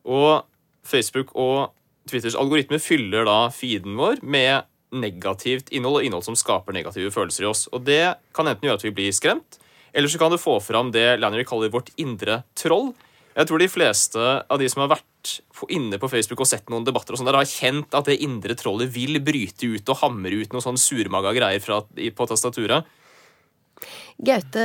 Og 0.07 0.45
Facebook 0.87 1.33
og 1.35 1.73
Twitters 2.07 2.37
algoritme 2.39 2.79
fyller 2.79 3.27
da 3.27 3.47
feeden 3.51 3.97
vår 3.99 4.21
med 4.23 4.69
negativt 4.97 5.73
innhold, 5.75 6.01
og 6.01 6.07
innhold 6.07 6.27
som 6.29 6.37
skaper 6.39 6.77
negative 6.77 7.11
følelser 7.15 7.47
i 7.47 7.51
oss. 7.51 7.67
Og 7.75 7.83
Det 7.85 8.17
kan 8.37 8.47
enten 8.47 8.69
gjøre 8.69 8.79
at 8.79 8.87
vi 8.87 8.95
blir 8.95 9.17
skremt, 9.17 9.59
eller 9.93 10.09
så 10.09 10.21
kan 10.21 10.31
det 10.31 10.43
få 10.43 10.61
fram 10.61 10.93
det 10.93 11.19
Lannery 11.19 11.45
kaller 11.49 11.73
vårt 11.73 11.91
indre 11.97 12.45
troll. 12.55 12.93
Jeg 13.37 13.49
tror 13.49 13.61
de 13.61 13.69
fleste 13.69 14.21
av 14.21 14.61
de 14.61 14.69
som 14.69 14.85
har 14.85 14.95
vært 14.95 15.41
inne 15.73 15.99
på 15.99 16.09
Facebook 16.09 16.41
og 16.45 16.49
sett 16.49 16.71
noen 16.71 16.85
debatter, 16.87 17.13
og 17.13 17.21
sånt, 17.21 17.29
der, 17.29 17.41
har 17.41 17.49
kjent 17.49 17.97
at 17.97 18.07
det 18.09 18.21
indre 18.25 18.55
trollet 18.57 18.93
vil 18.93 19.19
bryte 19.25 19.67
ut 19.67 19.89
og 19.93 20.01
hamre 20.05 20.39
ut 20.39 20.55
noen 20.55 20.65
sånn 20.65 20.81
surmaga 20.81 21.35
greier 21.37 21.65
fra, 21.65 21.83
på 21.83 22.29
tastaturet. 22.31 22.87
Gaute 24.17 24.63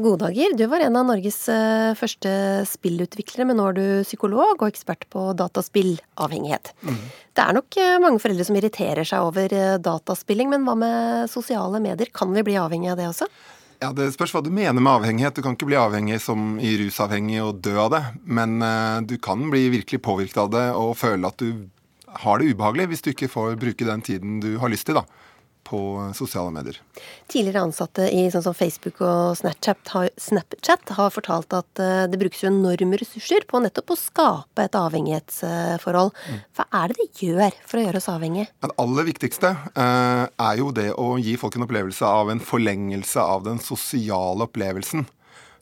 Godager, 0.00 0.56
du 0.56 0.64
var 0.66 0.80
en 0.80 0.96
av 0.96 1.04
Norges 1.06 1.36
eh, 1.52 1.92
første 1.98 2.30
spillutviklere, 2.68 3.44
men 3.48 3.58
nå 3.60 3.66
er 3.68 3.76
du 3.76 3.84
psykolog 4.06 4.56
og 4.56 4.68
ekspert 4.70 5.04
på 5.12 5.28
dataspillavhengighet. 5.36 6.72
Mm. 6.80 7.00
Det 7.36 7.44
er 7.44 7.58
nok 7.58 7.78
eh, 7.80 7.98
mange 8.00 8.22
foreldre 8.22 8.46
som 8.48 8.56
irriterer 8.56 9.08
seg 9.08 9.26
over 9.28 9.52
eh, 9.56 9.76
dataspilling, 9.82 10.48
men 10.54 10.64
hva 10.64 10.76
med 10.80 11.32
sosiale 11.32 11.82
medier? 11.84 12.08
Kan 12.16 12.32
vi 12.32 12.44
bli 12.46 12.56
avhengig 12.60 12.94
av 12.94 13.02
det 13.02 13.10
også? 13.10 13.28
Ja, 13.82 13.90
Det 13.92 14.08
spørs 14.14 14.32
hva 14.32 14.44
du 14.46 14.48
mener 14.54 14.80
med 14.80 14.92
avhengighet. 14.94 15.36
Du 15.36 15.44
kan 15.44 15.58
ikke 15.58 15.68
bli 15.68 15.80
avhengig 15.80 16.22
som 16.22 16.56
i 16.62 16.72
rusavhengig 16.80 17.42
og 17.44 17.60
dø 17.66 17.74
av 17.82 17.90
det. 17.92 18.02
Men 18.24 18.62
du 19.10 19.16
kan 19.18 19.42
bli 19.50 19.64
virkelig 19.72 19.98
påvirket 20.06 20.38
av 20.38 20.52
det 20.54 20.68
og 20.78 20.94
føle 21.00 21.26
at 21.26 21.42
du 21.42 21.66
har 22.22 22.38
det 22.38 22.52
ubehagelig 22.52 22.92
hvis 22.92 23.02
du 23.02 23.10
ikke 23.10 23.30
får 23.32 23.58
bruke 23.58 23.88
den 23.88 24.04
tiden 24.06 24.38
du 24.38 24.52
har 24.62 24.70
lyst 24.70 24.86
til. 24.86 25.00
da 25.00 25.21
på 25.72 25.80
sosiale 26.16 26.52
medier. 26.52 26.76
Tidligere 27.32 27.64
ansatte 27.64 28.08
i 28.12 28.26
sånn 28.32 28.44
som 28.44 28.56
Facebook 28.56 29.00
og 29.04 29.38
Snapchat 29.40 29.92
har, 29.94 30.10
Snapchat 30.20 30.92
har 30.98 31.14
fortalt 31.14 31.56
at 31.56 31.80
uh, 31.80 32.04
det 32.10 32.20
brukes 32.20 32.42
jo 32.44 32.50
enorme 32.52 33.00
ressurser 33.00 33.46
på 33.48 33.62
nettopp 33.64 33.94
å 33.94 33.98
skape 33.98 34.66
et 34.66 34.76
avhengighetsforhold. 34.76 36.12
Mm. 36.12 36.42
Hva 36.58 36.68
er 36.82 36.92
det 36.92 36.98
det 37.00 37.24
gjør 37.24 37.56
for 37.64 37.80
å 37.80 37.86
gjøre 37.86 38.02
oss 38.02 38.10
avhengige? 38.12 38.50
Det 38.60 38.74
aller 38.84 39.08
viktigste 39.08 39.54
uh, 39.72 40.28
er 40.28 40.60
jo 40.60 40.68
det 40.76 40.90
å 41.00 41.14
gi 41.22 41.38
folk 41.40 41.56
en 41.56 41.66
opplevelse 41.66 42.12
av 42.20 42.32
en 42.32 42.42
forlengelse 42.52 43.24
av 43.24 43.48
den 43.48 43.62
sosiale 43.62 44.48
opplevelsen. 44.48 45.08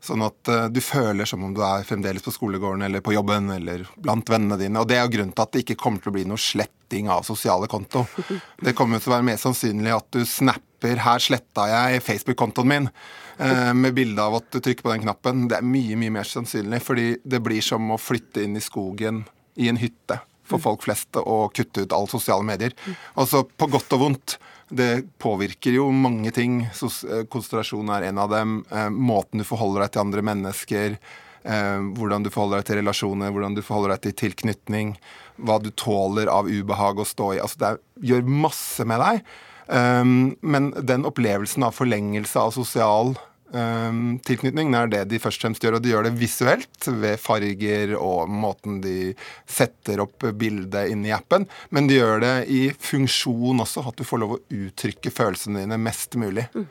Sånn 0.01 0.23
at 0.25 0.49
uh, 0.49 0.67
du 0.73 0.81
føler 0.81 1.29
som 1.29 1.43
om 1.45 1.53
du 1.55 1.61
er 1.65 1.85
fremdeles 1.85 2.25
på 2.25 2.33
skolegården 2.33 2.87
eller 2.87 3.03
på 3.05 3.13
jobben 3.13 3.51
eller 3.53 3.85
blant 4.01 4.31
vennene 4.33 4.57
dine. 4.61 4.81
Og 4.81 4.89
det 4.89 4.97
er 4.97 5.05
jo 5.05 5.15
grunnen 5.19 5.35
til 5.37 5.45
at 5.45 5.53
det 5.53 5.65
ikke 5.65 5.79
kommer 5.83 6.01
til 6.01 6.13
å 6.13 6.17
bli 6.17 6.25
noe 6.29 6.41
sletting 6.41 7.11
av 7.13 7.27
sosiale 7.29 7.69
konto. 7.71 8.07
Det 8.65 8.75
kommer 8.77 9.01
til 9.01 9.13
å 9.13 9.17
være 9.19 9.29
mer 9.29 9.41
sannsynlig 9.41 9.93
at 9.95 10.09
du 10.17 10.25
snapper 10.25 11.03
'her 11.05 11.21
sletta 11.21 11.67
jeg 11.69 12.01
Facebook-kontoen 12.07 12.73
min' 12.73 12.89
uh, 12.89 13.75
med 13.77 13.95
bilde 13.95 14.25
av 14.25 14.41
at 14.41 14.49
du 14.49 14.61
trykker 14.61 14.87
på 14.87 14.95
den 14.95 15.05
knappen. 15.05 15.49
Det 15.53 15.61
er 15.61 15.69
mye, 15.69 16.01
mye 16.01 16.17
mer 16.17 16.29
sannsynlig, 16.29 16.81
fordi 16.81 17.07
det 17.21 17.43
blir 17.45 17.61
som 17.61 17.93
å 17.93 18.01
flytte 18.01 18.45
inn 18.45 18.57
i 18.57 18.65
skogen 18.65 19.27
i 19.61 19.69
en 19.69 19.81
hytte 19.81 20.23
for 20.51 20.63
folk 20.63 20.87
flest 20.87 21.19
å 21.21 21.43
kutte 21.55 21.85
ut 21.85 21.93
alle 21.95 22.11
sosiale 22.11 22.47
medier. 22.47 22.75
Altså 23.15 23.45
på 23.45 23.69
godt 23.71 23.97
og 23.97 24.05
vondt. 24.07 24.39
Det 24.71 25.19
påvirker 25.19 25.75
jo 25.75 25.89
mange 25.91 26.31
ting. 26.31 26.63
Eh, 26.63 27.25
konsentrasjon 27.31 27.91
er 27.91 28.07
en 28.11 28.21
av 28.23 28.31
dem. 28.31 28.61
Eh, 28.71 28.89
måten 28.91 29.43
du 29.43 29.47
forholder 29.47 29.85
deg 29.85 29.95
til 29.95 30.05
andre 30.05 30.23
mennesker. 30.23 30.97
Eh, 31.43 31.81
hvordan 31.97 32.23
du 32.23 32.31
forholder 32.31 32.61
deg 32.61 32.69
til 32.69 32.81
relasjoner, 32.83 33.33
hvordan 33.35 33.57
du 33.57 33.63
forholder 33.67 33.97
deg 33.97 34.05
til 34.07 34.19
tilknytning. 34.25 34.95
Hva 35.43 35.59
du 35.63 35.73
tåler 35.75 36.31
av 36.31 36.47
ubehag 36.47 37.03
å 37.03 37.09
stå 37.09 37.35
i. 37.35 37.41
Altså 37.43 37.63
det 37.65 37.73
gjør 38.13 38.29
masse 38.31 38.87
med 38.87 39.03
deg. 39.03 39.25
Men 39.71 40.73
den 40.75 41.05
opplevelsen 41.07 41.63
av 41.63 41.77
forlengelse 41.77 42.41
av 42.43 42.51
sosial 42.51 43.13
tilknytning. 43.51 44.71
Det 44.71 44.81
er 44.81 44.91
det 44.93 45.03
de 45.11 45.21
først 45.23 45.41
og 45.41 45.49
fremst 45.49 45.65
gjør. 45.65 45.79
Og 45.79 45.85
de 45.85 45.93
gjør 45.93 46.07
det 46.07 46.15
visuelt 46.21 46.91
ved 47.03 47.21
farger 47.21 47.95
og 47.99 48.31
måten 48.31 48.81
de 48.85 49.13
setter 49.51 50.03
opp 50.05 50.29
bildet 50.39 50.93
inn 50.93 51.07
i 51.09 51.15
appen. 51.15 51.49
Men 51.75 51.91
de 51.91 51.99
gjør 51.99 52.23
det 52.23 52.35
i 52.53 52.61
funksjon 52.73 53.65
også, 53.67 53.87
at 53.91 53.99
du 53.99 54.07
får 54.07 54.23
lov 54.23 54.37
å 54.37 54.43
uttrykke 54.49 55.15
følelsene 55.15 55.65
dine 55.65 55.81
mest 55.81 56.19
mulig. 56.21 56.47
Mm. 56.55 56.69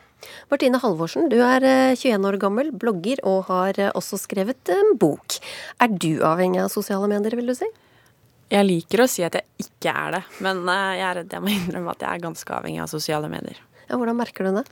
Martine 0.52 0.80
Halvorsen, 0.82 1.30
du 1.32 1.38
er 1.44 1.64
21 1.64 2.10
eh, 2.12 2.26
år 2.28 2.38
gammel, 2.42 2.72
blogger 2.76 3.22
og 3.28 3.48
har 3.50 3.80
eh, 3.80 3.92
også 3.96 4.20
skrevet 4.20 4.72
en 4.74 4.96
bok. 5.00 5.38
Er 5.80 5.94
du 5.94 6.20
avhengig 6.28 6.62
av 6.64 6.74
sosiale 6.74 7.10
medier, 7.12 7.38
vil 7.40 7.52
du 7.52 7.56
si? 7.58 7.70
Jeg 8.50 8.66
liker 8.66 9.04
å 9.04 9.10
si 9.10 9.24
at 9.26 9.38
jeg 9.38 9.68
ikke 9.68 9.94
er 9.94 10.18
det, 10.18 10.24
men 10.44 10.64
eh, 10.66 10.96
jeg 11.00 11.08
er 11.08 11.20
redd 11.22 11.36
jeg 11.38 11.46
må 11.46 11.54
innrømme 11.54 11.96
at 11.96 12.06
jeg 12.06 12.12
er 12.12 12.26
ganske 12.26 12.56
avhengig 12.58 12.84
av 12.84 12.92
sosiale 12.92 13.32
medier. 13.32 13.62
Ja, 13.88 13.98
Hvordan 13.98 14.20
merker 14.20 14.50
du 14.50 14.60
det? 14.60 14.66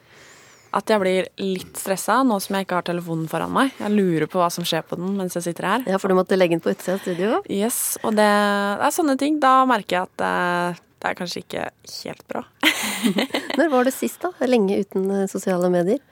At 0.78 0.92
jeg 0.94 1.02
blir 1.02 1.30
litt 1.42 1.80
stressa 1.80 2.20
nå 2.26 2.38
som 2.44 2.58
jeg 2.58 2.68
ikke 2.68 2.80
har 2.80 2.88
telefonen 2.88 3.28
foran 3.32 3.54
meg. 3.54 3.72
Jeg 3.80 3.94
lurer 3.96 4.28
på 4.30 4.42
hva 4.42 4.50
som 4.54 4.66
skjer 4.68 4.84
på 4.86 5.00
den 5.00 5.16
mens 5.18 5.38
jeg 5.38 5.48
sitter 5.50 5.72
her. 5.72 5.88
Ja, 5.90 6.02
For 6.02 6.12
du 6.12 6.18
måtte 6.18 6.38
legge 6.38 6.58
den 6.58 6.64
på 6.64 6.74
utsida 6.74 6.98
av 6.98 7.06
studio? 7.06 7.40
Yes. 7.50 7.98
Og 8.04 8.14
det, 8.18 8.28
det, 8.28 8.84
er 8.86 8.94
sånne 8.94 9.18
ting. 9.20 9.40
Da 9.44 9.62
merker 9.70 10.00
jeg 10.00 10.10
at 10.10 10.20
det, 10.22 10.34
eh, 10.34 10.84
det 10.98 11.10
er 11.10 11.18
kanskje 11.18 11.42
ikke 11.44 11.64
helt 12.04 12.28
bra. 12.30 12.44
Når 13.58 13.74
var 13.74 13.90
det 13.90 13.96
sist, 13.96 14.22
da? 14.22 14.32
Lenge 14.50 14.78
uten 14.84 15.10
eh, 15.14 15.26
sosiale 15.32 15.72
medier? 15.74 16.04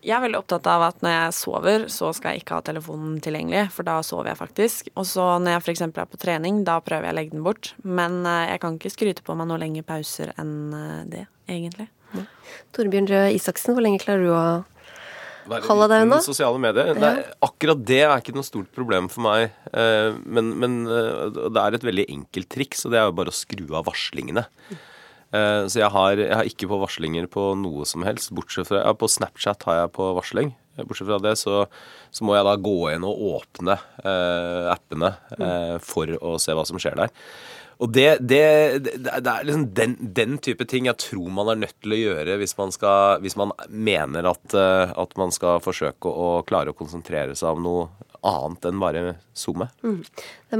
Jeg 0.00 0.16
er 0.16 0.22
veldig 0.24 0.38
opptatt 0.38 0.64
av 0.72 0.80
at 0.86 1.02
når 1.04 1.12
jeg 1.12 1.32
sover, 1.36 1.82
så 1.92 2.08
skal 2.16 2.32
jeg 2.32 2.40
ikke 2.40 2.56
ha 2.56 2.62
telefonen 2.64 3.18
tilgjengelig, 3.20 3.66
for 3.74 3.84
da 3.84 3.98
sover 4.06 4.30
jeg 4.30 4.38
faktisk. 4.38 4.88
Og 4.94 5.04
så 5.04 5.26
når 5.44 5.58
jeg 5.58 5.64
f.eks. 5.66 5.82
er 5.90 6.08
på 6.08 6.20
trening, 6.22 6.62
da 6.64 6.78
prøver 6.80 7.10
jeg 7.10 7.12
å 7.12 7.18
legge 7.18 7.34
den 7.36 7.44
bort. 7.44 7.74
Men 7.84 8.22
eh, 8.24 8.46
jeg 8.54 8.64
kan 8.64 8.80
ikke 8.80 8.94
skryte 8.96 9.26
på 9.26 9.36
meg 9.36 9.50
noe 9.50 9.60
lengre 9.60 9.84
pauser 9.84 10.32
enn 10.40 10.56
det, 11.12 11.26
egentlig. 11.52 11.90
Ja. 12.16 12.26
Torbjørn 12.76 13.08
Røe 13.10 13.30
Isaksen, 13.36 13.74
hvor 13.74 13.84
lenge 13.84 14.02
klarer 14.02 14.26
du 14.26 14.30
å 14.34 14.44
holde 15.66 15.88
deg 15.90 16.04
unna? 16.06 16.20
Sosiale 16.22 16.60
medier? 16.62 16.92
Nei, 17.00 17.16
akkurat 17.42 17.82
det 17.86 18.02
er 18.04 18.14
ikke 18.20 18.36
noe 18.36 18.46
stort 18.46 18.70
problem 18.76 19.10
for 19.12 19.26
meg. 19.26 19.56
Eh, 19.72 20.12
men, 20.24 20.52
men 20.60 20.80
eh, 20.86 21.26
det 21.40 21.64
er 21.64 21.78
et 21.78 21.86
veldig 21.86 22.06
enkelt 22.18 22.50
triks, 22.52 22.84
og 22.86 22.94
det 22.94 23.00
er 23.02 23.08
jo 23.08 23.18
bare 23.20 23.34
å 23.34 23.40
skru 23.40 23.66
av 23.74 23.88
varslingene. 23.88 24.46
Eh, 25.30 25.64
så 25.70 25.78
jeg 25.78 25.90
har, 25.94 26.18
jeg 26.18 26.34
har, 26.34 26.48
ikke 26.48 26.70
på 26.70 26.80
varslinger 26.82 27.28
på 27.30 27.52
noe 27.58 27.86
som 27.86 28.06
helst. 28.06 28.32
Bortsett 28.34 28.70
fra 28.70 28.82
ja, 28.82 28.94
På 28.98 29.10
Snapchat 29.10 29.66
har 29.68 29.84
jeg 29.84 29.94
på 29.94 30.10
varsling. 30.18 30.54
Bortsett 30.80 31.06
fra 31.06 31.20
det 31.22 31.36
så, 31.38 31.64
så 32.10 32.26
må 32.26 32.34
jeg 32.36 32.46
da 32.46 32.56
gå 32.58 32.76
inn 32.94 33.06
og 33.06 33.22
åpne 33.36 33.76
eh, 34.02 34.66
appene 34.72 35.14
eh, 35.38 35.76
for 35.84 36.10
å 36.18 36.36
se 36.42 36.56
hva 36.56 36.66
som 36.68 36.80
skjer 36.82 36.98
der. 36.98 37.14
Og 37.80 37.88
det, 37.92 38.08
det, 38.28 38.42
det 38.84 39.16
er 39.16 39.46
liksom 39.46 39.70
den, 39.76 39.96
den, 40.16 40.36
type 40.44 40.66
ting 40.68 40.88
jeg 40.88 41.00
tror 41.00 41.30
man 41.32 41.48
er 41.48 41.62
nødt 41.62 41.78
til 41.80 41.94
å 41.96 42.00
gjøre 42.00 42.36
hvis 42.42 42.52
man, 42.58 42.72
skal, 42.74 43.22
hvis 43.24 43.38
man 43.40 43.54
mener 43.72 44.28
at, 44.28 44.44
eh, 44.52 44.92
at, 44.92 45.16
man 45.20 45.32
skal 45.32 45.62
forsøke 45.64 46.12
å 46.12 46.42
klare 46.48 46.74
å 46.74 46.76
konsentrere 46.76 47.36
seg 47.38 47.56
om 47.56 47.64
noe 47.64 47.88
annet 48.20 48.66
enn 48.68 48.82
bare 48.82 49.02
SoMe. 49.32 49.70
Mm. 49.80 50.02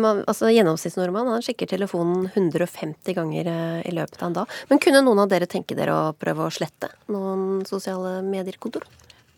Altså, 0.00 0.48
Gjennomsnittsnordmann 0.48 1.28
han 1.28 1.44
sjekker 1.44 1.68
telefonen 1.68 2.30
150 2.32 3.18
ganger 3.18 3.52
eh, 3.52 3.82
i 3.90 3.92
løpet 3.92 4.22
av 4.22 4.30
en 4.30 4.38
dag. 4.40 4.56
Men 4.72 4.80
kunne 4.80 5.04
noen 5.04 5.20
av 5.20 5.28
dere 5.28 5.50
tenke 5.50 5.76
dere 5.76 5.92
å 5.92 6.16
prøve 6.16 6.48
å 6.48 6.54
slette 6.54 6.88
noen 7.12 7.66
sosiale 7.68 8.20
medier-kontor? 8.24 8.88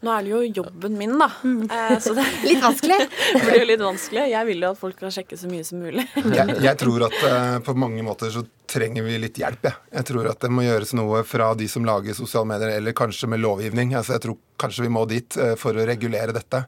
Nå 0.03 0.11
er 0.11 0.25
det 0.27 0.33
jo 0.33 0.41
jobben 0.63 0.97
min, 0.99 1.15
da. 1.19 1.29
Mm. 1.47 1.63
Eh, 1.71 1.99
så 2.03 2.15
det 2.17 2.25
litt 2.49 2.63
vanskelig. 2.63 2.99
det 3.35 3.43
blir 3.45 3.61
jo 3.61 3.69
litt 3.69 3.85
vanskelig. 3.85 4.25
Jeg 4.33 4.49
vil 4.49 4.65
jo 4.65 4.71
at 4.75 4.81
folk 4.81 4.99
kan 4.99 5.15
sjekke 5.15 5.39
så 5.39 5.51
mye 5.51 5.67
som 5.67 5.83
mulig. 5.83 6.07
jeg, 6.39 6.57
jeg, 6.67 6.79
tror 6.81 7.07
at 7.07 7.19
eh, 7.29 7.59
på 7.63 7.77
mange 7.79 8.03
måter 8.07 8.33
så 8.35 8.43
trenger 8.73 9.07
vi 9.07 9.21
litt 9.23 9.39
hjelp, 9.39 9.69
jeg. 9.69 9.79
Jeg 9.93 10.09
tror 10.09 10.31
at 10.33 10.43
det 10.43 10.51
må 10.51 10.65
gjøres 10.67 10.95
noe 10.99 11.23
fra 11.29 11.53
de 11.59 11.69
som 11.71 11.87
lager 11.87 12.19
sosiale 12.19 12.51
medier, 12.51 12.75
eller 12.81 12.97
kanskje 12.99 13.31
med 13.31 13.45
lovgivning. 13.45 13.95
Altså, 13.95 14.17
jeg 14.17 14.27
tror 14.27 14.41
kanskje 14.63 14.89
vi 14.89 14.93
må 14.99 15.07
dit 15.11 15.39
eh, 15.39 15.55
for 15.61 15.79
å 15.79 15.87
regulere 15.87 16.35
dette. 16.35 16.65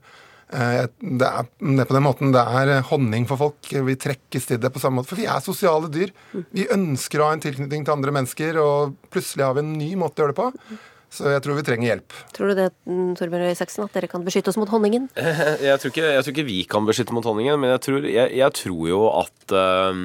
Uh, 0.55 0.85
det, 1.01 1.25
er, 1.25 1.47
det 1.57 1.83
er 1.83 1.87
på 1.89 1.95
den 1.97 2.05
måten 2.05 2.31
det 2.31 2.43
er 2.61 2.85
honning 2.93 3.25
for 3.27 3.41
folk. 3.41 3.67
Vi 3.67 3.97
trekkes 3.99 4.47
til 4.47 4.61
det 4.63 4.71
på 4.71 4.79
samme 4.79 5.01
måte. 5.01 5.11
For 5.11 5.19
vi 5.19 5.27
er 5.27 5.43
sosiale 5.43 5.91
dyr. 5.91 6.13
Vi 6.55 6.69
ønsker 6.71 7.19
å 7.19 7.31
ha 7.31 7.35
en 7.35 7.43
tilknytning 7.43 7.83
til 7.83 7.97
andre 7.97 8.15
mennesker, 8.15 8.61
og 8.63 8.95
plutselig 9.11 9.49
har 9.49 9.57
vi 9.57 9.65
en 9.65 9.79
ny 9.81 9.95
måte 9.99 10.23
å 10.23 10.29
gjøre 10.29 10.37
det 10.37 10.43
på. 10.45 10.85
Så 11.15 11.31
jeg 11.31 11.43
tror 11.45 11.59
vi 11.59 11.63
trenger 11.67 11.91
hjelp. 11.93 12.15
Tror 12.35 12.51
du 12.51 12.59
det, 12.59 12.69
mm, 12.91 13.13
Torbjørn 13.19 13.45
Røe 13.45 13.55
Isaksen, 13.55 13.85
at 13.87 13.95
dere 13.95 14.09
kan 14.11 14.25
beskytte 14.27 14.51
oss 14.51 14.59
mot 14.59 14.71
honningen? 14.73 15.07
Jeg 15.69 15.79
tror, 15.81 15.93
ikke, 15.93 16.09
jeg 16.11 16.25
tror 16.25 16.35
ikke 16.35 16.47
vi 16.49 16.57
kan 16.71 16.87
beskytte 16.89 17.15
mot 17.15 17.27
honningen, 17.29 17.61
men 17.61 17.71
jeg 17.75 17.83
tror, 17.87 18.07
jeg, 18.09 18.33
jeg 18.35 18.57
tror 18.59 18.89
jo 18.91 19.01
at 19.21 19.55
um, 19.55 20.01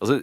altså, 0.00 0.16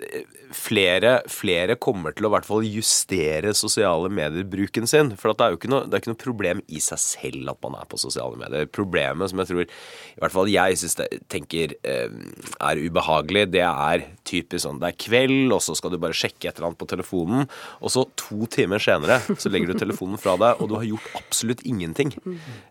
flere, 0.53 1.19
flere, 1.31 1.77
kommer 1.81 2.13
til 2.15 2.27
å 2.27 2.31
hvert 2.33 2.47
fall 2.47 2.65
justere 2.67 3.53
sosiale 3.57 4.09
medier-bruken 4.13 4.87
sin. 4.89 5.11
For 5.19 5.33
det 5.33 5.45
er 5.45 5.53
jo 5.53 5.59
ikke 5.59 5.71
noe, 5.71 5.85
det 5.87 5.97
er 5.97 6.03
ikke 6.03 6.13
noe, 6.13 6.21
problem 6.25 6.61
i 6.67 6.81
seg 6.83 7.01
selv 7.01 7.51
at 7.51 7.59
man 7.65 7.77
er 7.79 7.89
på 7.89 7.99
sosiale 8.01 8.37
medier. 8.39 8.69
Problemet 8.69 9.31
som 9.31 9.41
jeg 9.41 9.51
tror, 9.51 9.73
i 10.15 10.23
hvert 10.23 10.35
fall 10.35 10.51
jeg 10.51 10.79
synes 10.81 10.97
det, 10.99 11.07
tenker 11.31 11.75
eh, 11.87 12.15
er 12.69 12.81
ubehagelig, 12.81 13.45
det 13.53 13.65
er 13.65 14.07
typisk 14.25 14.65
sånn 14.65 14.79
det 14.81 14.91
er 14.91 14.99
kveld, 15.05 15.53
og 15.53 15.61
så 15.63 15.75
skal 15.77 15.93
du 15.93 15.99
bare 16.01 16.17
sjekke 16.17 16.49
et 16.49 16.57
eller 16.57 16.71
annet 16.71 16.81
på 16.81 16.89
telefonen, 16.89 17.45
og 17.81 17.93
så 17.93 18.05
to 18.19 18.49
timer 18.51 18.81
senere 18.81 19.19
så 19.41 19.51
legger 19.51 19.73
du 19.73 19.81
telefonen 19.81 20.21
fra 20.21 20.37
deg, 20.41 20.61
og 20.61 20.71
du 20.71 20.77
har 20.79 20.87
gjort 20.87 21.11
absolutt 21.19 21.63
ingenting. 21.67 22.13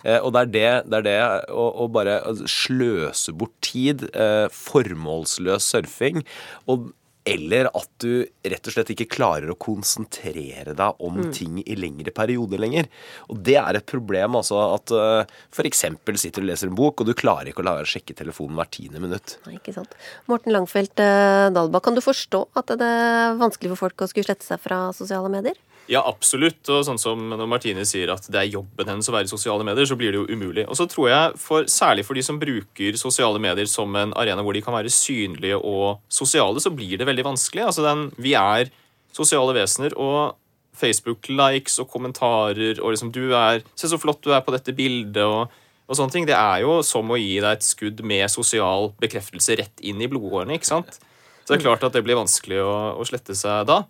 Eh, 0.05 0.19
og 0.19 0.35
det 0.35 0.45
er 0.45 0.53
det, 0.55 0.69
det, 0.91 1.01
er 1.01 1.07
det 1.07 1.19
å, 1.55 1.69
å 1.85 1.89
bare 1.93 2.19
sløse 2.51 3.35
bort 3.37 3.55
tid, 3.65 4.09
eh, 4.13 4.47
formålsløs 4.53 5.73
surfing. 5.75 6.25
og 6.67 6.93
eller 7.25 7.71
at 7.73 7.89
du 8.05 8.27
rett 8.45 8.69
og 8.69 8.75
slett 8.75 8.91
ikke 8.93 9.07
klarer 9.09 9.49
å 9.49 9.57
konsentrere 9.57 10.75
deg 10.77 11.01
om 11.01 11.15
Mm. 11.25 11.33
ting 11.33 11.63
i 11.65 11.75
lengre 11.75 12.13
perioder 12.13 12.61
lenger. 12.61 12.89
Og 13.31 13.39
det 13.43 13.57
er 13.57 13.79
et 13.79 13.87
problem, 13.87 14.37
altså 14.37 14.59
at 14.75 14.93
uh, 14.93 15.25
f.eks. 15.51 15.85
sitter 16.21 16.43
du 16.43 16.45
og 16.45 16.51
leser 16.51 16.69
en 16.69 16.77
bok, 16.77 17.01
og 17.01 17.07
du 17.09 17.15
klarer 17.15 17.49
ikke 17.49 17.63
å 17.63 17.65
la 17.65 17.77
være 17.79 17.89
å 17.89 17.93
sjekke 17.95 18.15
telefonen 18.19 18.57
hvert 18.61 18.75
tiende 18.77 19.01
minutt. 19.01 19.39
Nei, 19.47 19.57
ikke 19.57 19.73
sant. 19.73 19.95
Morten 20.29 20.53
Langfeldt 20.53 21.01
eh, 21.01 21.49
Dalba, 21.55 21.81
kan 21.81 21.97
du 21.97 22.03
forstå 22.05 22.45
at 22.61 22.75
det 22.77 22.85
er 22.85 23.39
vanskelig 23.41 23.73
for 23.73 23.87
folk 23.89 24.05
å 24.05 24.11
skulle 24.11 24.29
slette 24.29 24.45
seg 24.45 24.61
fra 24.61 24.91
sosiale 24.93 25.33
medier? 25.33 25.57
Ja, 25.91 26.01
absolutt. 26.09 26.63
Og 26.73 26.85
sånn 26.87 27.01
som 27.01 27.27
når 27.35 27.49
Martine 27.51 27.85
sier 27.89 28.13
at 28.15 28.29
det 28.33 28.41
er 28.41 28.53
jobben 28.55 28.89
hennes 28.89 29.09
å 29.11 29.15
være 29.15 29.29
i 29.29 29.33
sosiale 29.33 29.67
medier, 29.67 29.89
så 29.89 29.99
blir 30.01 30.15
det 30.15 30.23
jo 30.23 30.29
umulig. 30.31 30.65
Og 30.69 30.79
så 30.79 30.87
tror 30.91 31.11
jeg, 31.11 31.35
for, 31.41 31.67
særlig 31.71 32.07
for 32.09 32.17
de 32.17 32.25
som 32.25 32.39
bruker 32.41 32.97
sosiale 33.01 33.43
medier 33.43 33.69
som 33.71 33.93
en 34.01 34.15
arena 34.21 34.45
hvor 34.45 34.57
de 34.57 34.63
kan 34.65 34.77
være 34.77 34.93
synlige 34.93 35.59
og 35.61 36.01
sosiale, 36.09 36.63
så 36.63 36.73
blir 36.73 36.97
det 37.01 37.09
veldig 37.09 37.27
vanskelig. 37.29 37.67
Altså 37.69 37.85
den, 37.85 38.09
vi 38.17 38.33
er 38.39 38.73
sosiale 39.15 39.55
vesener, 39.57 39.95
og 40.01 40.39
Facebook-likes 40.75 41.77
og 41.83 41.91
kommentarer 41.93 42.81
og 42.81 42.95
liksom 42.95 43.13
du 43.15 43.31
er, 43.31 43.63
'Se 43.77 43.87
så 43.87 44.01
flott 44.01 44.25
du 44.25 44.33
er 44.35 44.43
på 44.43 44.51
dette 44.51 44.75
bildet', 44.75 45.23
og, 45.23 45.51
og 45.87 45.97
sånne 45.97 46.11
ting. 46.13 46.27
Det 46.27 46.35
er 46.35 46.65
jo 46.65 46.83
som 46.83 47.11
å 47.11 47.21
gi 47.21 47.39
deg 47.39 47.53
et 47.53 47.63
skudd 47.63 48.03
med 48.03 48.27
sosial 48.31 48.93
bekreftelse 48.99 49.59
rett 49.61 49.85
inn 49.85 50.03
i 50.03 50.09
blodårene, 50.09 50.57
ikke 50.57 50.73
sant? 50.73 50.99
Så 51.45 51.53
det 51.53 51.61
er 51.61 51.67
klart 51.69 51.85
at 51.85 51.93
det 51.93 52.03
blir 52.03 52.17
vanskelig 52.17 52.63
å, 52.65 52.97
å 52.97 53.05
slette 53.05 53.37
seg 53.37 53.69
da. 53.69 53.85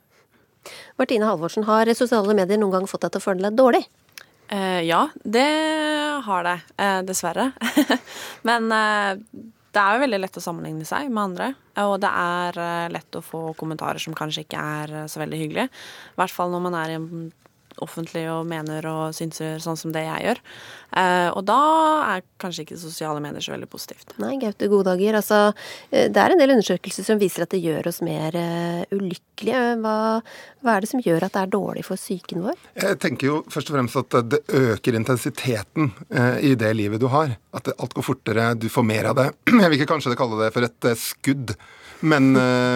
Martine 1.01 1.29
Halvorsen, 1.29 1.67
har 1.69 1.91
sosiale 1.97 2.37
medier 2.37 2.61
noen 2.61 2.79
gang 2.79 2.89
fått 2.91 3.07
deg 3.07 3.15
til 3.15 3.23
å 3.23 3.27
føle 3.29 3.47
deg 3.47 3.59
dårlig? 3.59 3.85
Eh, 4.49 4.83
ja, 4.85 5.09
det 5.25 5.49
har 6.25 6.47
det. 6.47 6.59
Eh, 6.77 7.01
dessverre. 7.09 7.51
Men 8.49 8.73
eh, 8.73 9.13
det 9.75 9.83
er 9.83 9.97
jo 9.97 10.03
veldig 10.05 10.21
lett 10.23 10.37
å 10.39 10.43
sammenligne 10.45 10.87
seg 10.87 11.09
med 11.11 11.23
andre. 11.25 11.49
Og 11.83 11.97
det 12.03 12.11
er 12.11 12.61
eh, 12.63 12.91
lett 12.95 13.19
å 13.19 13.25
få 13.25 13.47
kommentarer 13.59 14.03
som 14.03 14.15
kanskje 14.17 14.45
ikke 14.45 14.61
er 14.61 14.95
eh, 15.01 15.09
så 15.11 15.23
veldig 15.23 15.41
hyggelige. 15.41 15.71
I 16.15 16.21
hvert 16.21 16.35
fall 16.35 16.53
når 16.55 16.63
man 16.69 16.77
er 16.79 16.93
i 16.93 16.99
en 17.01 17.09
offentlig 17.83 18.27
og 18.31 18.47
mener 18.49 18.87
og 18.91 19.17
synser 19.17 19.59
sånn 19.63 19.79
som 19.81 19.95
det 19.95 20.05
jeg 20.07 20.29
gjør. 20.29 20.43
Eh, 20.95 21.29
og 21.35 21.43
da 21.49 21.59
er 22.15 22.25
kanskje 22.39 22.63
ikke 22.65 22.79
sosiale 22.79 23.23
medier 23.23 23.43
så 23.43 23.55
veldig 23.55 23.69
positivt. 23.71 24.15
Nei, 24.23 24.37
Gaute 24.43 24.69
Godager. 24.71 25.19
Altså, 25.19 25.41
eh, 25.91 26.07
det 26.13 26.21
er 26.23 26.35
en 26.35 26.41
del 26.41 26.55
undersøkelser 26.55 27.07
som 27.07 27.19
viser 27.19 27.45
at 27.45 27.55
det 27.55 27.63
gjør 27.65 27.89
oss 27.91 28.01
mer 28.05 28.37
uh, 28.39 28.83
ulykkelige. 28.95 29.63
Hva, 29.83 29.97
hva 30.63 30.75
er 30.75 30.85
det 30.85 30.91
som 30.93 31.03
gjør 31.03 31.27
at 31.27 31.35
det 31.35 31.43
er 31.43 31.55
dårlig 31.55 31.85
for 31.87 31.99
psyken 31.99 32.45
vår? 32.47 32.61
Jeg 32.79 33.01
tenker 33.03 33.31
jo 33.31 33.39
først 33.51 33.73
og 33.73 33.79
fremst 33.79 33.99
at 33.99 34.31
det 34.31 34.43
øker 34.55 34.99
intensiteten 35.01 35.91
uh, 36.15 36.39
i 36.39 36.55
det 36.59 36.71
livet 36.79 37.03
du 37.03 37.09
har. 37.11 37.35
At 37.55 37.67
det, 37.67 37.75
alt 37.83 37.97
går 37.97 38.07
fortere, 38.07 38.53
du 38.55 38.69
får 38.71 38.87
mer 38.87 39.11
av 39.11 39.19
det. 39.19 39.31
Jeg 39.65 39.67
vil 39.67 39.81
ikke 39.81 39.91
kanskje 39.97 40.15
kalle 40.19 40.39
det 40.45 40.53
for 40.55 40.69
et 40.69 40.91
uh, 40.91 40.95
skudd, 40.99 41.57
men, 42.05 42.35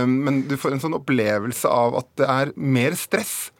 men 0.08 0.38
du 0.48 0.54
får 0.56 0.72
en 0.72 0.80
sånn 0.80 0.94
opplevelse 0.96 1.68
av 1.68 1.98
at 1.98 2.06
det 2.16 2.28
er 2.32 2.52
mer 2.56 2.94
stress. 2.96 3.50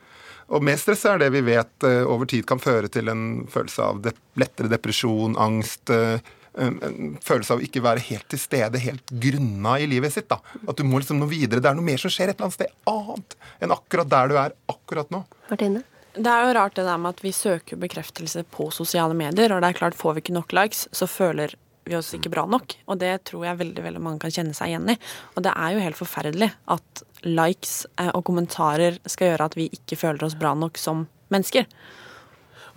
Og 0.49 0.65
mer 0.65 0.79
stress 0.81 1.05
er 1.09 1.21
det 1.21 1.29
vi 1.35 1.45
vet 1.45 1.85
eh, 1.85 2.03
over 2.09 2.29
tid 2.29 2.47
kan 2.49 2.61
føre 2.63 2.89
til 2.93 3.11
en 3.13 3.47
følelse 3.53 3.85
av 3.85 4.09
lettere 4.41 4.71
depresjon, 4.73 5.37
angst. 5.41 5.91
eh, 5.93 6.19
en 6.59 6.79
en 6.83 7.19
følelse 7.23 7.55
av 7.55 7.61
å 7.61 7.63
ikke 7.63 7.83
være 7.85 8.03
helt 8.09 8.27
til 8.33 8.41
stede, 8.43 8.81
helt 8.83 9.13
grunna 9.23 9.77
i 9.79 9.87
livet 9.87 10.13
sitt. 10.13 10.29
da. 10.29 10.41
At 10.67 10.81
du 10.81 10.83
må 10.85 10.99
liksom 10.99 11.21
nå 11.21 11.29
videre. 11.31 11.61
Det 11.61 11.71
er 11.71 11.77
noe 11.79 11.87
mer 11.87 12.01
som 12.03 12.11
skjer 12.11 12.33
et 12.33 12.35
eller 12.35 12.49
annet 12.49 12.57
sted 12.57 12.73
annet 12.91 13.37
enn 13.63 13.75
akkurat 13.77 14.11
der 14.11 14.33
du 14.33 14.35
er 14.41 14.57
akkurat 14.73 15.13
nå. 15.15 15.23
Martine? 15.51 15.85
Det 16.19 16.33
er 16.33 16.49
jo 16.49 16.55
rart 16.57 16.75
det 16.75 16.87
der 16.89 16.99
med 16.99 17.15
at 17.15 17.23
vi 17.23 17.31
søker 17.37 17.79
bekreftelse 17.79 18.43
på 18.51 18.73
sosiale 18.75 19.15
medier, 19.15 19.53
og 19.55 19.63
det 19.63 19.69
er 19.69 19.79
klart 19.79 19.99
får 19.99 20.17
vi 20.17 20.25
ikke 20.25 20.35
nok 20.35 20.55
likes, 20.57 20.89
så 20.91 21.07
føler 21.07 21.55
vi 21.91 21.99
oss 21.99 22.13
ikke 22.17 22.33
bra 22.33 22.45
nok. 22.51 22.77
Og 22.89 23.01
det 23.01 23.15
tror 23.29 23.47
jeg 23.49 23.61
veldig 23.63 23.85
veldig 23.87 24.03
mange 24.05 24.23
kan 24.25 24.35
kjenne 24.35 24.57
seg 24.57 24.73
igjen 24.73 24.93
i. 24.95 24.99
Og 25.35 25.45
det 25.47 25.55
er 25.55 25.75
jo 25.75 25.85
helt 25.85 26.01
forferdelig 26.01 26.51
at 26.75 27.05
likes 27.27 27.81
eh, 27.99 28.13
og 28.13 28.25
kommentarer 28.29 29.01
skal 29.09 29.33
gjøre 29.33 29.49
at 29.51 29.59
vi 29.59 29.71
ikke 29.75 29.99
føler 30.01 30.29
oss 30.29 30.39
bra 30.39 30.55
nok 30.59 30.81
som 30.81 31.07
mennesker. 31.33 31.69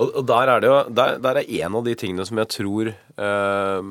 Og, 0.01 0.21
der 0.25 0.49
er 0.49 0.61
det 0.61 0.69
jo 0.69 0.77
der, 0.97 1.17
der 1.21 1.39
er 1.41 1.49
en 1.61 1.75
av 1.77 1.85
de 1.85 1.93
tingene 1.99 2.25
som 2.25 2.39
jeg 2.41 2.49
tror 2.55 2.91
eh, 2.91 3.89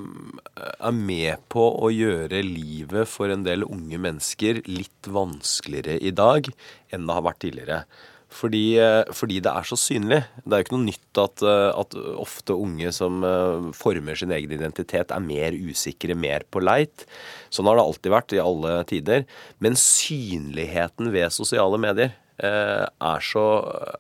er 0.71 0.97
med 0.97 1.45
på 1.53 1.67
å 1.79 1.91
gjøre 1.95 2.43
livet 2.47 3.11
for 3.11 3.31
en 3.31 3.45
del 3.47 3.67
unge 3.69 4.01
mennesker 4.01 4.63
litt 4.67 5.11
vanskeligere 5.11 6.01
i 6.01 6.15
dag 6.17 6.51
enn 6.91 7.07
det 7.07 7.19
har 7.19 7.27
vært 7.29 7.43
tidligere. 7.45 7.83
Fordi, 8.31 8.79
eh, 8.79 9.11
fordi 9.11 9.41
det 9.43 9.51
er 9.51 9.67
så 9.67 9.77
synlig. 9.79 10.21
Det 10.45 10.55
er 10.55 10.61
jo 10.61 10.67
ikke 10.67 10.77
noe 10.77 10.87
nytt 10.87 11.19
at, 11.19 11.43
eh, 11.43 11.81
at 11.83 11.97
ofte 12.23 12.55
unge 12.55 12.93
som 12.95 13.25
eh, 13.27 13.73
former 13.75 14.15
sin 14.19 14.31
egen 14.37 14.55
identitet, 14.55 15.11
er 15.11 15.25
mer 15.25 15.57
usikre, 15.57 16.15
mer 16.15 16.47
på 16.47 16.63
leit. 16.63 17.07
Sånn 17.51 17.67
har 17.67 17.77
det 17.77 17.87
alltid 17.89 18.15
vært 18.15 18.37
i 18.37 18.43
alle 18.43 18.79
tider. 18.87 19.27
Men 19.59 19.75
synligheten 19.75 21.11
ved 21.11 21.35
sosiale 21.35 21.81
medier 21.83 22.15
eh, 22.39 22.87
er 22.87 23.27
så, 23.27 23.45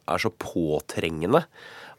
er 0.06 0.22
så 0.22 0.30
påtrengende 0.30 1.44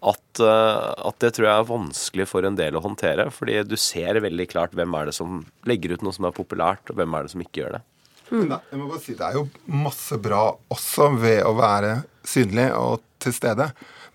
at, 0.02 0.40
at 0.42 1.18
det 1.22 1.30
tror 1.36 1.46
jeg 1.46 1.62
er 1.62 1.68
vanskelig 1.70 2.26
for 2.26 2.48
en 2.48 2.56
del 2.58 2.74
å 2.74 2.82
håndtere. 2.82 3.28
Fordi 3.30 3.60
du 3.68 3.76
ser 3.78 4.18
veldig 4.24 4.48
klart 4.50 4.74
hvem 4.74 4.96
er 4.98 5.12
det 5.12 5.14
som 5.14 5.44
legger 5.70 5.94
ut 5.94 6.08
noe 6.08 6.16
som 6.16 6.26
er 6.26 6.34
populært, 6.34 6.90
og 6.90 6.98
hvem 6.98 7.14
er 7.14 7.28
det 7.28 7.36
som 7.36 7.44
ikke 7.44 7.62
gjør 7.62 7.76
det. 7.76 7.84
Men 8.32 8.50
da, 8.54 8.58
jeg 8.72 8.80
må 8.80 8.86
bare 8.90 9.02
si, 9.04 9.14
Det 9.20 9.26
er 9.28 9.34
jo 9.40 9.46
masse 9.68 10.16
bra 10.24 10.44
også 10.72 11.10
ved 11.20 11.44
å 11.48 11.54
være 11.58 11.92
synlig 12.28 12.68
og 12.78 13.02
til 13.22 13.34
stede. 13.36 13.66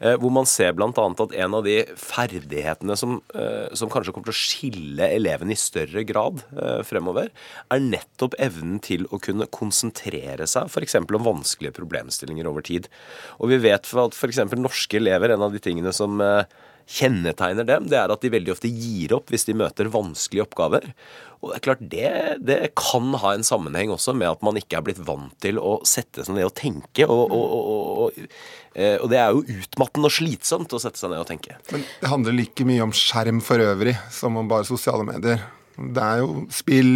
eh, 0.00 0.16
Hvor 0.18 0.32
man 0.34 0.48
ser 0.50 0.72
bl.a. 0.74 0.88
at 0.90 1.36
en 1.44 1.54
av 1.60 1.66
de 1.66 1.76
ferdighetene 2.00 2.96
som, 2.98 3.20
eh, 3.34 3.68
som 3.76 3.92
kanskje 3.92 4.14
kommer 4.14 4.30
til 4.30 4.34
å 4.34 4.40
skille 4.40 5.10
elevene 5.14 5.54
i 5.54 5.60
større 5.60 6.04
grad 6.08 6.42
eh, 6.56 6.80
fremover, 6.86 7.30
er 7.70 7.84
nettopp 7.84 8.34
evnen 8.42 8.80
til 8.82 9.06
å 9.12 9.20
kunne 9.22 9.46
konsentrere 9.54 10.48
seg 10.50 10.70
f.eks. 10.72 10.96
om 11.04 11.28
vanskelige 11.28 11.76
problemstillinger 11.76 12.48
over 12.50 12.64
tid. 12.66 12.88
Og 13.38 13.52
vi 13.52 13.60
vet 13.62 13.86
for 13.86 14.08
at 14.14 14.20
f.eks. 14.20 14.56
norske 14.60 15.00
elever, 15.00 15.34
en 15.34 15.44
av 15.44 15.54
de 15.54 15.60
tingene 15.62 15.92
som 15.94 16.20
eh, 16.22 16.46
kjennetegner 16.90 17.66
dem, 17.66 17.86
det 17.88 17.98
er 17.98 18.12
at 18.12 18.22
de 18.22 18.32
veldig 18.32 18.52
ofte 18.54 18.68
gir 18.68 19.14
opp 19.16 19.32
hvis 19.32 19.46
de 19.48 19.56
møter 19.56 19.90
vanskelige 19.92 20.44
oppgaver. 20.44 20.90
Og 21.40 21.50
det 21.50 21.56
er 21.56 21.64
klart, 21.64 21.82
det, 21.92 22.10
det 22.44 22.58
kan 22.78 23.10
ha 23.20 23.34
en 23.34 23.44
sammenheng 23.44 23.92
også 23.92 24.14
med 24.16 24.30
at 24.30 24.44
man 24.44 24.56
ikke 24.60 24.78
er 24.78 24.86
blitt 24.86 25.02
vant 25.04 25.34
til 25.44 25.58
å 25.60 25.76
sette 25.88 26.24
seg 26.24 26.38
ned 26.38 26.48
og 26.48 26.54
tenke. 26.56 27.08
Og, 27.08 27.34
og, 27.34 27.56
og, 27.56 28.06
og, 28.06 28.38
eh, 28.76 28.96
det 29.10 29.20
er 29.20 29.34
jo 29.34 29.44
utmattende 29.58 30.08
og 30.08 30.16
slitsomt 30.16 30.76
å 30.76 30.80
sette 30.80 31.00
seg 31.00 31.12
ned 31.12 31.24
og 31.24 31.28
tenke. 31.28 31.58
Men 31.72 31.84
det 32.00 32.12
handler 32.12 32.38
like 32.38 32.68
mye 32.68 32.86
om 32.86 32.96
skjerm 32.96 33.42
for 33.44 33.64
øvrig 33.64 33.96
som 34.12 34.40
om 34.40 34.48
bare 34.48 34.68
sosiale 34.68 35.04
medier. 35.08 35.44
Det 35.74 36.02
er 36.02 36.20
jo 36.22 36.44
spill, 36.54 36.92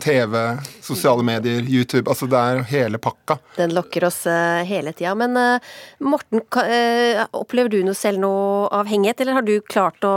TV, 0.00 0.36
sosiale 0.80 1.24
medier, 1.26 1.60
YouTube. 1.68 2.08
Altså 2.08 2.28
det 2.30 2.38
er 2.38 2.62
hele 2.70 3.00
pakka. 3.02 3.36
Den 3.58 3.74
lokker 3.76 4.06
oss 4.08 4.22
eh, 4.30 4.62
hele 4.68 4.94
tida. 4.96 5.12
Men 5.18 5.36
eh, 5.36 5.72
Morten, 6.00 6.40
eh, 6.64 7.20
opplever 7.36 7.72
du 7.72 7.82
noe 7.84 7.98
selv 7.98 8.22
noe 8.22 8.70
avhengighet, 8.80 9.20
eller 9.20 9.40
har 9.40 9.46
du 9.46 9.58
klart 9.68 10.00
å 10.08 10.16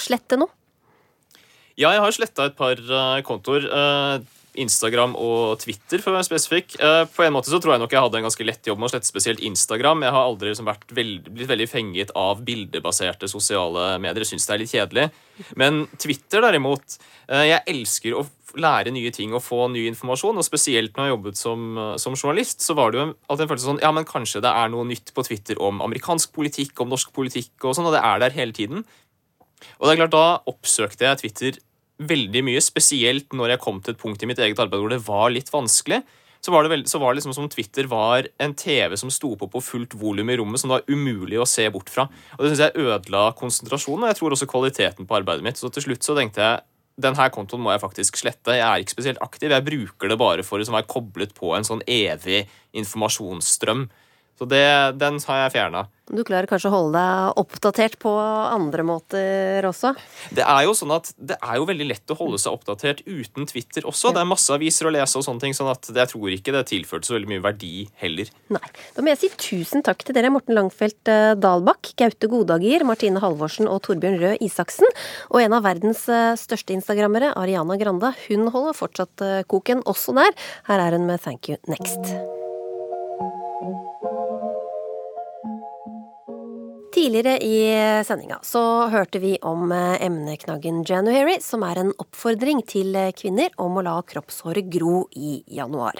slette 0.00 0.40
noe? 0.40 0.52
Ja, 1.76 1.92
jeg 1.92 2.02
har 2.04 2.16
sletta 2.16 2.48
et 2.48 2.56
par 2.56 2.80
eh, 2.80 3.20
kontoer. 3.26 3.68
Instagram 4.60 5.14
og 5.16 5.60
Twitter, 5.62 6.02
for 6.02 6.12
å 6.12 6.18
være 6.18 6.28
spesifikk. 6.28 6.74
Eh, 6.76 7.04
på 7.08 7.24
en 7.24 7.32
måte 7.32 7.48
så 7.48 7.60
tror 7.62 7.74
jeg 7.74 7.82
nok 7.82 7.94
jeg 7.94 8.04
hadde 8.04 8.20
en 8.20 8.26
ganske 8.26 8.46
lett 8.46 8.68
jobb 8.68 8.82
med 8.82 8.90
å 8.90 8.92
slette 8.92 9.08
spesielt 9.08 9.40
Instagram. 9.40 10.04
Jeg 10.04 10.14
har 10.14 10.28
aldri 10.28 10.52
liksom 10.52 10.68
veld, 10.68 11.30
blitt 11.32 11.48
veldig 11.48 11.68
fenget 11.70 12.12
av 12.18 12.42
bildebaserte 12.44 13.30
sosiale 13.32 13.96
medier. 14.02 14.26
Jeg 14.26 14.34
syns 14.34 14.48
det 14.48 14.54
er 14.54 14.62
litt 14.62 14.74
kjedelig. 14.74 15.08
Men 15.56 15.86
Twitter 15.96 16.44
derimot 16.44 16.98
eh, 17.30 17.48
Jeg 17.48 17.64
elsker 17.72 18.18
å 18.18 18.26
lære 18.60 18.92
nye 18.92 19.10
ting 19.14 19.32
og 19.32 19.40
få 19.40 19.64
ny 19.72 19.86
informasjon. 19.88 20.36
Og 20.36 20.46
spesielt 20.46 20.98
når 20.98 21.08
jeg 21.08 21.14
jobbet 21.14 21.40
som, 21.40 21.66
eh, 21.78 21.96
som 22.04 22.18
journalist, 22.18 22.60
så 22.60 22.76
var 22.76 22.92
det 22.92 23.00
jo 23.00 23.08
alltid 23.08 23.46
en 23.46 23.52
følelse 23.54 23.70
sånn 23.70 23.82
Ja, 23.84 23.92
men 23.96 24.08
kanskje 24.08 24.44
det 24.44 24.52
er 24.52 24.68
noe 24.68 24.84
nytt 24.84 25.14
på 25.16 25.24
Twitter 25.24 25.60
om 25.64 25.80
amerikansk 25.80 26.32
politikk, 26.36 26.76
om 26.84 26.92
norsk 26.92 27.12
politikk 27.16 27.64
og 27.64 27.76
sånn, 27.78 27.88
og 27.88 27.96
det 27.96 28.04
er 28.04 28.20
der 28.20 28.36
hele 28.36 28.52
tiden. 28.52 28.84
Og 29.78 29.88
det 29.88 29.94
er 29.94 30.04
klart, 30.04 30.16
da 30.16 30.26
oppsøkte 30.50 31.08
jeg 31.08 31.22
Twitter 31.22 31.62
veldig 32.00 32.42
mye, 32.46 32.62
spesielt 32.64 33.34
når 33.36 33.54
jeg 33.54 33.62
kom 33.62 33.78
til 33.82 33.94
et 33.94 34.00
punkt 34.00 34.22
i 34.22 34.28
mitt 34.30 34.40
eget 34.42 34.60
arbeid 34.62 34.80
hvor 34.82 34.92
det 34.92 35.04
var 35.06 35.32
litt 35.34 35.52
vanskelig. 35.52 36.02
Så 36.42 36.50
var 36.50 36.64
det, 36.64 36.72
veld, 36.72 36.88
så 36.90 36.98
var 36.98 37.12
det 37.12 37.20
liksom 37.20 37.36
som 37.36 37.46
Twitter 37.52 37.86
var 37.86 38.26
en 38.42 38.54
TV 38.58 38.96
som 38.98 39.12
sto 39.14 39.36
på 39.38 39.46
på 39.46 39.60
fullt 39.62 39.94
volum 39.94 40.32
i 40.32 40.36
rommet, 40.40 40.58
som 40.58 40.72
det 40.72 40.80
var 40.80 40.90
umulig 40.90 41.38
å 41.38 41.46
se 41.46 41.68
bort 41.70 41.92
fra. 41.92 42.08
Og 42.34 42.42
Det 42.42 42.50
synes 42.50 42.62
jeg 42.64 42.82
ødela 42.82 43.28
konsentrasjonen, 43.38 44.02
og 44.02 44.10
jeg 44.10 44.18
tror 44.18 44.34
også 44.34 44.50
kvaliteten 44.50 45.06
på 45.06 45.18
arbeidet 45.20 45.46
mitt. 45.46 45.60
Så 45.60 45.70
til 45.70 45.86
slutt 45.86 46.02
så 46.02 46.16
tenkte 46.18 46.42
jeg 46.42 46.64
den 47.02 47.16
her 47.16 47.30
kontoen 47.32 47.62
må 47.62 47.70
jeg 47.72 47.84
faktisk 47.84 48.18
slette. 48.18 48.56
Jeg 48.58 48.66
er 48.66 48.82
ikke 48.82 48.96
spesielt 48.96 49.22
aktiv. 49.24 49.54
Jeg 49.54 49.64
bruker 49.64 50.10
det 50.10 50.18
bare 50.20 50.42
for 50.44 50.58
liksom 50.58 50.74
å 50.74 50.80
være 50.80 50.90
koblet 50.90 51.32
på 51.36 51.54
en 51.56 51.66
sånn 51.66 51.84
evig 51.86 52.42
informasjonsstrøm. 52.76 53.86
Så 54.38 54.48
det, 54.48 54.64
den 54.98 55.20
har 55.28 55.44
jeg 55.44 55.54
fjerna. 55.58 55.86
Du 56.12 56.20
klarer 56.26 56.48
kanskje 56.50 56.68
å 56.68 56.74
holde 56.74 56.98
deg 56.98 57.38
oppdatert 57.40 57.94
på 58.02 58.10
andre 58.18 58.82
måter 58.84 59.64
også? 59.64 59.94
Det 60.34 60.42
er 60.44 60.66
jo 60.66 60.74
sånn 60.76 60.92
at 60.92 61.12
det 61.16 61.38
er 61.38 61.60
jo 61.60 61.68
veldig 61.68 61.86
lett 61.88 62.12
å 62.12 62.16
holde 62.18 62.40
seg 62.42 62.56
oppdatert 62.56 63.04
uten 63.06 63.46
Twitter 63.48 63.86
også. 63.88 64.10
Det 64.12 64.20
er 64.20 64.28
masse 64.28 64.52
aviser 64.52 64.90
å 64.90 64.92
lese 64.92 65.20
og 65.20 65.24
sånne 65.24 65.44
ting, 65.44 65.56
sånn 65.56 65.70
at 65.72 65.88
jeg 65.88 66.10
tror 66.12 66.34
ikke 66.34 66.56
det 66.56 66.64
tilførte 66.72 67.08
så 67.08 67.16
veldig 67.16 67.30
mye 67.30 67.44
verdi 67.44 67.86
heller. 68.02 68.32
Nei. 68.52 68.64
Da 68.96 69.04
må 69.04 69.14
jeg 69.14 69.22
si 69.22 69.32
tusen 69.46 69.86
takk 69.86 70.02
til 70.04 70.18
dere, 70.18 70.32
Morten 70.34 70.58
Langfelt 70.58 71.12
eh, 71.12 71.32
Dalbakk, 71.38 71.94
Gaute 72.02 72.32
Godager, 72.34 72.84
Martine 72.88 73.22
Halvorsen 73.22 73.70
og 73.70 73.84
Torbjørn 73.86 74.20
Røe 74.20 74.34
Isaksen. 74.44 74.90
Og 75.30 75.40
en 75.46 75.56
av 75.56 75.64
verdens 75.64 76.04
eh, 76.12 76.34
største 76.40 76.76
instagrammere, 76.76 77.32
Ariana 77.38 77.78
Grande, 77.80 78.12
hun 78.26 78.50
holder 78.52 78.76
fortsatt 78.76 79.24
eh, 79.24 79.40
koken 79.48 79.86
også 79.88 80.18
der. 80.18 80.36
Her 80.68 80.88
er 80.90 80.98
hun 80.98 81.08
med 81.08 81.22
Thank 81.22 81.48
you 81.48 81.62
next. 81.70 82.41
Tidligere 87.02 87.38
i 87.42 87.56
sendinga 88.06 88.36
så 88.46 88.60
hørte 88.92 89.18
vi 89.18 89.32
om 89.42 89.72
eh, 89.74 90.04
emneknaggen 90.06 90.84
January, 90.86 91.40
som 91.42 91.64
er 91.66 91.80
en 91.80 91.88
oppfordring 91.98 92.60
til 92.70 92.94
kvinner 93.18 93.50
om 93.58 93.80
å 93.80 93.82
la 93.82 93.96
kroppshåret 94.06 94.68
gro 94.70 95.08
i 95.18 95.40
januar. 95.50 95.98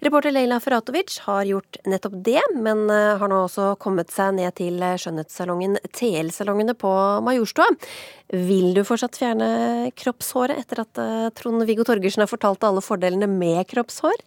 Reporter 0.00 0.32
Leila 0.32 0.56
Feratovic 0.64 1.18
har 1.26 1.44
gjort 1.44 1.76
nettopp 1.84 2.16
det, 2.24 2.40
men 2.56 2.86
eh, 2.88 3.18
har 3.20 3.28
nå 3.28 3.42
også 3.42 3.74
kommet 3.84 4.14
seg 4.14 4.38
ned 4.38 4.56
til 4.56 4.80
skjønnhetssalongen 4.80 5.76
TL-salongene 5.92 6.72
på 6.72 6.94
Majorstua. 7.26 7.68
Vil 8.32 8.72
du 8.72 8.80
fortsatt 8.88 9.20
fjerne 9.20 9.92
kroppshåret 9.92 10.56
etter 10.64 10.86
at 10.86 11.04
eh, 11.04 11.28
Trond-Viggo 11.36 11.84
Torgersen 11.84 12.24
har 12.24 12.32
fortalt 12.32 12.64
alle 12.64 12.80
fordelene 12.80 13.28
med 13.28 13.60
kroppshår? 13.68 14.24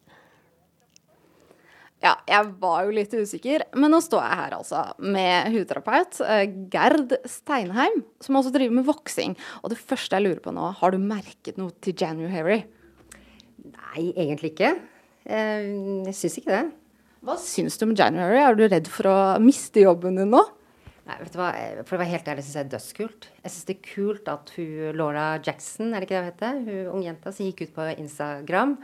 Ja, 2.04 2.18
jeg 2.28 2.50
var 2.60 2.84
jo 2.84 2.96
litt 2.98 3.14
usikker, 3.16 3.64
men 3.80 3.94
nå 3.94 4.02
står 4.04 4.26
jeg 4.26 4.40
her 4.42 4.54
altså 4.58 4.80
med 5.00 5.54
hudterapeut 5.54 6.18
eh, 6.28 6.50
Gerd 6.72 7.14
Steinheim, 7.32 8.02
som 8.20 8.36
også 8.36 8.52
driver 8.52 8.76
med 8.76 8.88
voksing. 8.90 9.38
Og 9.64 9.72
det 9.72 9.80
første 9.80 10.20
jeg 10.20 10.26
lurer 10.26 10.42
på 10.44 10.52
nå, 10.52 10.66
har 10.82 10.92
du 10.92 11.00
merket 11.00 11.56
noe 11.62 11.72
til 11.80 11.96
January? 11.96 12.66
Nei, 13.64 14.10
egentlig 14.10 14.52
ikke. 14.52 14.74
Eh, 15.24 15.70
jeg 16.10 16.18
syns 16.20 16.36
ikke 16.42 16.52
det. 16.52 16.66
Hva 17.24 17.38
syns 17.40 17.80
du 17.80 17.86
om 17.88 17.96
January? 17.96 18.42
Er 18.42 18.60
du 18.60 18.66
redd 18.68 18.90
for 18.92 19.08
å 19.08 19.16
miste 19.40 19.86
jobben 19.86 20.20
din 20.20 20.36
nå? 20.36 20.42
Nei, 21.08 21.16
vet 21.22 21.32
du 21.32 21.40
hva? 21.40 21.54
For 21.88 21.96
å 21.96 22.02
være 22.02 22.18
helt 22.18 22.28
ærlig 22.34 22.44
syns 22.44 22.58
jeg 22.60 22.68
det 22.68 22.74
er 22.74 22.76
dødskult. 22.76 23.30
Jeg 23.46 23.54
syns 23.54 23.70
det 23.70 23.78
er 23.78 23.88
kult 23.94 24.28
at 24.34 24.52
hun 24.58 25.00
Laura 25.00 25.30
Jackson, 25.40 25.94
er 25.94 26.04
det 26.04 26.10
ikke 26.10 26.20
det 26.20 26.26
hun 26.26 26.30
heter? 26.34 26.60
Hun 26.68 27.00
ungjenta 27.00 27.32
som 27.32 27.48
gikk 27.48 27.64
ut 27.64 27.74
på 27.80 27.88
Instagram 27.96 28.76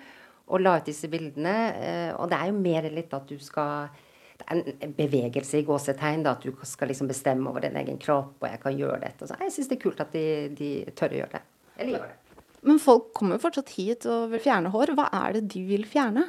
og 0.50 0.64
la 0.64 0.78
ut 0.80 0.88
disse 0.90 1.10
bildene. 1.12 1.56
Eh, 1.78 2.12
og 2.18 2.30
det 2.32 2.40
er 2.40 2.50
jo 2.50 2.62
mer 2.62 2.88
litt 2.94 3.14
at 3.16 3.28
du 3.30 3.38
skal 3.42 3.90
Det 4.40 4.46
er 4.48 4.60
en 4.86 4.94
bevegelse 4.96 5.60
i 5.60 5.66
gåsetegn. 5.68 6.24
da, 6.24 6.32
At 6.32 6.44
du 6.44 6.54
skal 6.64 6.88
liksom 6.88 7.08
bestemme 7.08 7.50
over 7.50 7.60
din 7.60 7.76
egen 7.76 7.98
kropp, 8.00 8.38
og 8.40 8.48
jeg 8.48 8.62
kan 8.62 8.78
gjøre 8.78 9.02
dette. 9.02 9.28
Så 9.28 9.36
jeg 9.36 9.52
syns 9.52 9.68
det 9.68 9.78
er 9.78 9.82
kult 9.82 10.00
at 10.00 10.14
de, 10.16 10.26
de, 10.56 10.70
tør 10.96 11.12
å 11.12 11.20
gjøre 11.20 11.34
det. 11.34 11.42
Eller 11.78 11.98
gjør 11.98 12.06
det. 12.08 12.16
Men 12.62 12.80
folk 12.80 13.12
kommer 13.14 13.36
jo 13.36 13.44
fortsatt 13.44 13.74
hit 13.76 14.08
og 14.08 14.32
vil 14.32 14.44
fjerne 14.44 14.72
hår. 14.72 14.94
Hva 14.96 15.10
er 15.26 15.36
det 15.36 15.44
de 15.52 15.66
vil 15.68 15.84
fjerne? 15.88 16.24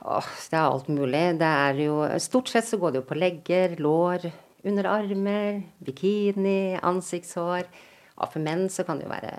Åh, 0.00 0.32
det 0.48 0.56
er 0.56 0.64
alt 0.64 0.88
mulig. 0.88 1.22
Det 1.40 1.52
er 1.68 1.84
jo 1.84 2.00
Stort 2.24 2.48
sett 2.48 2.64
så 2.64 2.80
går 2.80 2.94
det 2.94 3.02
jo 3.02 3.08
på 3.08 3.20
legger, 3.20 3.76
lår, 3.76 4.24
underarmer, 4.64 5.62
bikini, 5.84 6.80
ansiktshår. 6.80 7.68
Ja, 8.16 8.28
for 8.28 8.40
menn 8.40 8.68
så 8.72 8.84
kan 8.88 8.96
det 8.96 9.08
jo 9.08 9.12
være 9.12 9.36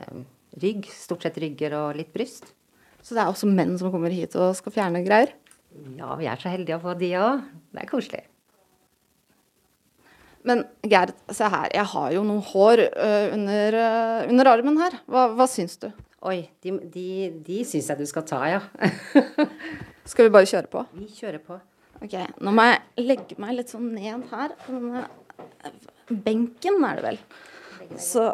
rygg. 0.62 0.86
Stort 0.94 1.26
sett 1.26 1.42
rygger 1.42 1.78
og 1.82 1.98
litt 1.98 2.14
bryst. 2.14 2.54
Så 3.02 3.16
det 3.16 3.24
er 3.24 3.32
også 3.32 3.50
menn 3.50 3.78
som 3.80 3.94
kommer 3.94 4.14
hit 4.14 4.36
og 4.40 4.54
skal 4.58 4.76
fjerne 4.76 5.02
greier? 5.06 5.34
Ja, 5.98 6.14
vi 6.20 6.28
er 6.28 6.40
så 6.40 6.52
heldige 6.52 6.78
å 6.78 6.84
få 6.84 6.94
de 7.00 7.14
òg. 7.18 7.48
Det 7.72 7.84
er 7.84 7.90
koselig. 7.90 8.26
Men 10.48 10.64
Gerd, 10.90 11.14
se 11.34 11.48
her. 11.54 11.70
Jeg 11.74 11.88
har 11.94 12.14
jo 12.16 12.24
noen 12.26 12.46
hår 12.52 12.86
uh, 12.90 13.28
under, 13.36 13.78
uh, 13.78 14.30
under, 14.30 14.50
armen 14.50 14.80
her. 14.82 14.98
Hva, 15.10 15.28
hva 15.38 15.48
syns 15.50 15.78
du? 15.82 15.92
Oi, 16.30 16.44
de, 16.62 16.76
de, 16.94 17.08
de 17.46 17.62
syns 17.66 17.90
jeg 17.90 18.02
du 18.02 18.08
skal 18.10 18.26
ta, 18.30 18.42
ja. 18.50 18.62
skal 20.10 20.28
vi 20.28 20.34
bare 20.34 20.50
kjøre 20.50 20.70
på? 20.70 20.84
Vi 20.98 21.08
kjører 21.18 21.42
på. 21.46 21.58
Ok, 22.02 22.18
Nå 22.42 22.54
må 22.58 22.66
jeg 22.66 23.06
legge 23.06 23.38
meg 23.42 23.56
litt 23.58 23.74
sånn 23.74 23.92
ned 23.94 24.26
her. 24.34 24.54
Denne 24.68 25.06
benken 26.26 26.82
er 26.86 26.98
det 26.98 27.06
vel. 27.06 27.20
Så 28.02 28.26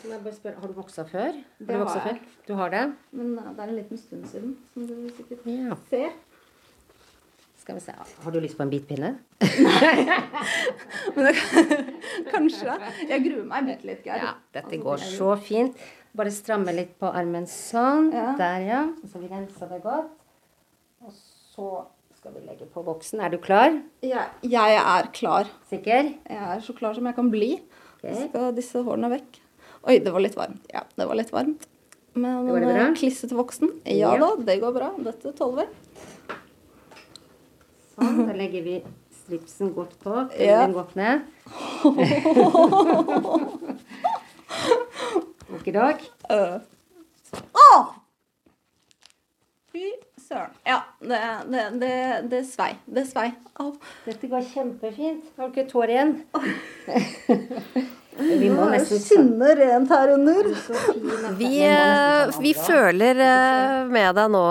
så 0.00 0.08
må 0.08 0.14
jeg 0.14 0.22
bare 0.24 0.34
spørre, 0.34 0.60
Har 0.60 0.70
du 0.70 0.76
voksa 0.78 1.04
før? 1.04 1.38
Det 1.58 1.76
har, 1.76 1.84
har 1.84 2.08
jeg. 2.08 2.20
Du 2.48 2.54
har 2.56 2.72
det? 2.72 2.82
Men 3.12 3.34
det 3.36 3.52
er 3.58 3.68
en 3.68 3.76
liten 3.76 4.00
stund 4.00 4.26
siden, 4.30 4.56
som 4.72 4.86
du 4.88 4.94
sikkert 5.16 5.46
ja. 5.50 5.76
ser. 5.90 6.10
Skal 7.60 7.76
vi 7.76 7.82
se 7.84 7.92
Har 8.24 8.32
du 8.32 8.40
lyst 8.40 8.56
på 8.56 8.64
en 8.64 8.72
bitpinne? 8.72 9.10
Nei. 9.44 10.04
Men 11.16 11.28
kanskje. 12.30 12.76
Jeg 13.10 13.26
gruer 13.26 13.44
meg 13.50 13.68
bitte 13.68 13.90
litt, 13.90 14.00
Geir. 14.06 14.24
Ja, 14.24 14.32
dette 14.56 14.80
går 14.80 15.04
så 15.04 15.34
fint. 15.36 15.76
Bare 16.16 16.32
stramme 16.34 16.72
litt 16.74 16.96
på 16.98 17.10
armen 17.12 17.44
sånn. 17.50 18.08
Ja. 18.16 18.32
Der, 18.40 18.64
ja. 18.66 18.80
Så 19.04 19.20
vi 19.20 19.28
renser 19.30 19.68
det 19.70 19.82
godt. 19.84 20.08
Og 21.04 21.12
så 21.12 21.68
skal 22.16 22.34
vi 22.38 22.46
legge 22.48 22.66
på 22.72 22.82
boksen. 22.88 23.20
Er 23.20 23.36
du 23.36 23.38
klar? 23.44 23.76
Ja, 24.04 24.24
jeg 24.40 24.80
er 24.80 25.12
klar. 25.12 25.52
Sikker? 25.68 26.10
Jeg 26.24 26.42
er 26.56 26.64
så 26.64 26.74
klar 26.76 26.96
som 26.96 27.06
jeg 27.08 27.20
kan 27.20 27.30
bli. 27.32 27.52
Okay. 28.00 28.16
Skal 28.24 28.56
disse 28.56 28.80
hårene 28.88 29.12
vekk. 29.12 29.39
Oi, 29.88 29.96
det 30.04 30.10
var 30.12 30.20
litt 30.20 30.36
varmt. 30.36 30.60
Ja, 30.72 30.80
det 30.96 31.06
var 31.08 31.14
litt 31.16 31.32
varmt. 31.32 31.66
Men 32.12 32.46
det 32.46 32.60
det 32.60 32.74
bra? 32.74 32.94
klissete 32.98 33.34
voksen. 33.38 33.70
Ja, 33.84 33.92
ja 33.94 34.18
da, 34.20 34.36
det 34.44 34.56
går 34.60 34.72
bra. 34.74 34.90
Dette 35.06 35.32
tåler 35.38 35.62
vi. 35.62 35.68
Sånn, 37.94 38.26
da 38.26 38.32
legger 38.36 38.62
vi 38.66 38.84
stripsen 39.22 39.72
godt 39.76 39.94
på. 40.02 40.12
Ja. 40.36 40.66
Den 40.66 40.74
godt 40.76 40.94
ned. 40.98 41.20
Okidok. 45.54 45.98
Uh. 46.30 46.56
Oh! 47.54 47.84
Søren. 50.30 50.50
Ja, 50.62 50.76
det, 51.02 51.20
det, 51.50 51.62
det, 51.80 51.94
det 52.30 52.40
svei. 52.46 52.76
Det 52.86 53.02
svei. 53.08 53.32
Au. 53.58 53.72
Dette 54.04 54.28
går 54.30 54.44
kjempefint. 54.52 55.24
Har 55.34 55.48
du 55.48 55.56
ikke 55.56 55.70
tår 55.72 55.90
igjen? 55.90 56.12
Vi 58.20 58.50
må 58.52 58.66
nesten 58.68 59.00
skinne 59.00 59.48
rent 59.56 59.90
her 59.90 60.12
under. 60.12 60.50
Vi, 61.38 61.50
eh, 61.64 62.30
vi, 62.42 62.52
føler 62.54 63.22
eh, 63.24 63.90
med 63.90 64.18
deg 64.18 64.30
nå, 64.34 64.42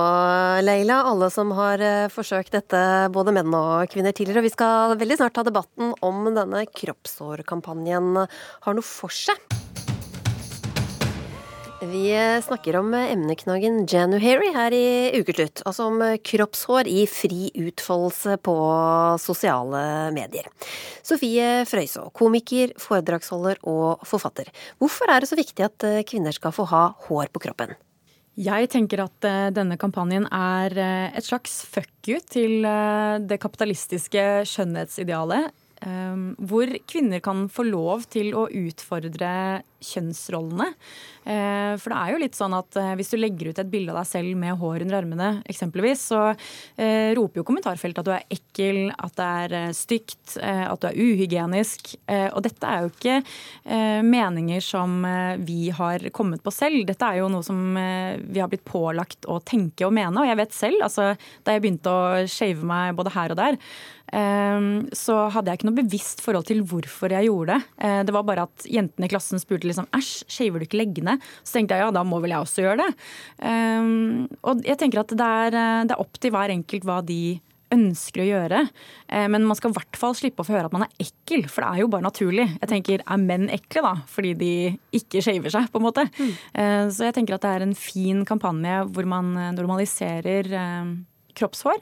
Leila, 0.66 1.04
alle 1.12 1.30
som 1.32 1.54
har 1.56 1.84
eh, 1.84 2.10
forsøkt 2.12 2.56
dette, 2.56 2.82
både 3.14 3.36
menn 3.36 3.54
og 3.54 3.88
kvinner 3.94 4.16
tidligere. 4.16 4.48
Vi 4.48 4.56
skal 4.56 4.98
veldig 5.00 5.20
snart 5.22 5.38
ta 5.38 5.46
debatten 5.48 5.94
om 6.04 6.28
denne 6.34 6.66
kroppshårkampanjen 6.72 8.24
har 8.26 8.80
noe 8.80 8.90
for 8.90 9.14
seg. 9.14 9.59
Vi 11.82 12.42
snakker 12.44 12.76
om 12.76 12.94
emneknaggen 12.94 13.86
January 13.86 14.52
her 14.54 14.74
i 14.76 15.20
Ukeslutt. 15.20 15.62
Altså 15.66 15.88
om 15.88 16.02
kroppshår 16.28 16.88
i 16.92 17.06
fri 17.08 17.50
utfoldelse 17.56 18.36
på 18.44 18.56
sosiale 19.24 19.84
medier. 20.16 20.48
Sofie 21.02 21.64
Frøysaa, 21.70 22.12
komiker, 22.12 22.76
foredragsholder 22.78 23.64
og 23.64 24.04
forfatter. 24.08 24.52
Hvorfor 24.78 25.14
er 25.14 25.24
det 25.24 25.32
så 25.32 25.40
viktig 25.40 25.70
at 25.70 25.92
kvinner 26.10 26.36
skal 26.36 26.56
få 26.56 26.68
ha 26.74 26.90
hår 27.08 27.32
på 27.32 27.48
kroppen? 27.48 27.78
Jeg 28.40 28.70
tenker 28.72 29.02
at 29.04 29.26
eh, 29.28 29.50
denne 29.52 29.76
kampanjen 29.80 30.24
er 30.32 30.72
eh, 30.80 31.18
et 31.18 31.26
slags 31.28 31.58
fuck 31.68 31.92
you 32.08 32.22
til 32.24 32.64
eh, 32.64 33.18
det 33.20 33.40
kapitalistiske 33.44 34.22
skjønnhetsidealet. 34.48 35.52
Hvor 35.80 36.72
kvinner 36.92 37.22
kan 37.24 37.46
få 37.52 37.64
lov 37.68 38.04
til 38.12 38.34
å 38.36 38.48
utfordre 38.52 39.30
kjønnsrollene. 39.80 40.68
Eh, 41.24 41.74
for 41.80 41.92
det 41.92 42.00
er 42.00 42.14
jo 42.14 42.22
litt 42.24 42.38
sånn 42.38 42.56
at 42.58 42.78
eh, 42.80 42.94
hvis 43.00 43.12
du 43.14 43.18
legger 43.20 43.52
ut 43.52 43.62
et 43.62 43.72
bilde 43.72 43.94
av 43.94 44.02
deg 44.02 44.10
selv 44.10 44.40
med 44.40 44.58
hår 44.60 44.86
under 44.86 45.00
armene, 45.00 45.30
eksempelvis, 45.50 46.06
så 46.12 46.22
eh, 46.32 47.12
roper 47.18 47.42
jo 47.42 47.48
kommentarfeltet 47.48 48.02
at 48.02 48.10
du 48.10 48.14
er 48.16 48.38
ekkel, 48.40 48.82
at 48.96 49.16
det 49.20 49.30
er 49.30 49.76
stygt, 49.76 50.36
at 50.40 50.82
du 50.82 50.88
er 50.90 50.98
uhygienisk. 50.98 51.94
Og 52.34 52.42
dette 52.46 52.68
er 52.68 52.84
jo 52.84 52.90
ikke 52.92 53.16
meninger 54.06 54.62
som 54.64 55.02
vi 55.46 55.70
har 55.76 56.04
kommet 56.16 56.44
på 56.44 56.54
selv. 56.54 56.84
Dette 56.88 57.08
er 57.08 57.20
jo 57.20 57.30
noe 57.32 57.46
som 57.46 57.60
vi 57.76 58.42
har 58.42 58.50
blitt 58.52 58.66
pålagt 58.68 59.28
å 59.30 59.40
tenke 59.46 59.88
og 59.88 59.94
mene. 59.96 60.22
Og 60.22 60.30
jeg 60.30 60.40
vet 60.40 60.56
selv, 60.56 60.84
altså 60.86 61.12
da 61.46 61.56
jeg 61.56 61.64
begynte 61.64 61.94
å 61.94 62.28
shave 62.30 62.68
meg 62.68 62.98
både 62.98 63.14
her 63.16 63.34
og 63.34 63.40
der, 63.40 63.60
så 64.10 65.16
hadde 65.34 65.52
jeg 65.52 65.60
ikke 65.60 65.68
noe 65.70 65.78
bevisst 65.78 66.24
forhold 66.26 66.48
til 66.50 66.64
hvorfor 66.66 67.14
jeg 67.14 67.28
gjorde 67.28 67.60
det. 67.60 67.90
Det 68.08 68.14
var 68.16 68.26
bare 68.26 68.46
at 68.48 68.66
jentene 68.66 69.06
i 69.06 69.12
klassen 69.12 69.42
spurte 69.42 69.70
liksom 69.70 69.90
æsj, 69.96 70.14
shaver 70.32 70.62
du 70.62 70.66
ikke 70.66 70.80
leggene? 70.80 71.18
Så 71.44 71.60
tenkte 71.60 71.78
jeg 71.78 71.86
ja, 71.86 71.92
da 71.94 72.06
må 72.08 72.22
vel 72.24 72.34
jeg 72.34 72.46
også 72.46 72.66
gjøre 72.66 72.82
det. 72.82 72.90
Um, 73.44 74.26
og 74.48 74.66
jeg 74.68 74.80
tenker 74.80 75.04
at 75.04 75.14
det 75.14 75.30
er, 75.44 75.60
eh, 75.60 75.86
det 75.88 75.96
er 75.96 76.02
opp 76.02 76.20
til 76.22 76.34
hver 76.34 76.54
enkelt 76.54 76.88
hva 76.88 77.00
de 77.06 77.40
ønsker 77.70 78.24
å 78.24 78.28
gjøre. 78.28 78.64
Eh, 79.14 79.28
men 79.30 79.46
man 79.46 79.58
skal 79.58 79.70
i 79.70 79.78
hvert 79.78 80.00
fall 80.02 80.16
slippe 80.18 80.42
å 80.42 80.48
få 80.48 80.56
høre 80.56 80.72
at 80.72 80.74
man 80.74 80.88
er 80.88 81.04
ekkel, 81.06 81.46
for 81.52 81.62
det 81.62 81.70
er 81.70 81.84
jo 81.84 81.92
bare 81.94 82.08
naturlig. 82.08 82.48
Jeg 82.56 82.72
tenker, 82.72 83.04
Er 83.06 83.22
menn 83.22 83.50
ekle 83.54 83.84
da, 83.86 83.94
fordi 84.10 84.34
de 84.40 84.54
ikke 84.98 85.22
shaver 85.26 85.54
seg, 85.54 85.70
på 85.70 85.82
en 85.82 85.86
måte? 85.86 86.08
Mm. 86.18 86.32
Eh, 86.64 86.86
så 86.96 87.10
jeg 87.10 87.20
tenker 87.20 87.38
at 87.38 87.46
det 87.46 87.54
er 87.56 87.68
en 87.68 87.78
fin 87.78 88.24
kampanje 88.26 88.82
hvor 88.90 89.10
man 89.10 89.36
normaliserer 89.58 90.50
kroppshår. 91.38 91.78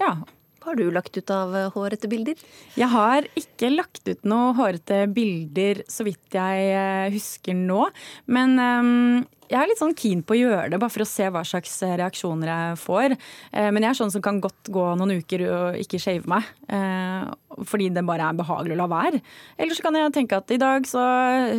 Ja, 0.00 0.12
Har 0.60 0.76
du 0.76 0.90
lagt 0.92 1.16
ut 1.16 1.30
av 1.32 1.54
eh, 1.56 1.70
hårete 1.72 2.08
bilder? 2.10 2.40
Jeg 2.76 2.92
har 2.92 3.26
ikke 3.38 3.70
lagt 3.72 4.04
ut 4.08 4.26
noe 4.28 4.52
hårete 4.58 5.06
bilder, 5.08 5.80
så 5.88 6.04
vidt 6.04 6.36
jeg 6.36 6.66
eh, 6.74 7.08
husker 7.14 7.56
nå. 7.56 7.86
Men 8.28 8.58
um, 8.60 9.22
jeg 9.48 9.56
er 9.56 9.70
litt 9.70 9.80
sånn 9.80 9.96
keen 9.96 10.20
på 10.20 10.36
å 10.36 10.40
gjøre 10.40 10.68
det, 10.74 10.80
bare 10.82 10.92
for 10.92 11.06
å 11.06 11.08
se 11.08 11.30
hva 11.32 11.42
slags 11.48 11.78
reaksjoner 12.02 12.52
jeg 12.52 12.80
får. 12.82 13.16
Uh, 13.54 13.70
men 13.72 13.86
jeg 13.86 13.94
er 13.94 14.00
sånn 14.02 14.12
som 14.12 14.24
kan 14.24 14.42
godt 14.44 14.68
gå 14.68 14.84
noen 15.00 15.16
uker 15.22 15.46
og 15.48 15.80
ikke 15.80 16.02
shave 16.02 16.28
meg. 16.28 16.48
Uh, 16.68 17.32
fordi 17.64 17.88
det 17.96 18.04
bare 18.06 18.28
er 18.28 18.40
behagelig 18.42 18.76
å 18.76 18.82
la 18.82 18.90
være. 18.92 19.22
Eller 19.56 19.76
så 19.76 19.86
kan 19.86 19.96
jeg 19.96 20.12
tenke 20.16 20.42
at 20.42 20.52
i 20.52 20.60
dag 20.60 20.84
så 20.88 21.06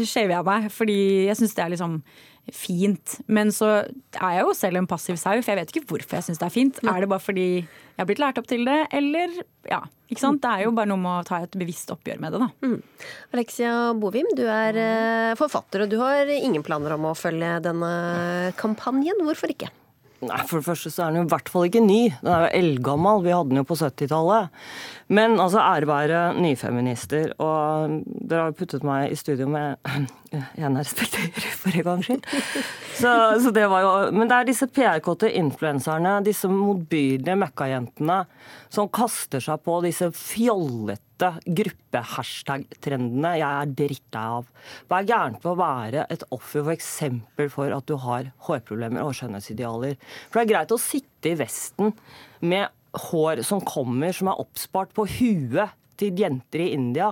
shaver 0.05 0.37
jeg 0.37 0.49
meg, 0.53 0.69
fordi 0.77 0.99
jeg 1.31 1.41
syns 1.41 1.57
det 1.57 1.65
er 1.65 1.73
liksom 1.73 2.03
fint. 2.51 3.17
Men 3.31 3.51
så 3.53 3.69
er 3.85 4.37
jeg 4.37 4.45
jo 4.45 4.53
selv 4.57 4.81
en 4.81 4.89
passiv 4.89 5.17
sau, 5.19 5.37
for 5.39 5.53
jeg 5.53 5.59
vet 5.59 5.73
ikke 5.73 5.87
hvorfor 5.91 6.17
jeg 6.17 6.27
syns 6.27 6.41
det 6.41 6.47
er 6.47 6.53
fint. 6.53 6.81
Er 6.83 7.03
det 7.03 7.09
bare 7.11 7.23
fordi 7.23 7.47
jeg 7.61 7.99
har 7.99 8.09
blitt 8.09 8.21
lært 8.23 8.39
opp 8.41 8.47
til 8.49 8.65
det, 8.67 8.79
eller 8.97 9.41
ja. 9.69 9.81
Ikke 10.11 10.23
sant? 10.23 10.41
Det 10.43 10.49
er 10.49 10.65
jo 10.65 10.73
bare 10.75 10.89
noe 10.91 10.99
med 10.99 11.21
å 11.21 11.27
ta 11.27 11.39
et 11.45 11.53
bevisst 11.55 11.91
oppgjør 11.93 12.19
med 12.19 12.33
det, 12.33 12.41
da. 12.41 12.49
Mm. 12.65 13.11
Alexia 13.37 13.75
Bovim, 13.95 14.31
du 14.35 14.43
er 14.43 14.79
eh, 14.81 15.35
forfatter, 15.39 15.85
og 15.85 15.93
du 15.93 15.99
har 16.01 16.27
ingen 16.33 16.65
planer 16.67 16.97
om 16.97 17.11
å 17.11 17.15
følge 17.15 17.59
denne 17.63 17.91
kampanjen. 18.59 19.21
Hvorfor 19.23 19.53
ikke? 19.53 19.71
Nei, 20.21 20.41
For 20.45 20.59
det 20.59 20.67
første 20.67 20.91
så 20.93 21.05
er 21.05 21.13
den 21.13 21.23
jo 21.23 21.25
i 21.25 21.31
hvert 21.31 21.49
fall 21.49 21.65
ikke 21.65 21.81
ny. 21.81 22.01
Den 22.21 22.29
er 22.29 22.43
jo 22.43 22.57
eldgammel. 22.59 23.23
Vi 23.25 23.33
hadde 23.33 23.49
den 23.49 23.61
jo 23.61 23.65
på 23.65 23.77
70-tallet. 23.79 24.51
Men 25.11 25.35
altså, 25.43 25.59
ære 25.59 25.89
være 25.89 26.21
nyfeminister. 26.39 27.33
Og 27.43 28.01
dere 28.07 28.47
har 28.47 28.55
puttet 28.55 28.85
meg 28.87 29.11
i 29.11 29.19
studio 29.19 29.49
med 29.51 29.77
en 29.91 30.07
jeg 30.55 30.71
respekterer, 30.71 31.47
for 31.59 31.75
en 31.75 31.83
gangs 31.83 32.07
skyld. 32.07 32.23
Så, 32.95 33.11
så, 33.43 33.51
det 33.51 33.65
var 33.67 33.83
jo 33.83 33.91
Men 34.15 34.29
det 34.29 34.37
er 34.37 34.47
disse 34.47 34.67
PR-kåte 34.71 35.27
influenserne, 35.35 36.21
disse 36.23 36.47
motbydelige 36.47 37.35
møkkajentene, 37.41 38.21
som 38.71 38.87
kaster 38.93 39.43
seg 39.43 39.59
på 39.65 39.81
disse 39.83 40.07
fjollete 40.15 41.33
gruppe-hashtag-trendene 41.43 43.35
jeg 43.41 43.49
er 43.49 43.73
drittlei 43.83 44.25
av. 44.39 44.47
Hva 44.87 45.01
er 45.01 45.09
gærent 45.11 45.43
med 45.43 45.51
å 45.51 45.59
være 45.59 46.07
et 46.15 46.23
offer 46.31 46.63
for 46.63 46.73
eksempel 46.73 47.51
for 47.51 47.75
at 47.75 47.91
du 47.91 47.97
har 47.99 48.31
hårproblemer 48.47 49.03
og 49.03 49.17
skjønnhetsidealer? 49.19 49.99
For 50.29 50.39
det 50.39 50.45
er 50.45 50.53
greit 50.55 50.71
å 50.75 50.79
sitte 50.81 51.33
i 51.33 51.39
Vesten 51.43 51.91
med 52.39 52.71
hår 52.91 53.43
som 53.47 53.61
kommer, 53.63 54.13
som 54.15 54.31
er 54.31 54.39
oppspart 54.41 54.93
på 54.95 55.07
huet 55.19 55.75
til 55.99 56.17
jenter 56.19 56.63
i 56.63 56.71
India. 56.75 57.11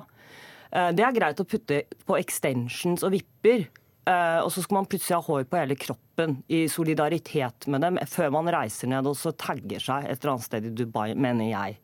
Eh, 0.71 0.89
det 0.95 1.05
er 1.05 1.15
greit 1.15 1.41
å 1.41 1.47
putte 1.47 1.83
på 2.05 2.17
extensions 2.19 3.05
og 3.05 3.13
vipper. 3.15 3.67
Eh, 4.09 4.39
og 4.41 4.51
så 4.53 4.63
skal 4.63 4.79
man 4.79 4.89
plutselig 4.89 5.19
ha 5.19 5.25
hår 5.25 5.45
på 5.49 5.59
hele 5.59 5.77
kroppen 5.79 6.39
i 6.51 6.63
solidaritet 6.71 7.69
med 7.69 7.83
dem 7.85 7.99
før 8.09 8.33
man 8.33 8.49
reiser 8.51 8.89
ned 8.91 9.07
og 9.09 9.17
så 9.19 9.33
tagger 9.37 9.83
seg 9.83 10.07
et 10.07 10.17
eller 10.17 10.35
annet 10.35 10.47
sted 10.47 10.67
i 10.69 10.75
Dubai, 10.81 11.13
mener 11.13 11.51
jeg. 11.51 11.79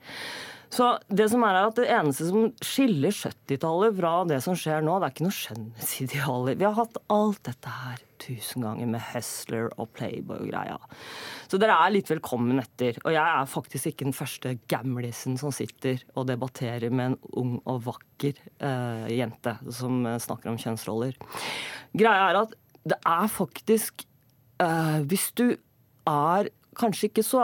Så 0.74 0.88
det 1.07 1.28
som 1.32 1.43
er 1.47 1.59
at 1.61 1.78
det 1.78 1.88
eneste 1.91 2.28
som 2.30 2.49
skiller 2.63 3.13
70-tallet 3.13 3.95
fra 3.99 4.16
det 4.30 4.41
som 4.43 4.57
skjer 4.57 4.84
nå, 4.86 4.97
det 4.99 5.07
er 5.07 5.16
ikke 5.16 5.28
noe 5.28 5.38
skjønnhetsidealer. 5.38 6.59
Vi 6.59 6.68
har 6.68 6.78
hatt 6.80 6.99
alt 7.13 7.41
dette 7.47 7.76
her 7.84 8.01
tusen 8.22 8.63
ganger 8.66 8.89
med 8.89 9.03
Hustler 9.11 9.70
og 9.76 9.91
Playboy 9.95 10.39
og 10.45 10.49
greia. 10.49 10.78
Så 11.51 11.59
dere 11.61 11.78
er 11.84 11.93
litt 11.93 12.09
velkommen 12.09 12.61
etter. 12.61 12.97
Og 13.03 13.13
jeg 13.13 13.24
er 13.24 13.51
faktisk 13.51 13.91
ikke 13.91 14.07
den 14.07 14.18
første 14.18 14.55
gamlisen 14.72 15.38
som 15.41 15.53
sitter 15.55 16.01
og 16.16 16.28
debatterer 16.32 16.93
med 16.93 17.13
en 17.13 17.18
ung 17.41 17.55
og 17.63 17.84
vakker 17.89 18.39
uh, 18.63 19.05
jente 19.11 19.57
som 19.70 20.03
snakker 20.22 20.51
om 20.51 20.59
kjønnsroller. 20.61 21.18
Greia 21.95 22.30
er 22.32 22.41
at 22.45 22.55
det 22.86 22.97
er 23.09 23.30
faktisk 23.34 24.03
uh, 24.61 25.01
Hvis 25.09 25.32
du 25.38 25.55
er 26.05 26.51
kanskje 26.78 27.09
ikke 27.09 27.24
så 27.26 27.41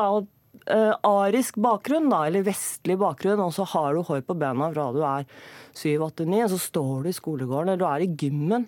uh, 0.70 0.94
arisk 1.08 1.58
bakgrunn, 1.62 2.10
da, 2.12 2.26
eller 2.28 2.46
vestlig 2.46 2.98
bakgrunn, 3.02 3.42
og 3.44 3.54
så 3.56 3.66
har 3.74 3.96
du 3.96 4.04
hår 4.08 4.22
på 4.28 4.38
bena 4.38 4.70
fra 4.74 4.90
du 4.96 5.02
er 5.06 5.26
7-8-9, 5.78 6.44
og 6.46 6.52
så 6.54 6.62
står 6.68 6.94
du 7.04 7.12
i 7.12 7.18
skolegården, 7.18 7.72
eller 7.72 7.82
du 7.82 7.88
er 7.90 8.06
i 8.06 8.12
gymmen, 8.12 8.68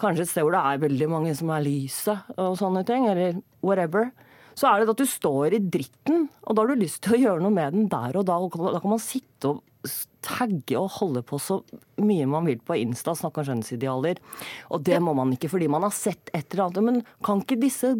kanskje 0.00 0.26
et 0.26 0.32
sted 0.34 0.44
hvor 0.44 0.52
det 0.52 0.60
er 0.60 0.84
veldig 0.84 1.08
mange 1.08 1.32
som 1.38 1.50
er 1.54 1.64
lyse 1.64 2.14
og 2.36 2.58
sånne 2.60 2.84
ting, 2.88 3.08
eller 3.08 3.40
whatever, 3.64 4.10
så 4.56 4.70
er 4.70 4.80
det 4.80 4.92
at 4.94 5.00
du 5.00 5.08
står 5.08 5.54
i 5.56 5.60
dritten, 5.60 6.28
og 6.44 6.56
da 6.56 6.62
har 6.62 6.72
du 6.72 6.84
lyst 6.84 7.02
til 7.04 7.16
å 7.16 7.22
gjøre 7.22 7.44
noe 7.44 7.52
med 7.52 7.74
den 7.76 7.88
der 7.92 8.16
og 8.16 8.24
da. 8.28 8.38
Og 8.40 8.54
da 8.56 8.80
kan 8.80 8.94
man 8.94 9.02
sitte 9.04 9.50
og 9.50 9.64
tagge 10.24 10.78
og 10.80 10.94
holde 10.96 11.22
på 11.26 11.38
så 11.40 11.58
mye 12.02 12.26
man 12.30 12.48
vil 12.48 12.62
på 12.64 12.78
Insta, 12.80 13.14
snakke 13.14 13.42
om 13.42 13.48
skjønnhetsidealer. 13.50 14.20
Og 14.72 14.84
det 14.86 15.00
må 15.04 15.12
man 15.18 15.34
ikke 15.36 15.50
fordi 15.52 15.68
man 15.72 15.84
har 15.84 15.94
sett 15.94 16.32
et 16.32 16.48
eller 16.54 16.70
annet. 16.70 16.86
Men 16.88 17.02
kan 17.26 17.44
ikke 17.44 17.60
disse 17.60 17.92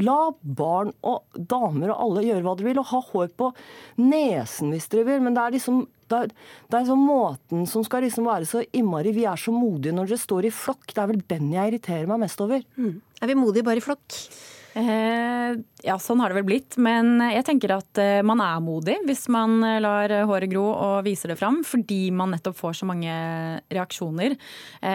La 0.00 0.30
barn 0.40 0.92
og 1.04 1.36
damer 1.36 1.92
og 1.92 2.04
alle 2.06 2.24
gjøre 2.24 2.44
hva 2.46 2.54
de 2.56 2.64
vil, 2.64 2.80
og 2.80 2.88
ha 2.92 3.00
hår 3.10 3.34
på 3.36 3.50
nesen 4.00 4.72
hvis 4.72 4.88
dere 4.92 5.08
vil. 5.10 5.20
Men 5.24 5.36
det 5.36 5.44
er 5.44 5.58
liksom 5.58 5.82
det 6.12 6.18
er, 6.18 6.32
det 6.68 6.76
er 6.76 6.82
liksom 6.84 7.04
måten 7.08 7.68
som 7.68 7.84
skal 7.86 8.04
liksom 8.04 8.26
være 8.28 8.48
så 8.48 8.60
innmari 8.76 9.14
Vi 9.16 9.22
er 9.28 9.40
så 9.40 9.52
modige 9.54 9.94
når 9.96 10.10
dere 10.10 10.20
står 10.20 10.48
i 10.48 10.52
flokk. 10.52 10.90
Det 10.92 11.00
er 11.00 11.12
vel 11.12 11.22
den 11.30 11.52
jeg 11.54 11.72
irriterer 11.72 12.10
meg 12.10 12.24
mest 12.24 12.42
over. 12.44 12.64
Mm. 12.76 12.98
Er 13.22 13.30
vi 13.30 13.38
modige 13.38 13.66
bare 13.68 13.80
i 13.80 13.84
flokk? 13.84 14.18
Eh, 14.78 15.52
ja, 15.84 15.96
sånn 16.00 16.22
har 16.22 16.32
det 16.32 16.38
vel 16.38 16.46
blitt. 16.48 16.76
Men 16.80 17.20
jeg 17.20 17.44
tenker 17.46 17.74
at 17.76 18.00
eh, 18.00 18.20
man 18.26 18.40
er 18.44 18.62
modig 18.64 18.96
hvis 19.08 19.26
man 19.32 19.58
eh, 19.66 19.80
lar 19.84 20.12
håret 20.28 20.50
gro 20.52 20.64
og 20.72 21.02
viser 21.06 21.32
det 21.32 21.38
fram. 21.40 21.60
Fordi 21.66 22.06
man 22.14 22.32
nettopp 22.34 22.56
får 22.58 22.80
så 22.80 22.88
mange 22.88 23.12
reaksjoner. 23.72 24.36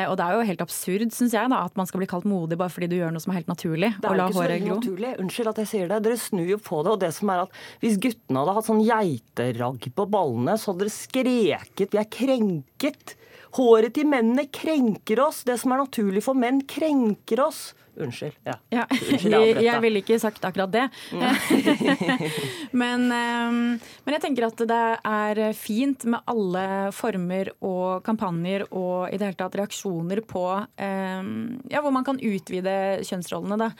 Og 0.07 0.15
det 0.19 0.25
er 0.25 0.35
jo 0.35 0.47
helt 0.49 0.63
absurd, 0.63 1.13
syns 1.15 1.35
jeg, 1.35 1.51
da, 1.51 1.61
at 1.67 1.77
man 1.79 1.87
skal 1.89 2.01
bli 2.01 2.09
kalt 2.09 2.27
modig 2.27 2.57
bare 2.59 2.73
fordi 2.73 2.89
du 2.91 2.97
gjør 2.97 3.13
noe 3.13 3.23
som 3.23 3.33
er 3.33 3.39
helt 3.41 3.51
naturlig. 3.51 3.91
Det 4.01 4.09
er 4.09 4.17
jo 4.19 4.25
ikke 4.25 4.39
så 4.39 4.47
helt 4.47 4.71
naturlig. 4.71 5.13
Unnskyld 5.23 5.51
at 5.51 5.61
jeg 5.61 5.71
sier 5.71 5.91
det. 5.91 6.01
Dere 6.07 6.19
snur 6.21 6.51
jo 6.55 6.59
på 6.61 6.81
det. 6.83 6.95
Og 6.95 7.01
det 7.05 7.13
som 7.15 7.31
er 7.33 7.45
at 7.45 7.61
hvis 7.83 7.99
guttene 8.01 8.43
hadde 8.43 8.57
hatt 8.57 8.69
sånn 8.69 8.83
geiteragg 8.85 9.89
på 9.97 10.09
ballene, 10.11 10.57
så 10.57 10.73
hadde 10.73 10.85
dere 10.85 10.97
skreket 10.97 11.93
'vi 11.93 12.01
er 12.01 12.11
krenket'. 12.17 13.17
Håret 13.57 13.95
til 13.95 14.09
mennene 14.09 14.45
krenker 14.53 15.21
oss. 15.23 15.43
Det 15.47 15.55
som 15.59 15.71
er 15.73 15.85
naturlig 15.85 16.23
for 16.25 16.37
menn, 16.37 16.61
krenker 16.67 17.41
oss. 17.47 17.71
Unnskyld. 17.97 18.35
Ja. 18.45 18.55
ja. 18.73 18.85
Unnskyld, 18.91 19.33
jeg, 19.33 19.63
jeg 19.65 19.83
ville 19.83 20.01
ikke 20.03 20.19
sagt 20.21 20.45
akkurat 20.47 20.73
det. 20.73 20.85
men, 22.81 23.07
um, 23.09 23.57
men, 23.77 24.15
jeg 24.15 24.23
tenker 24.27 24.47
at 24.49 24.63
det 24.69 24.83
er 25.11 25.41
fint 25.57 26.05
med 26.09 26.21
alle 26.29 26.65
former 26.95 27.51
og 27.57 28.03
kampanjer 28.05 28.67
og 28.69 29.09
i 29.09 29.17
det 29.17 29.31
hele 29.31 29.39
tatt 29.39 29.57
reaksjoner 29.57 30.21
på 30.27 30.45
um, 30.47 31.31
ja, 31.71 31.81
hvor 31.81 31.93
man 31.95 32.05
kan 32.07 32.21
utvide 32.21 32.77
kjønnsrollene. 33.07 33.59
Da. 33.65 33.71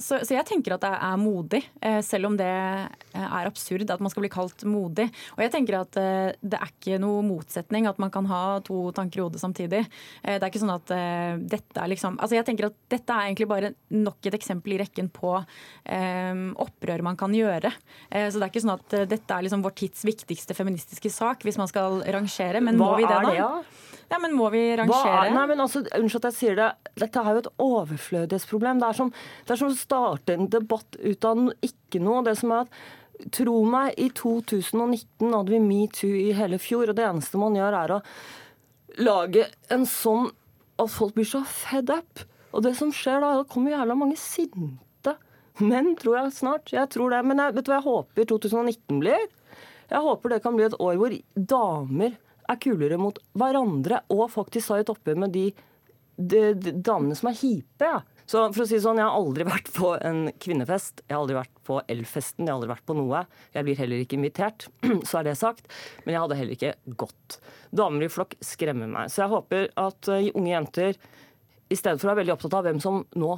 Så, 0.00 0.18
så, 0.24 0.32
jeg 0.32 0.46
tenker 0.48 0.74
at 0.74 0.84
det 0.84 0.90
er 0.96 1.20
modig, 1.20 1.60
eh, 1.84 2.00
selv 2.04 2.30
om 2.30 2.36
det 2.38 2.48
er 2.48 3.48
absurd 3.48 3.90
at 3.92 4.00
man 4.00 4.12
skal 4.12 4.24
bli 4.24 4.32
kalt 4.32 4.64
modig. 4.64 5.10
Og 5.36 5.42
jeg 5.44 5.52
tenker 5.52 5.76
at 5.82 5.98
eh, 6.00 6.32
det 6.40 6.56
er 6.56 6.72
ikke 6.72 7.00
noe 7.02 7.20
motsetning 7.26 7.88
at 7.90 8.00
man 8.00 8.12
kan 8.14 8.28
ha 8.30 8.42
to 8.64 8.88
tanker 8.96 9.20
i 9.20 9.24
hodet 9.26 9.42
samtidig. 9.42 9.82
Eh, 10.22 10.38
det 10.38 10.40
er 10.40 10.48
ikke 10.48 10.62
sånn 10.62 10.72
at 10.72 10.88
dette 11.50 11.78
er 11.78 11.90
liksom 11.90 12.16
Altså 12.20 12.36
jeg 12.36 12.44
tenker 12.46 12.68
at 12.68 12.76
dette 12.90 13.14
er 13.14 13.28
egentlig 13.28 13.46
bare 13.50 13.59
bare 13.60 13.72
nok 13.92 14.30
et 14.30 14.36
eksempel 14.38 14.74
i 14.74 14.80
rekken 14.80 15.10
på 15.12 15.36
eh, 15.36 16.42
opprør 16.64 17.04
man 17.06 17.18
kan 17.20 17.34
gjøre. 17.34 17.72
Eh, 18.08 18.28
så 18.30 18.40
det 18.40 18.46
er 18.46 18.52
ikke 18.52 18.64
sånn 18.64 18.76
at 18.76 18.96
eh, 18.96 19.08
dette 19.10 19.36
er 19.36 19.46
liksom 19.46 19.64
vår 19.64 19.76
tids 19.82 20.04
viktigste 20.08 20.56
feministiske 20.56 21.12
sak, 21.12 21.46
hvis 21.46 21.60
man 21.60 21.70
skal 21.70 22.00
rangere. 22.08 22.62
Men 22.64 22.80
Hva 22.80 22.92
må 22.92 23.00
vi 23.00 23.08
det, 23.08 23.16
da? 23.16 23.30
Det, 23.30 23.38
ja? 23.38 23.96
Ja, 24.10 24.18
men 24.18 24.32
må 24.34 24.48
vi 24.50 24.62
rangere? 24.78 25.26
Er, 25.28 25.34
nei, 25.36 25.44
men 25.52 25.62
altså, 25.62 25.84
Unnskyld 25.94 26.24
at 26.24 26.32
jeg 26.32 26.38
sier 26.38 26.56
det. 26.58 26.70
Dette 26.98 27.22
er 27.22 27.36
jo 27.36 27.42
et 27.44 27.52
overflødighetsproblem. 27.62 28.80
Det 28.82 28.88
er 28.88 28.98
som, 28.98 29.12
det 29.46 29.54
er 29.54 29.60
som 29.60 29.70
å 29.70 29.78
starte 29.78 30.34
en 30.34 30.48
debatt 30.50 30.98
ut 30.98 31.28
av 31.28 31.44
ikke 31.66 32.02
noe. 32.02 32.24
Det 32.26 32.34
som 32.40 32.56
er 32.56 32.66
at 32.66 32.80
Tro 33.36 33.58
meg, 33.68 33.98
i 34.00 34.06
2019 34.16 35.34
hadde 35.34 35.52
vi 35.52 35.58
metoo 35.60 36.08
i 36.16 36.30
hele 36.32 36.56
fjor, 36.56 36.88
og 36.88 36.96
det 36.96 37.04
eneste 37.04 37.36
man 37.36 37.58
gjør, 37.58 37.74
er 37.76 37.92
å 37.92 37.98
lage 39.04 39.42
en 39.68 39.84
sånn 39.84 40.30
at 40.80 40.88
folk 40.88 41.12
blir 41.18 41.28
så 41.28 41.42
fed 41.44 41.92
up. 41.92 42.22
Og 42.50 42.64
det 42.66 42.74
som 42.78 42.92
skjer 42.94 43.22
da, 43.22 43.34
det 43.40 43.50
kommer 43.52 43.74
jævla 43.76 43.96
mange 43.98 44.18
sinte 44.20 45.16
menn, 45.60 45.94
tror 46.00 46.18
jeg 46.18 46.34
snart. 46.38 46.72
Jeg 46.74 46.90
tror 46.94 47.14
det. 47.14 47.22
Men 47.26 47.42
jeg, 47.42 47.56
vet 47.56 47.66
du 47.66 47.72
hva 47.72 47.78
jeg 47.80 47.88
håper 47.88 48.30
2019 48.32 49.00
blir? 49.02 49.26
Jeg 49.90 50.04
håper 50.06 50.34
det 50.34 50.42
kan 50.44 50.56
bli 50.56 50.68
et 50.68 50.78
år 50.78 50.98
hvor 51.00 51.16
damer 51.34 52.14
er 52.50 52.60
kulere 52.62 52.98
mot 52.98 53.18
hverandre 53.38 54.04
og 54.10 54.30
faktisk 54.32 54.72
har 54.72 54.82
et 54.82 54.92
oppgjør 54.92 55.18
med 55.24 55.34
de, 55.34 55.50
de, 56.16 56.40
de, 56.54 56.72
damene 56.74 57.16
som 57.18 57.30
er 57.30 57.38
hipe. 57.40 57.86
Ja. 57.86 58.00
Så 58.30 58.44
for 58.54 58.62
å 58.62 58.68
si 58.70 58.78
sånn, 58.78 59.00
Jeg 59.00 59.08
har 59.08 59.16
aldri 59.18 59.42
vært 59.48 59.72
på 59.74 59.88
en 60.06 60.28
kvinnefest, 60.38 61.02
jeg 61.02 61.16
har 61.16 61.24
aldri 61.24 61.34
vært 61.40 61.56
på 61.66 61.80
Elfesten, 61.90 62.44
jeg 62.46 62.52
har 62.52 62.60
aldri 62.60 62.70
vært 62.70 62.86
på 62.86 62.94
noe. 62.94 63.24
Jeg 63.56 63.66
blir 63.66 63.80
heller 63.82 64.04
ikke 64.04 64.18
invitert, 64.20 64.68
så 65.08 65.18
er 65.18 65.26
det 65.26 65.38
sagt. 65.40 65.66
Men 66.04 66.14
jeg 66.14 66.22
hadde 66.22 66.38
heller 66.38 66.58
ikke 66.58 67.00
gått. 67.02 67.40
Damer 67.74 68.06
i 68.06 68.12
flokk 68.12 68.38
skremmer 68.44 68.90
meg. 68.90 69.10
Så 69.10 69.24
jeg 69.24 69.34
håper 69.34 69.66
at 69.82 70.12
uh, 70.12 70.30
unge 70.30 70.52
jenter 70.52 71.02
i 71.70 71.78
stedet 71.78 72.00
for 72.00 72.08
å 72.08 72.12
være 72.12 72.24
veldig 72.24 72.36
opptatt 72.36 72.58
av 72.58 72.66
hvem 72.66 72.82
som 72.82 73.02
nå 73.18 73.36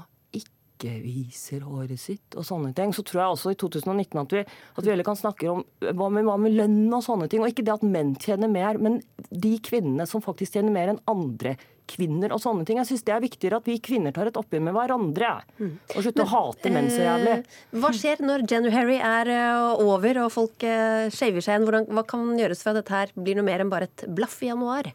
ikke 0.83 0.97
viser 1.05 1.62
håret 1.62 2.01
sitt 2.01 2.35
og 2.35 2.47
sånne 2.47 2.72
ting, 2.74 2.91
så 2.97 3.05
tror 3.07 3.20
jeg 3.20 3.35
også 3.37 3.53
i 3.53 3.59
2019 3.61 4.22
at 4.24 4.33
vi, 4.35 4.41
at 4.43 4.83
vi 4.83 4.91
heller 4.91 5.07
kan 5.07 5.18
snakke 5.18 5.51
om 5.53 5.61
hva 5.85 6.09
med, 6.11 6.26
hva 6.26 6.39
med, 6.41 6.57
lønn 6.59 6.89
og 6.91 7.05
sånne 7.07 7.28
ting. 7.30 7.45
Og 7.45 7.53
ikke 7.53 7.64
det 7.66 7.76
at 7.76 7.85
menn 7.87 8.16
tjener 8.18 8.51
mer, 8.51 8.80
men 8.83 8.99
de 9.30 9.53
kvinnene 9.62 10.09
som 10.11 10.24
faktisk 10.24 10.57
tjener 10.57 10.74
mer 10.74 10.95
enn 10.95 11.03
andre 11.11 11.55
kvinner 11.93 12.33
og 12.35 12.41
sånne 12.43 12.66
ting. 12.66 12.78
Jeg 12.80 12.89
syns 12.89 13.05
det 13.07 13.14
er 13.14 13.24
viktigere 13.24 13.59
at 13.61 13.68
vi 13.68 13.78
kvinner 13.83 14.14
tar 14.14 14.30
et 14.30 14.39
oppgjør 14.39 14.64
med 14.68 14.76
hverandre. 14.76 15.33
Mm. 15.59 15.72
Og 15.95 15.99
slutter 15.99 16.24
å 16.24 16.30
hate 16.30 16.72
menn 16.72 16.91
så 16.93 17.03
jævlig. 17.05 17.35
Eh, 17.41 17.59
hva 17.83 17.91
skjer 17.97 18.22
når 18.24 18.47
January 18.49 18.99
er 19.03 19.33
eh, 19.35 19.83
over 19.83 20.22
og 20.24 20.33
folk 20.35 20.66
eh, 20.66 21.11
shaver 21.14 21.45
seg 21.45 21.66
igjen? 21.66 21.91
Hva 21.93 22.07
kan 22.09 22.33
gjøres 22.39 22.64
for 22.64 22.72
at 22.72 22.83
dette 22.83 22.97
her 22.97 23.12
blir 23.18 23.39
noe 23.39 23.49
mer 23.49 23.64
enn 23.64 23.72
bare 23.72 23.91
et 23.91 24.07
blaff 24.14 24.39
i 24.43 24.51
januar? 24.51 24.93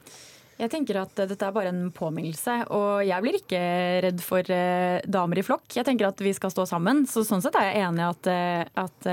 Jeg 0.58 0.72
tenker 0.74 0.98
at 1.04 1.14
dette 1.30 1.38
er 1.46 1.54
bare 1.54 1.70
en 1.70 1.92
påminnelse, 1.94 2.56
og 2.74 3.04
jeg 3.06 3.24
blir 3.24 3.38
ikke 3.38 3.62
redd 4.08 4.24
for 4.26 4.42
uh, 4.50 4.98
damer 5.06 5.42
i 5.42 5.46
flokk. 5.46 5.68
Jeg 5.78 5.86
tenker 5.86 6.10
at 6.10 6.22
vi 6.24 6.34
skal 6.34 6.54
stå 6.54 6.66
sammen. 6.70 7.04
Så 7.10 7.22
sånn 7.28 7.44
sett 7.46 7.58
er 7.60 7.70
jeg 7.70 7.84
enig 7.86 8.02
i 8.02 8.08
at, 8.08 8.30
uh, 8.32 8.86
at 8.88 9.10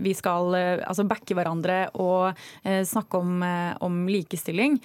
vi 0.00 0.12
skal 0.16 0.54
altså 0.54 1.04
backe 1.08 1.34
hverandre 1.36 1.78
og 2.00 2.36
snakke 2.86 3.18
om, 3.18 3.42
om 3.84 3.96
likestilling. 4.10 4.76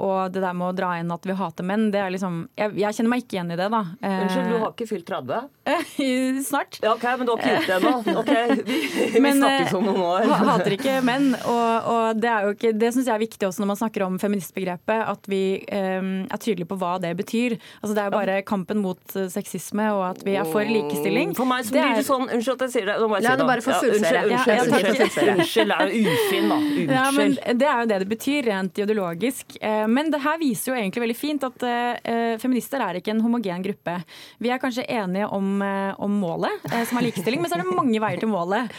og 0.00 0.32
det 0.32 0.42
der 0.42 0.56
med 0.56 0.68
å 0.68 0.76
dra 0.76 0.94
inn 1.00 1.12
at 1.12 1.26
vi 1.26 1.36
hater 1.36 1.66
menn, 1.66 1.90
det 1.92 2.00
er 2.00 2.12
liksom 2.12 2.36
Jeg, 2.58 2.72
jeg 2.80 2.96
kjenner 2.96 3.12
meg 3.12 3.24
ikke 3.24 3.36
igjen 3.36 3.52
i 3.54 3.58
det, 3.58 3.68
da. 3.72 3.82
Unnskyld, 4.00 4.50
du 4.50 4.56
har 4.62 4.72
ikke 4.72 4.88
fylt 4.88 5.06
30? 5.10 5.50
Snart. 6.48 6.78
Ja, 6.82 6.94
ok, 6.94 7.04
Men 7.18 7.26
du 7.26 7.32
har 7.34 7.42
ikke 7.42 7.54
gjort 7.54 7.70
det 7.70 7.76
ennå? 7.78 8.18
Ok, 8.22 8.32
vi, 8.68 8.80
vi 9.14 9.22
men, 9.24 9.40
snakkes 9.42 9.76
om 9.78 9.88
noen 9.88 10.02
år. 10.08 10.34
hater 10.50 10.76
ikke 10.78 10.96
menn, 11.06 11.30
og, 11.42 11.90
og 11.94 12.22
det 12.22 12.30
er 12.30 12.48
jo 12.48 12.56
ikke 12.56 12.72
Det 12.76 12.92
syns 12.94 13.10
jeg 13.10 13.16
er 13.16 13.24
viktig 13.24 13.48
også 13.48 13.64
når 13.64 13.72
man 13.74 13.80
snakker 13.80 14.06
om 14.08 14.18
feministbegrepet 14.22 14.93
at 15.04 15.28
vi 15.30 15.42
um, 15.74 16.10
er 16.30 16.40
tydelige 16.42 16.68
på 16.70 16.78
hva 16.80 16.94
det 17.02 17.12
betyr. 17.18 17.56
Altså, 17.80 17.94
det 17.96 18.02
er 18.04 18.12
bare 18.14 18.36
kampen 18.46 18.80
mot 18.84 19.00
uh, 19.16 19.26
sexisme 19.32 19.86
og 19.94 20.02
at 20.10 20.22
vi 20.26 20.36
er 20.40 20.48
for 20.48 20.66
likestilling. 20.68 21.34
For 21.36 21.48
meg 21.48 21.66
så 21.66 21.74
blir 21.76 21.98
det 21.98 22.06
sånn 22.06 22.26
Unnskyld 22.34 22.54
at 22.56 22.64
jeg 22.66 22.72
sier 22.74 22.88
det. 22.88 22.96
Nå 23.02 23.08
må 23.10 23.18
jeg 23.18 23.26
La 23.26 23.34
si 23.34 23.40
det. 23.40 23.46
bare 23.50 23.64
få 23.64 23.76
fullføre. 23.82 24.22
Ja, 24.24 24.38
unnskyld, 24.38 24.74
unnskyld, 24.74 25.32
unnskyld, 25.34 25.72
det 25.72 25.78
er 25.78 25.92
jo 25.92 26.14
ufin, 26.14 26.48
da. 26.50 26.58
Unnskyld. 26.60 26.92
Ja, 26.98 27.04
men 27.14 27.34
det 27.60 27.66
er 27.68 27.80
jo 27.80 27.88
det 27.90 27.98
det 28.04 28.08
betyr, 28.10 28.40
rent 28.48 28.78
ideologisk. 28.84 29.56
Uh, 29.60 29.84
men 29.90 30.10
det 30.14 30.20
her 30.24 30.38
viser 30.40 30.72
jo 30.72 30.78
egentlig 30.78 31.04
veldig 31.04 31.18
fint 31.18 31.46
at 31.46 31.66
uh, 31.66 32.34
feminister 32.42 32.82
er 32.84 33.00
ikke 33.00 33.14
en 33.14 33.22
homogen 33.24 33.64
gruppe. 33.64 33.96
Vi 34.42 34.52
er 34.52 34.62
kanskje 34.62 34.86
enige 34.90 35.28
om, 35.32 35.62
om 36.04 36.16
målet, 36.20 36.64
som 36.88 36.98
er 36.98 37.06
likestilling, 37.08 37.42
men 37.42 37.50
så 37.50 37.56
er 37.56 37.64
det 37.64 37.76
mange 37.76 38.00
veier 38.02 38.20
til 38.20 38.30
målet. 38.30 38.72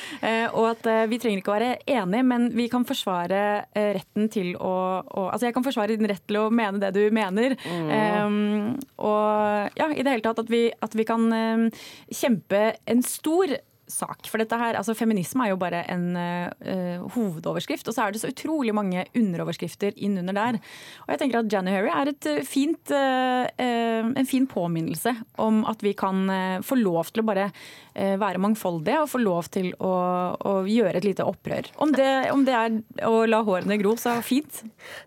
Og 0.56 0.68
at 0.70 0.88
vi 1.10 1.20
trenger 1.22 1.42
ikke 1.42 1.52
å 1.52 1.56
være 1.56 1.72
enige, 1.90 2.26
men 2.28 2.48
vi 2.56 2.68
kan 2.72 2.86
forsvare 2.88 3.40
retten 3.74 4.30
til 4.34 4.54
å, 4.56 4.74
å 5.04 5.26
Altså 5.36 5.50
jeg 5.50 5.56
kan 5.58 5.66
forsvare 5.66 5.96
din 6.06 6.14
rett 6.14 6.26
til 6.28 6.40
å 6.40 6.50
mene 6.54 6.82
det 6.82 6.94
du 6.96 7.04
mener. 7.16 7.58
Mm. 7.66 7.92
Um, 7.92 8.76
og 8.98 9.78
ja, 9.78 9.90
i 9.92 10.04
det 10.04 10.12
hele 10.12 10.26
tatt 10.26 10.44
at 10.46 10.52
vi, 10.52 10.68
at 10.86 10.98
vi 10.98 11.08
kan 11.08 11.28
um, 11.32 11.70
kjempe 12.14 12.68
en 12.86 13.04
stor 13.06 13.58
sak. 13.92 14.28
For 14.30 14.42
dette 14.42 14.58
her, 14.60 14.78
altså 14.80 14.96
Feminisme 14.98 15.46
er 15.46 15.54
jo 15.54 15.60
bare 15.62 15.84
en 15.92 16.08
uh, 16.18 17.06
hovedoverskrift, 17.16 17.88
og 17.90 17.96
så 17.96 18.06
er 18.06 18.16
det 18.16 18.22
så 18.24 18.32
utrolig 18.32 18.74
mange 18.76 19.06
underoverskrifter 19.16 19.96
innunder 19.96 20.36
der. 20.38 20.60
Og 21.06 21.14
jeg 21.14 21.22
tenker 21.22 21.42
at 21.42 21.52
January 21.54 21.92
er 21.94 22.12
et 22.14 22.30
uh, 22.32 22.42
fint, 22.48 22.94
uh, 22.94 23.46
en 23.56 24.30
fin 24.30 24.48
påminnelse 24.50 25.16
om 25.42 25.64
at 25.70 25.84
vi 25.86 25.94
kan 25.98 26.26
få 26.66 26.78
lov 26.80 27.12
til 27.14 27.22
å 27.22 27.28
bare 27.28 27.50
være 27.96 28.42
mangfoldige 28.42 29.00
og 29.04 29.10
få 29.10 29.20
lov 29.22 29.48
til 29.54 29.70
å, 29.84 29.92
å 30.36 30.54
gjøre 30.68 31.00
et 31.00 31.08
lite 31.08 31.26
opprør. 31.28 31.70
Om 31.82 31.94
det, 31.96 32.10
om 32.34 32.44
det, 32.48 32.56
er 32.56 33.08
å 33.08 33.24
la 33.30 33.42
hårene 33.46 33.80
gro, 33.82 33.96
så 34.00 34.18
fint. 34.26 34.64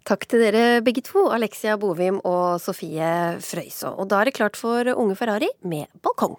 Takk 0.09 0.29
til 0.31 0.47
dere 0.47 0.81
begge 0.85 1.05
to, 1.07 1.29
Alexia 1.35 1.77
Bovim 1.81 2.23
og 2.25 2.61
Sofie 2.65 3.39
Frøysaa. 3.45 3.97
Og 3.97 4.09
da 4.11 4.23
er 4.23 4.31
det 4.31 4.39
klart 4.41 4.61
for 4.61 4.89
Unge 4.97 5.19
Ferrari 5.19 5.53
med 5.69 5.91
balkong. 6.05 6.39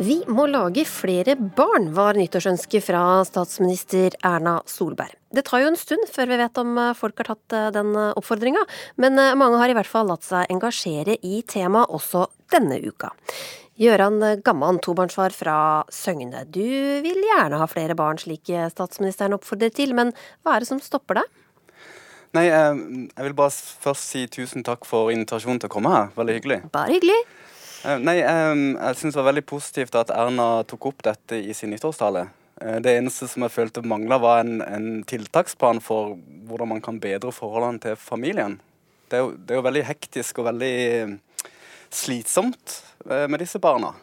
Vi 0.00 0.22
må 0.32 0.46
lage 0.48 0.86
flere 0.88 1.34
barn, 1.36 1.90
var 1.92 2.16
nyttårsønsket 2.16 2.86
fra 2.86 3.20
statsminister 3.28 4.14
Erna 4.24 4.54
Solberg. 4.64 5.12
Det 5.28 5.42
tar 5.44 5.60
jo 5.60 5.68
en 5.68 5.76
stund 5.76 6.06
før 6.08 6.30
vi 6.30 6.38
vet 6.40 6.60
om 6.62 6.70
eh, 6.80 6.94
folk 6.96 7.20
har 7.20 7.28
tatt 7.28 7.56
eh, 7.58 7.66
den 7.74 7.90
eh, 7.92 8.14
oppfordringa, 8.16 8.62
men 9.04 9.20
mange 9.36 9.58
har 9.60 9.68
i 9.68 9.74
hvert 9.76 9.90
fall 9.90 10.08
latt 10.08 10.24
seg 10.24 10.48
engasjere 10.54 11.18
i 11.20 11.42
temaet 11.44 11.92
også 11.92 12.22
denne 12.54 12.78
uka. 12.80 13.10
Gøran 13.80 14.40
Gamman, 14.44 14.80
tobarnsfar 14.80 15.36
fra 15.36 15.58
Søgne. 15.92 16.46
Du 16.48 16.64
vil 17.04 17.20
gjerne 17.26 17.60
ha 17.60 17.68
flere 17.68 17.96
barn, 17.96 18.16
slik 18.20 18.48
statsministeren 18.72 19.36
oppfordrer 19.36 19.74
til, 19.76 19.92
men 19.96 20.14
hva 20.40 20.56
er 20.56 20.64
det 20.64 20.70
som 20.70 20.80
stopper 20.80 21.20
deg? 21.20 21.44
Nei, 22.38 22.46
jeg 22.48 23.26
vil 23.26 23.36
bare 23.36 23.52
først 23.84 24.08
si 24.14 24.24
tusen 24.32 24.64
takk 24.64 24.88
for 24.88 25.12
invitasjonen 25.12 25.60
til 25.60 25.68
å 25.68 25.76
komme 25.76 25.92
her. 25.92 26.12
Veldig 26.16 26.40
hyggelig. 26.40 26.60
Bare 26.72 26.96
hyggelig. 26.96 27.20
Eh, 27.80 27.96
nei, 27.96 28.18
jeg 28.20 28.96
syns 28.98 29.14
det 29.14 29.20
var 29.22 29.30
veldig 29.30 29.46
positivt 29.48 29.94
at 29.96 30.10
Erna 30.12 30.60
tok 30.68 30.90
opp 30.90 31.04
dette 31.06 31.38
i 31.40 31.54
sin 31.56 31.72
nyttårstale. 31.72 32.26
Eh, 32.60 32.76
det 32.84 32.92
eneste 32.98 33.28
som 33.30 33.46
jeg 33.46 33.54
følte 33.54 33.84
mangla, 33.88 34.18
var 34.20 34.42
en, 34.42 34.60
en, 34.60 34.90
tiltaksplan 35.08 35.80
for 35.84 36.18
hvordan 36.48 36.74
man 36.74 36.84
kan 36.84 37.00
bedre 37.00 37.32
forholdene 37.32 37.80
til 37.80 37.96
familien. 37.96 38.58
Det 39.08 39.16
er, 39.16 39.24
jo, 39.24 39.32
det 39.32 39.54
er 39.54 39.60
jo 39.62 39.66
veldig 39.70 39.86
hektisk 39.88 40.42
og 40.42 40.50
veldig 40.50 40.74
slitsomt 41.88 42.76
eh, 43.08 43.24
med 43.32 43.40
disse 43.40 43.58
barna. 43.62 43.94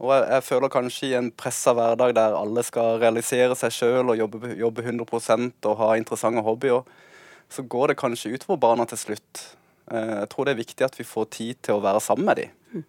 Og 0.00 0.10
jeg, 0.16 0.26
jeg 0.34 0.46
føler 0.48 0.74
kanskje 0.74 1.06
i 1.12 1.16
en 1.20 1.30
pressa 1.30 1.76
hverdag 1.76 2.16
der 2.16 2.34
alle 2.34 2.66
skal 2.66 2.98
realisere 2.98 3.54
seg 3.62 3.76
sjøl 3.76 4.10
og 4.10 4.18
jobbe, 4.18 4.56
jobbe 4.58 4.88
100% 4.90 5.70
og 5.70 5.78
ha 5.84 5.94
interessante 6.00 6.42
hobbyer, 6.42 6.82
så 7.50 7.62
går 7.62 7.92
det 7.92 8.00
kanskje 8.00 8.34
utover 8.34 8.58
barna 8.62 8.90
til 8.90 8.98
slutt. 8.98 9.42
Jeg 9.90 10.28
tror 10.30 10.46
det 10.46 10.52
er 10.54 10.60
viktig 10.60 10.84
at 10.86 10.94
vi 10.94 11.04
får 11.04 11.24
tid 11.34 11.58
til 11.66 11.76
å 11.76 11.82
være 11.82 12.02
sammen 12.02 12.28
med 12.28 12.38
dem. 12.38 12.84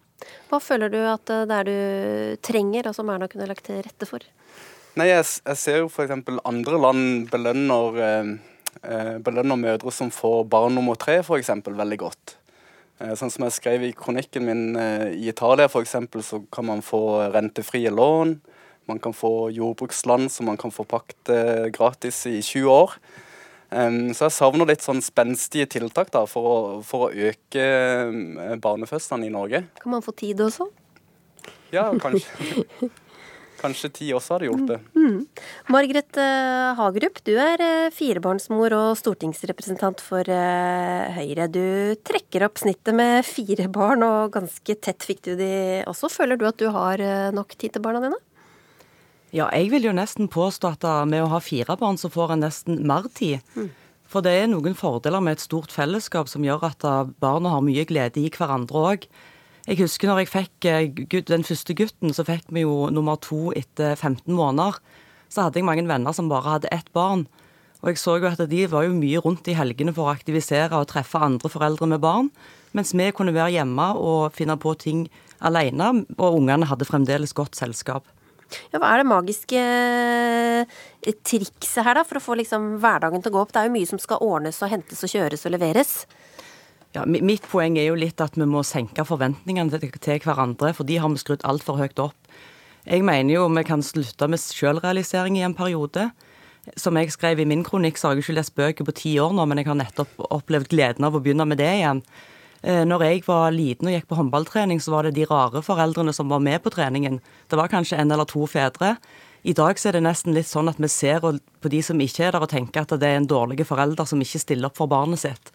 Hva 0.50 0.60
føler 0.62 0.92
du 0.92 1.00
at 1.00 1.32
eh, 1.32 1.46
det 1.48 1.58
er 1.58 1.68
du 1.68 2.38
trenger, 2.44 2.90
og 2.90 2.96
som 2.96 3.10
Erna 3.12 3.28
kunne 3.30 3.48
lagt 3.50 3.66
til 3.68 3.82
rette 3.84 4.08
for? 4.08 4.24
Nei, 4.98 5.08
Jeg, 5.08 5.24
jeg 5.46 5.56
ser 5.56 5.80
jo 5.80 5.88
f.eks. 5.88 6.12
andre 6.44 6.80
land 6.80 7.30
belønner, 7.32 7.98
eh, 8.04 8.30
eh, 8.82 9.16
belønner 9.24 9.60
mødre 9.60 9.94
som 9.94 10.12
får 10.12 10.44
barn 10.52 10.76
nummer 10.76 10.98
tre, 11.00 11.20
f.eks. 11.24 11.52
veldig 11.64 12.00
godt. 12.02 12.36
Eh, 13.00 13.14
sånn 13.18 13.32
som 13.32 13.46
jeg 13.46 13.56
skrev 13.56 13.86
i 13.86 13.94
kronikken 13.96 14.46
min, 14.46 14.64
eh, 14.76 15.08
i 15.16 15.28
Italia 15.32 15.70
f.eks. 15.70 15.96
så 16.28 16.42
kan 16.52 16.68
man 16.68 16.84
få 16.84 17.32
rentefrie 17.32 17.90
lån. 17.90 18.38
Man 18.90 18.98
kan 18.98 19.14
få 19.14 19.50
jordbruksland 19.54 20.30
som 20.30 20.46
man 20.50 20.58
kan 20.58 20.74
få 20.74 20.84
pakte 20.84 21.70
gratis 21.72 22.26
i 22.26 22.40
20 22.42 22.68
år. 22.70 22.96
Um, 23.72 24.12
så 24.12 24.28
jeg 24.28 24.36
savner 24.36 24.68
litt 24.68 24.84
sånn 24.84 25.00
spenstige 25.04 25.68
tiltak 25.72 26.12
da, 26.12 26.26
for 26.28 26.48
å, 26.48 26.56
for 26.84 27.08
å 27.08 27.28
øke 27.30 27.64
uh, 27.64 28.54
barnefødslene 28.60 29.30
i 29.30 29.32
Norge. 29.32 29.64
Kan 29.80 29.94
man 29.94 30.04
få 30.04 30.12
tid 30.16 30.42
også? 30.44 30.68
Ja, 31.72 31.88
kanskje. 32.00 32.90
Kanskje 33.62 33.92
ti 33.94 34.08
også 34.10 34.36
hadde 34.36 34.48
hjulpet. 34.48 34.86
Mm. 34.96 35.04
mm. 35.04 35.18
Margrethe 35.70 36.24
uh, 36.24 36.72
Hagerup, 36.78 37.20
du 37.26 37.36
er 37.38 37.62
uh, 37.62 37.92
firebarnsmor 37.94 38.74
og 38.74 38.96
stortingsrepresentant 38.98 40.02
for 40.02 40.26
uh, 40.26 41.12
Høyre. 41.14 41.46
Du 41.52 41.62
trekker 42.02 42.48
opp 42.48 42.58
snittet 42.62 42.96
med 42.98 43.22
fire 43.28 43.68
barn, 43.72 44.02
og 44.06 44.34
ganske 44.34 44.76
tett 44.82 45.06
fikk 45.06 45.22
du 45.28 45.32
de 45.38 45.52
også. 45.90 46.10
Føler 46.10 46.40
du 46.40 46.48
at 46.50 46.58
du 46.58 46.68
har 46.74 47.02
nok 47.34 47.54
tid 47.54 47.76
til 47.76 47.84
barna 47.84 48.02
dine? 48.02 48.18
Ja, 49.32 49.46
jeg 49.56 49.70
vil 49.72 49.88
jo 49.88 49.94
nesten 49.96 50.28
påstå 50.28 50.74
at 50.74 50.84
med 51.08 51.24
å 51.24 51.30
ha 51.32 51.38
fire 51.40 51.76
barn, 51.80 51.96
så 51.96 52.12
får 52.12 52.34
en 52.34 52.44
nesten 52.44 52.82
mer 52.88 53.08
tid. 53.16 53.40
Mm. 53.56 53.70
For 54.12 54.20
det 54.24 54.32
er 54.42 54.50
noen 54.52 54.76
fordeler 54.76 55.22
med 55.24 55.38
et 55.38 55.44
stort 55.44 55.72
fellesskap 55.72 56.28
som 56.28 56.44
gjør 56.44 56.66
at 56.68 56.84
barna 57.22 57.54
har 57.54 57.64
mye 57.64 57.86
glede 57.88 58.20
i 58.20 58.28
hverandre 58.28 58.82
òg. 58.92 59.06
Jeg 59.62 59.78
husker 59.78 60.10
når 60.10 60.24
jeg 60.24 60.32
fikk 60.32 60.66
eh, 60.68 61.22
den 61.30 61.46
første 61.46 61.74
gutten, 61.78 62.12
så 62.12 62.26
fikk 62.26 62.50
vi 62.52 62.66
jo 62.66 62.90
nummer 62.90 63.16
to 63.22 63.54
etter 63.56 63.94
15 63.94 64.26
måneder. 64.34 64.80
Så 65.32 65.46
hadde 65.46 65.60
jeg 65.60 65.68
mange 65.68 65.86
venner 65.88 66.12
som 66.12 66.28
bare 66.28 66.58
hadde 66.58 66.72
ett 66.74 66.90
barn. 66.92 67.24
Og 67.82 67.92
jeg 67.92 68.02
så 68.02 68.18
jo 68.18 68.28
at 68.28 68.42
de 68.50 68.64
var 68.70 68.84
jo 68.84 68.94
mye 68.94 69.22
rundt 69.22 69.48
i 69.48 69.56
helgene 69.56 69.94
for 69.94 70.10
å 70.10 70.14
aktivisere 70.14 70.76
og 70.76 70.90
treffe 70.90 71.22
andre 71.22 71.50
foreldre 71.50 71.88
med 71.94 72.02
barn. 72.02 72.28
Mens 72.76 72.92
vi 72.92 73.08
kunne 73.14 73.34
være 73.34 73.54
hjemme 73.56 73.92
og 73.96 74.34
finne 74.36 74.58
på 74.58 74.74
ting 74.82 75.06
alene, 75.42 76.04
og 76.18 76.42
ungene 76.42 76.68
hadde 76.70 76.86
fremdeles 76.88 77.34
godt 77.38 77.58
selskap. 77.58 78.04
Ja, 78.72 78.80
hva 78.80 78.90
er 78.92 79.02
det 79.02 79.08
magiske 79.10 79.60
eh, 79.62 81.14
trikset 81.24 81.86
her, 81.86 81.98
da, 81.98 82.04
for 82.08 82.20
å 82.20 82.24
få 82.24 82.36
liksom 82.40 82.76
hverdagen 82.82 83.22
til 83.22 83.32
å 83.32 83.36
gå 83.36 83.42
opp? 83.44 83.54
Det 83.54 83.62
er 83.62 83.70
jo 83.70 83.76
mye 83.76 83.90
som 83.90 84.00
skal 84.02 84.22
ordnes 84.24 84.60
og 84.62 84.72
hentes 84.72 85.02
og 85.04 85.12
kjøres 85.12 85.46
og 85.48 85.54
leveres. 85.56 85.94
Ja, 86.92 87.06
Mitt 87.08 87.46
poeng 87.48 87.78
er 87.80 87.88
jo 87.88 87.96
litt 87.96 88.20
at 88.20 88.34
vi 88.36 88.44
må 88.48 88.60
senke 88.68 89.06
forventningene 89.08 89.80
til, 89.80 90.18
hverandre, 90.20 90.74
for 90.76 90.88
de 90.88 90.98
har 91.00 91.08
vi 91.08 91.22
skrudd 91.22 91.46
altfor 91.48 91.80
høyt 91.80 92.02
opp. 92.04 92.18
Jeg 92.84 93.04
mener 93.06 93.36
jo 93.36 93.46
vi 93.48 93.62
kan 93.64 93.84
slutte 93.84 94.28
med 94.28 94.42
selvrealisering 94.42 95.38
i 95.38 95.46
en 95.46 95.56
periode. 95.56 96.10
Som 96.78 96.98
jeg 96.98 97.10
skrev 97.14 97.40
i 97.42 97.46
min 97.48 97.64
kronikk, 97.66 97.96
så 97.98 98.08
har 98.08 98.18
jeg 98.18 98.26
ikke 98.26 98.36
lest 98.36 98.54
bøker 98.58 98.86
på 98.86 98.94
ti 98.98 99.14
år 99.22 99.32
nå, 99.34 99.46
men 99.48 99.58
jeg 99.58 99.70
har 99.70 99.78
nettopp 99.78 100.20
opplevd 100.28 100.70
gleden 100.70 101.06
av 101.06 101.16
å 101.16 101.22
begynne 101.22 101.46
med 101.48 101.58
det 101.62 101.70
igjen. 101.80 102.02
Eh, 102.62 102.84
når 102.86 103.04
jeg 103.06 103.24
var 103.26 103.52
liten 103.54 103.90
og 103.90 103.96
gikk 103.96 104.08
på 104.10 104.18
håndballtrening, 104.20 104.80
så 104.80 104.94
var 104.94 105.06
det 105.06 105.16
de 105.18 105.26
rare 105.30 105.62
foreldrene 105.66 106.14
som 106.14 106.30
var 106.30 106.42
med 106.42 106.62
på 106.62 106.72
treningen. 106.74 107.20
Det 107.50 107.58
var 107.58 107.70
kanskje 107.72 107.98
en 107.98 108.14
eller 108.14 108.28
to 108.30 108.46
fedre. 108.46 108.96
I 109.42 109.54
dag 109.58 109.78
så 109.78 109.90
er 109.90 109.98
det 109.98 110.04
nesten 110.06 110.36
litt 110.36 110.46
sånn 110.46 110.70
at 110.70 110.78
vi 110.78 110.90
ser 110.90 111.22
på 111.22 111.70
de 111.70 111.80
som 111.82 111.98
ikke 112.00 112.28
er 112.28 112.36
der, 112.36 112.44
og 112.44 112.52
tenker 112.52 112.84
at 112.84 112.94
det 112.94 113.08
er 113.08 113.18
en 113.18 113.26
dårlig 113.26 113.66
forelder 113.66 114.06
som 114.06 114.22
ikke 114.22 114.42
stiller 114.42 114.70
opp 114.70 114.78
for 114.78 114.90
barnet 114.90 115.18
sitt. 115.24 115.50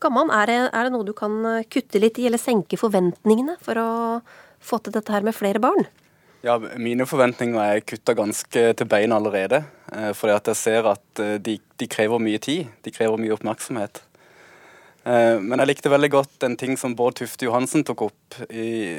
Gamman, 0.00 0.28
er 0.30 0.50
det, 0.50 0.58
er 0.70 0.86
det 0.86 0.92
noe 0.92 1.06
du 1.08 1.14
kan 1.16 1.40
kutte 1.72 2.00
litt 2.02 2.20
i, 2.20 2.26
eller 2.28 2.40
senke 2.40 2.76
forventningene 2.80 3.56
for 3.64 3.80
å 3.80 3.92
få 4.60 4.82
til 4.84 4.92
dette 4.92 5.12
her 5.14 5.24
med 5.24 5.36
flere 5.36 5.62
barn? 5.62 5.88
Ja, 6.46 6.58
Mine 6.78 7.06
forventninger 7.08 7.58
er 7.58 7.82
kutta 7.82 8.14
ganske 8.14 8.68
til 8.78 8.88
beina 8.88 9.16
allerede. 9.18 9.64
Eh, 9.92 10.12
fordi 10.14 10.34
at 10.36 10.50
jeg 10.52 10.60
ser 10.60 10.90
at 10.92 11.22
eh, 11.22 11.38
de, 11.42 11.56
de, 11.80 11.88
krever 11.90 12.22
mye 12.22 12.38
tid. 12.42 12.68
De 12.84 12.92
krever 12.94 13.18
mye 13.18 13.34
oppmerksomhet. 13.34 14.02
Eh, 15.06 15.38
men 15.38 15.62
jeg 15.62 15.70
likte 15.70 15.92
veldig 15.92 16.10
godt 16.10 16.46
en 16.46 16.56
ting 16.58 16.74
som 16.80 16.96
Bård 16.98 17.20
Tufte 17.20 17.46
Johansen 17.46 17.84
tok 17.86 18.08
opp. 18.08 18.38
I, 18.50 18.98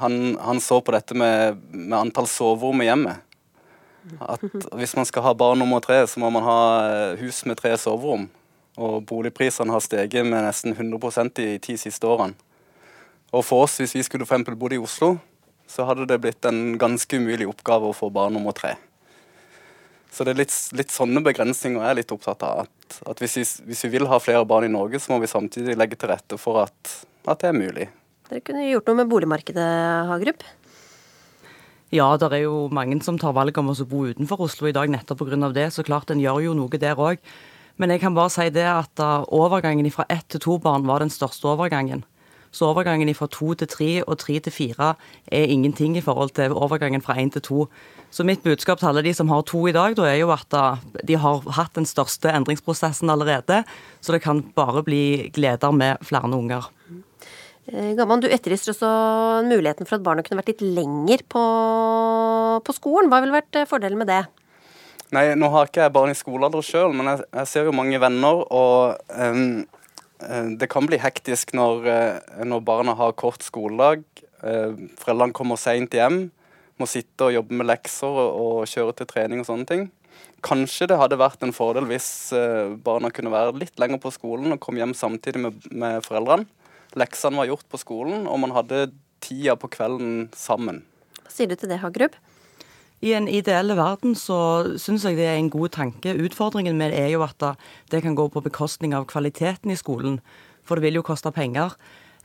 han, 0.00 0.20
han, 0.40 0.60
så 0.64 0.80
på 0.80 0.94
dette 0.96 1.16
med, 1.18 1.60
med 1.74 1.98
antall 1.98 2.28
soverom 2.30 2.80
i 2.80 2.88
hjemmet. 2.88 3.26
At 4.24 4.40
hvis 4.80 4.96
man 4.96 5.04
skal 5.04 5.26
ha 5.26 5.34
barn 5.36 5.60
nummer 5.60 5.82
tre, 5.84 6.00
så 6.08 6.22
må 6.22 6.30
man 6.32 6.46
ha 6.46 6.60
hus 7.20 7.44
med 7.44 7.60
tre 7.60 7.74
soverom. 7.76 8.30
Og 8.80 9.02
boligprisene 9.04 9.74
har 9.74 9.84
steget 9.84 10.24
med 10.24 10.46
nesten 10.46 10.72
100% 10.72 11.34
de 11.36 11.50
ti 11.60 11.76
siste 11.76 12.08
årene. 12.08 12.38
Og 13.30 13.44
for 13.46 13.66
oss, 13.66 13.76
hvis 13.78 13.94
vi 13.94 14.02
skulle 14.02 14.26
for 14.26 14.56
bodd 14.56 14.72
i 14.74 14.80
Oslo, 14.80 15.18
så 15.70 15.84
hadde 15.86 16.08
det 16.08 16.18
blitt 16.22 16.44
en 16.48 16.78
ganske 16.80 17.20
umulig 17.20 17.46
oppgave 17.46 17.90
å 17.90 17.94
få 17.94 18.08
barn 18.10 18.34
nummer 18.34 18.56
tre. 18.56 18.74
Så 20.10 20.26
det 20.26 20.34
er 20.34 20.40
litt, 20.42 20.54
litt 20.74 20.92
sånne 20.92 21.22
begrensninger 21.22 21.78
jeg 21.78 21.92
er 21.92 21.98
litt 22.00 22.14
opptatt 22.14 22.42
av. 22.46 22.64
At, 22.66 23.00
at 23.12 23.22
hvis, 23.22 23.36
vi, 23.38 23.44
hvis, 23.70 23.84
vi, 23.86 23.92
vil 23.94 24.08
ha 24.10 24.18
flere 24.22 24.46
barn 24.48 24.66
i 24.66 24.72
Norge, 24.72 24.98
så 24.98 25.12
må 25.12 25.20
vi 25.22 25.30
samtidig 25.30 25.78
legge 25.78 25.98
til 26.00 26.10
rette 26.10 26.38
for 26.40 26.64
at, 26.64 26.96
at 27.30 27.44
det 27.44 27.52
er 27.52 27.56
mulig. 27.58 27.86
Dere 28.30 28.42
kunne 28.46 28.66
gjort 28.66 28.90
noe 28.90 29.00
med 29.02 29.10
boligmarkedet, 29.10 29.68
Hagerup? 30.10 30.42
Ja, 31.94 32.12
det 32.18 32.28
er 32.30 32.44
jo 32.44 32.68
mange 32.70 33.00
som 33.02 33.16
tar 33.18 33.34
valg 33.34 33.56
om 33.58 33.72
å 33.72 33.78
bo 33.90 34.04
utenfor 34.10 34.44
Oslo 34.46 34.68
i 34.70 34.74
dag 34.74 34.90
nettopp 34.90 35.24
pga. 35.24 35.48
det. 35.54 35.70
Så 35.74 35.86
klart 35.86 36.10
en 36.10 36.22
gjør 36.22 36.44
jo 36.44 36.58
noe 36.58 36.78
der 36.78 36.98
òg. 36.98 37.18
Men 37.82 37.90
jeg 37.90 38.02
kan 38.02 38.14
bare 38.14 38.30
si 38.30 38.46
det 38.52 38.66
at 38.66 39.02
overgangen 39.32 39.90
fra 39.90 40.04
ett 40.10 40.28
til 40.28 40.42
to 40.42 40.58
barn 40.62 40.86
var 40.86 41.00
den 41.00 41.10
største 41.10 41.48
overgangen. 41.50 42.04
Så 42.50 42.66
overgangen 42.66 43.10
fra 43.14 43.28
to 43.30 43.52
til 43.54 43.68
tre 43.70 43.90
og 44.02 44.18
tre 44.18 44.40
til 44.42 44.52
fire 44.52 44.94
er 45.30 45.52
ingenting 45.52 45.96
i 45.96 46.02
forhold 46.02 46.34
til 46.34 46.52
overgangen 46.52 47.02
fra 47.02 47.14
én 47.14 47.30
til 47.30 47.42
to. 47.42 47.66
Så 48.10 48.26
mitt 48.26 48.42
budskap 48.42 48.80
til 48.80 48.90
alle 48.90 49.04
de 49.06 49.14
som 49.14 49.28
har 49.30 49.42
to 49.46 49.66
i 49.68 49.72
dag, 49.72 49.94
da 49.94 50.08
er 50.10 50.18
jo 50.18 50.32
at 50.34 50.50
de 51.06 51.14
har 51.14 51.46
hatt 51.54 51.78
den 51.78 51.86
største 51.86 52.32
endringsprosessen 52.34 53.10
allerede. 53.10 53.62
Så 54.00 54.12
det 54.12 54.22
kan 54.22 54.42
bare 54.54 54.82
bli 54.82 55.30
gleder 55.32 55.70
med 55.70 56.02
flere 56.02 56.26
unger. 56.26 56.66
Gammel, 57.70 57.96
Gamman, 57.96 58.22
du 58.24 58.26
etterlyser 58.26 58.72
også 58.72 58.90
muligheten 59.46 59.86
for 59.86 60.00
at 60.00 60.02
barna 60.02 60.24
kunne 60.26 60.40
vært 60.40 60.54
litt 60.56 60.62
lenger 60.64 61.22
på, 61.30 61.42
på 62.66 62.74
skolen. 62.74 63.10
Hva 63.12 63.20
ville 63.22 63.36
vært 63.36 63.60
eh, 63.60 63.68
fordelen 63.68 64.00
med 64.00 64.10
det? 64.10 64.24
Nei, 65.14 65.28
nå 65.38 65.50
har 65.54 65.68
ikke 65.68 65.84
jeg 65.84 65.94
barn 65.94 66.10
i 66.10 66.18
skolealder 66.18 66.64
sjøl, 66.66 66.94
men 66.96 67.12
jeg, 67.12 67.22
jeg, 67.30 67.50
ser 67.50 67.68
jo 67.68 67.74
mange 67.74 68.00
venner, 68.02 68.42
og 68.50 68.98
um, 69.14 69.62
Eh, 69.70 69.79
det 70.60 70.68
kan 70.70 70.86
bli 70.88 70.98
hektisk 71.00 71.54
når, 71.56 71.86
eh, 71.88 72.44
når 72.44 72.64
barna 72.66 72.94
har 72.98 73.16
kort 73.18 73.44
skoledag. 73.44 74.04
Eh, 74.42 74.76
foreldrene 75.00 75.36
kommer 75.36 75.60
seint 75.60 75.94
hjem, 75.96 76.30
må 76.80 76.88
sitte 76.88 77.28
og 77.28 77.34
jobbe 77.34 77.56
med 77.56 77.68
lekser 77.68 78.08
og, 78.08 78.66
kjøre 78.68 78.96
til 78.96 79.08
trening 79.10 79.42
og 79.42 79.48
sånne 79.48 79.68
ting. 79.68 79.90
Kanskje 80.44 80.88
det 80.88 80.96
hadde 80.96 81.20
vært 81.20 81.42
en 81.44 81.52
fordel 81.52 81.84
hvis 81.84 82.32
barna 82.80 83.10
kunne 83.12 83.32
være 83.32 83.58
litt 83.60 83.76
lenger 83.80 84.00
på 84.00 84.12
skolen 84.14 84.54
og 84.54 84.60
komme 84.60 84.80
hjem 84.80 84.94
samtidig 84.96 85.42
med, 85.44 85.66
med 85.68 86.00
foreldrene. 86.06 86.48
Leksene 86.96 87.36
var 87.36 87.50
gjort 87.50 87.68
på 87.68 87.78
skolen, 87.78 88.24
og 88.26 88.40
man 88.40 88.54
hadde 88.56 88.88
tida 89.20 89.54
på 89.60 89.68
kvelden 89.70 90.30
sammen. 90.34 90.80
Hva 91.20 91.32
sier 91.34 91.50
du 91.50 91.54
til 91.60 91.70
det, 91.70 91.82
Hagerup? 91.84 92.16
I 93.00 93.14
en 93.16 93.30
ideell 93.32 93.72
verden 93.78 94.12
så 94.18 94.36
syns 94.80 95.06
jeg 95.08 95.16
det 95.16 95.24
er 95.30 95.38
en 95.38 95.48
god 95.52 95.72
tanke. 95.72 96.12
Utfordringen 96.20 96.76
med 96.76 96.92
det 96.92 97.00
er 97.00 97.14
jo 97.14 97.24
at 97.24 97.40
det 97.92 98.02
kan 98.04 98.16
gå 98.18 98.28
på 98.28 98.42
bekostning 98.44 98.92
av 98.92 99.08
kvaliteten 99.08 99.72
i 99.72 99.78
skolen. 99.78 100.18
For 100.68 100.76
det 100.76 100.84
vil 100.84 101.00
jo 101.00 101.06
koste 101.06 101.32
penger. 101.32 101.72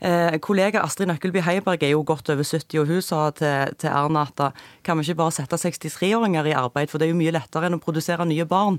Eh, 0.04 0.36
kollega 0.44 0.82
Astrid 0.84 1.08
Nøkkelby 1.08 1.40
Heiberg 1.40 1.82
er 1.86 1.94
jo 1.94 2.02
godt 2.04 2.28
over 2.28 2.44
70, 2.44 2.82
og 2.82 2.90
hun 2.90 3.00
sa 3.00 3.30
til, 3.32 3.72
til 3.80 3.88
Erna 3.88 4.26
at 4.28 4.60
kan 4.84 4.98
vi 4.98 5.06
ikke 5.06 5.22
bare 5.22 5.32
sette 5.38 5.56
63-åringer 5.56 6.50
i 6.50 6.52
arbeid, 6.52 6.92
for 6.92 7.00
det 7.00 7.08
er 7.08 7.14
jo 7.14 7.20
mye 7.22 7.32
lettere 7.32 7.70
enn 7.70 7.78
å 7.78 7.80
produsere 7.80 8.28
nye 8.28 8.44
barn. 8.44 8.76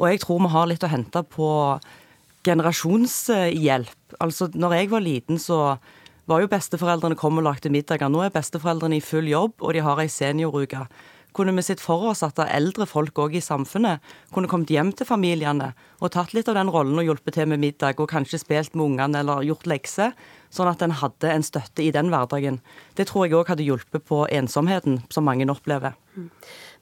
Og 0.00 0.08
jeg 0.08 0.22
tror 0.24 0.40
vi 0.40 0.52
har 0.54 0.70
litt 0.70 0.84
å 0.84 0.92
hente 0.92 1.20
på 1.28 1.50
generasjonshjelp. 2.46 4.16
Altså, 4.24 4.48
når 4.54 4.78
jeg 4.78 4.90
var 4.94 5.04
liten, 5.04 5.40
så 5.42 5.76
var 6.26 6.40
jo 6.40 6.50
besteforeldrene 6.50 7.18
kom 7.18 7.36
og 7.40 7.44
lagde 7.44 7.70
middager. 7.72 8.08
Nå 8.08 8.24
er 8.24 8.32
besteforeldrene 8.34 8.96
i 8.96 9.04
full 9.04 9.28
jobb, 9.28 9.60
og 9.60 9.76
de 9.76 9.84
har 9.84 10.00
ei 10.00 10.08
senioruke 10.10 10.86
kunne 11.36 11.52
vi 11.56 11.64
sett 11.66 11.82
for 11.84 12.08
oss 12.10 12.22
at 12.24 12.40
eldre 12.46 12.86
folk 12.88 13.18
òg 13.20 13.36
i 13.36 13.44
samfunnet 13.44 14.04
kunne 14.32 14.48
kommet 14.48 14.72
hjem 14.72 14.92
til 14.96 15.08
familiene 15.08 15.72
og 16.00 16.12
tatt 16.14 16.32
litt 16.36 16.48
av 16.48 16.56
den 16.58 16.70
rollen 16.72 16.98
og 17.00 17.06
hjulpet 17.06 17.36
til 17.36 17.50
med 17.50 17.60
middag, 17.62 18.00
og 18.00 18.10
kanskje 18.10 18.40
spilt 18.40 18.76
med 18.76 18.86
ungene 18.90 19.20
eller 19.20 19.44
gjort 19.46 19.68
lekser, 19.68 20.14
sånn 20.52 20.70
at 20.70 20.84
en 20.84 20.96
hadde 21.00 21.32
en 21.32 21.44
støtte 21.44 21.84
i 21.84 21.92
den 21.94 22.10
hverdagen. 22.12 22.60
Det 22.96 23.08
tror 23.10 23.26
jeg 23.26 23.36
òg 23.38 23.52
hadde 23.52 23.66
hjulpet 23.66 24.04
på 24.08 24.24
ensomheten 24.32 25.02
som 25.12 25.28
mange 25.28 25.48
opplever. 25.52 25.96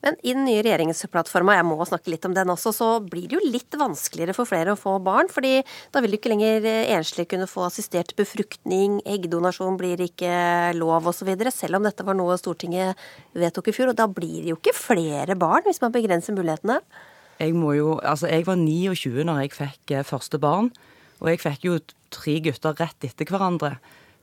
Men 0.05 0.19
i 0.21 0.35
den 0.37 0.45
nye 0.45 0.61
regjeringsplattforma, 0.61 1.55
jeg 1.57 1.65
må 1.65 1.79
snakke 1.89 2.11
litt 2.13 2.27
om 2.29 2.35
den 2.37 2.51
også, 2.53 2.75
så 2.77 2.89
blir 3.01 3.25
det 3.31 3.39
jo 3.39 3.53
litt 3.55 3.77
vanskeligere 3.81 4.35
for 4.37 4.49
flere 4.49 4.75
å 4.75 4.79
få 4.79 4.99
barn. 5.01 5.31
fordi 5.33 5.63
da 5.95 6.03
vil 6.05 6.13
du 6.13 6.19
ikke 6.19 6.35
lenger 6.35 6.67
eh, 6.69 6.93
enslige 6.93 7.31
kunne 7.33 7.49
få 7.49 7.65
assistert 7.65 8.13
befruktning, 8.19 8.99
eggdonasjon 9.09 9.79
blir 9.81 10.03
ikke 10.05 10.75
lov 10.77 11.09
osv. 11.09 11.33
Selv 11.49 11.81
om 11.81 11.89
dette 11.89 12.05
var 12.05 12.19
noe 12.19 12.37
Stortinget 12.37 13.01
vedtok 13.33 13.73
i 13.73 13.77
fjor. 13.79 13.95
Og 13.95 13.99
da 13.99 14.07
blir 14.11 14.45
det 14.45 14.53
jo 14.53 14.61
ikke 14.61 14.77
flere 14.77 15.39
barn 15.41 15.65
hvis 15.65 15.81
man 15.81 15.97
begrenser 15.97 16.37
mulighetene. 16.37 16.83
Jeg, 17.41 17.57
jo, 17.57 17.97
altså 18.05 18.29
jeg 18.29 18.45
var 18.47 18.61
29 18.61 19.25
når 19.25 19.43
jeg 19.47 19.57
fikk 19.57 19.97
eh, 19.97 20.07
første 20.07 20.39
barn, 20.39 20.69
og 21.25 21.33
jeg 21.33 21.41
fikk 21.49 21.69
jo 21.71 21.81
tre 22.13 22.39
gutter 22.45 22.77
rett 22.77 23.09
etter 23.09 23.33
hverandre. 23.33 23.79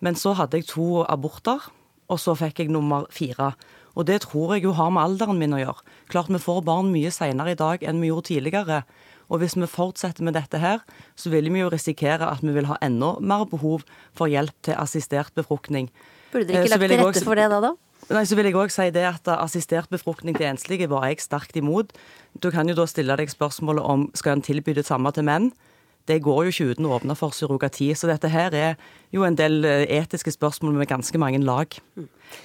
Men 0.05 0.13
så 0.17 0.37
hadde 0.37 0.61
jeg 0.61 0.69
to 0.69 1.01
aborter, 1.09 1.71
og 2.11 2.19
så 2.21 2.37
fikk 2.37 2.61
jeg 2.61 2.71
nummer 2.73 3.09
fire. 3.13 3.55
Og 3.95 4.07
det 4.07 4.21
tror 4.25 4.55
jeg 4.55 4.65
jo 4.65 4.75
har 4.77 4.91
med 4.93 5.03
alderen 5.03 5.39
min 5.39 5.55
å 5.55 5.61
gjøre. 5.61 5.85
Klart 6.11 6.31
vi 6.31 6.41
får 6.41 6.61
barn 6.67 6.91
mye 6.93 7.11
seinere 7.13 7.55
i 7.55 7.59
dag 7.59 7.83
enn 7.83 8.01
vi 8.03 8.11
gjorde 8.11 8.29
tidligere. 8.31 8.81
Og 9.31 9.39
hvis 9.41 9.55
vi 9.55 9.67
fortsetter 9.67 10.25
med 10.27 10.35
dette 10.35 10.59
her, 10.59 10.81
så 11.15 11.31
vil 11.31 11.47
vi 11.51 11.61
jo 11.61 11.69
risikere 11.71 12.27
at 12.27 12.43
vi 12.43 12.55
vil 12.55 12.67
ha 12.67 12.79
enda 12.83 13.13
mer 13.19 13.45
behov 13.51 13.85
for 14.17 14.31
hjelp 14.31 14.55
til 14.67 14.75
assistert 14.79 15.31
befruktning. 15.37 15.87
Burde 16.31 16.51
dere 16.51 16.67
ikke 16.67 16.75
eh, 16.75 16.79
lagt 16.79 16.91
til 16.91 17.05
rette 17.05 17.25
for 17.27 17.39
det 17.39 17.47
da, 17.51 17.61
da? 17.63 17.73
Nei, 18.11 18.25
så 18.27 18.35
vil 18.35 18.49
jeg 18.49 18.57
også 18.57 18.81
si 18.81 18.91
det 18.91 19.03
at 19.07 19.27
Assistert 19.37 19.91
befruktning 19.91 20.35
til 20.35 20.49
enslige 20.49 20.89
var 20.91 21.05
jeg 21.07 21.21
sterkt 21.23 21.55
imot. 21.55 21.93
Du 22.43 22.49
kan 22.51 22.67
jo 22.67 22.75
da 22.75 22.87
stille 22.89 23.15
deg 23.15 23.29
spørsmålet 23.31 23.85
om 23.87 24.07
skal 24.17 24.35
en 24.35 24.43
tilby 24.43 24.73
det 24.75 24.87
samme 24.87 25.13
til 25.15 25.27
menn 25.27 25.51
det 26.09 26.21
går 26.25 26.45
jo 26.45 26.53
ikke 26.53 26.73
uten 26.73 26.87
å 26.87 26.95
åpne 26.97 27.15
for 27.17 27.35
surrogati. 27.35 27.91
Så 27.97 28.09
dette 28.09 28.31
her 28.31 28.55
er 28.57 28.79
jo 29.13 29.25
en 29.27 29.37
del 29.37 29.65
eh, 29.67 29.85
etiske 29.99 30.33
spørsmål 30.33 30.79
med 30.79 30.89
ganske 30.89 31.21
mange 31.21 31.41
lag. 31.43 31.77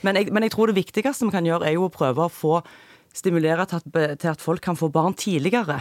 Men 0.02 0.18
jeg, 0.18 0.32
men 0.34 0.46
jeg 0.46 0.54
tror 0.54 0.70
det 0.70 0.80
viktigste 0.80 1.28
vi 1.28 1.34
kan 1.34 1.48
gjøre, 1.48 1.68
er 1.68 1.76
jo 1.78 1.86
å 1.88 1.92
prøve 1.92 2.26
å 2.26 2.32
få 2.32 2.60
stimulere 3.16 3.64
til 3.68 3.80
at, 3.80 4.18
til 4.20 4.32
at 4.34 4.42
folk 4.44 4.64
kan 4.64 4.76
få 4.76 4.90
barn 4.92 5.16
tidligere. 5.16 5.80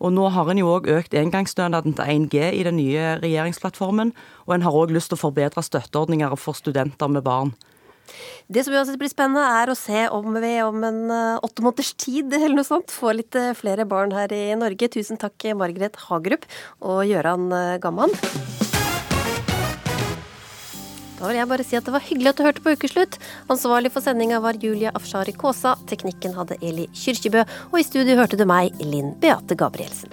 Og 0.00 0.14
nå 0.16 0.30
har 0.32 0.48
en 0.48 0.60
jo 0.60 0.70
òg 0.72 0.88
økt 0.88 1.14
engangsstønaden 1.18 1.96
til 1.98 2.12
1G 2.14 2.52
i 2.56 2.62
den 2.64 2.78
nye 2.80 3.18
regjeringsplattformen. 3.20 4.14
Og 4.48 4.54
en 4.56 4.64
har 4.64 4.76
òg 4.76 4.94
lyst 4.94 5.12
til 5.12 5.18
å 5.18 5.24
forbedre 5.26 5.64
støtteordninger 5.64 6.36
for 6.40 6.56
studenter 6.56 7.10
med 7.12 7.26
barn. 7.26 7.52
Det 8.50 8.64
som 8.66 8.74
uansett 8.74 8.98
blir 8.98 9.10
spennende, 9.12 9.44
er 9.60 9.70
å 9.70 9.78
se 9.78 10.06
om 10.10 10.34
vi 10.42 10.54
om 10.64 10.82
en 10.86 11.02
eh, 11.14 11.42
åtte 11.46 11.62
måneders 11.62 11.92
tid 11.94 12.32
eller 12.34 12.56
noe 12.58 12.66
sånt 12.66 12.90
får 12.94 13.18
litt 13.20 13.38
eh, 13.38 13.52
flere 13.58 13.86
barn 13.86 14.14
her 14.16 14.32
i 14.34 14.56
Norge. 14.58 14.90
Tusen 14.90 15.20
takk, 15.20 15.52
Margaret 15.58 15.98
Hagerup 16.08 16.48
og 16.80 17.04
Gøran 17.06 17.46
eh, 17.54 17.76
Gamman. 17.82 18.14
Da 21.20 21.28
vil 21.28 21.36
jeg 21.36 21.48
bare 21.50 21.64
si 21.68 21.76
at 21.76 21.84
det 21.84 21.92
var 21.92 22.04
hyggelig 22.06 22.30
at 22.30 22.38
du 22.38 22.46
hørte 22.46 22.62
på 22.64 22.72
Ukeslutt. 22.72 23.18
Ansvarlig 23.52 23.92
for 23.92 24.00
sendinga 24.00 24.40
var 24.40 24.56
Julia 24.56 24.94
Afshari 24.96 25.34
Kaasa. 25.36 25.74
Teknikken 25.90 26.32
hadde 26.38 26.56
Eli 26.64 26.88
Kyrkjebø. 26.96 27.44
Og 27.74 27.82
i 27.82 27.84
studio 27.84 28.16
hørte 28.22 28.40
du 28.40 28.46
meg, 28.48 28.72
Linn 28.80 29.12
Beate 29.20 29.58
Gabrielsen. 29.60 30.08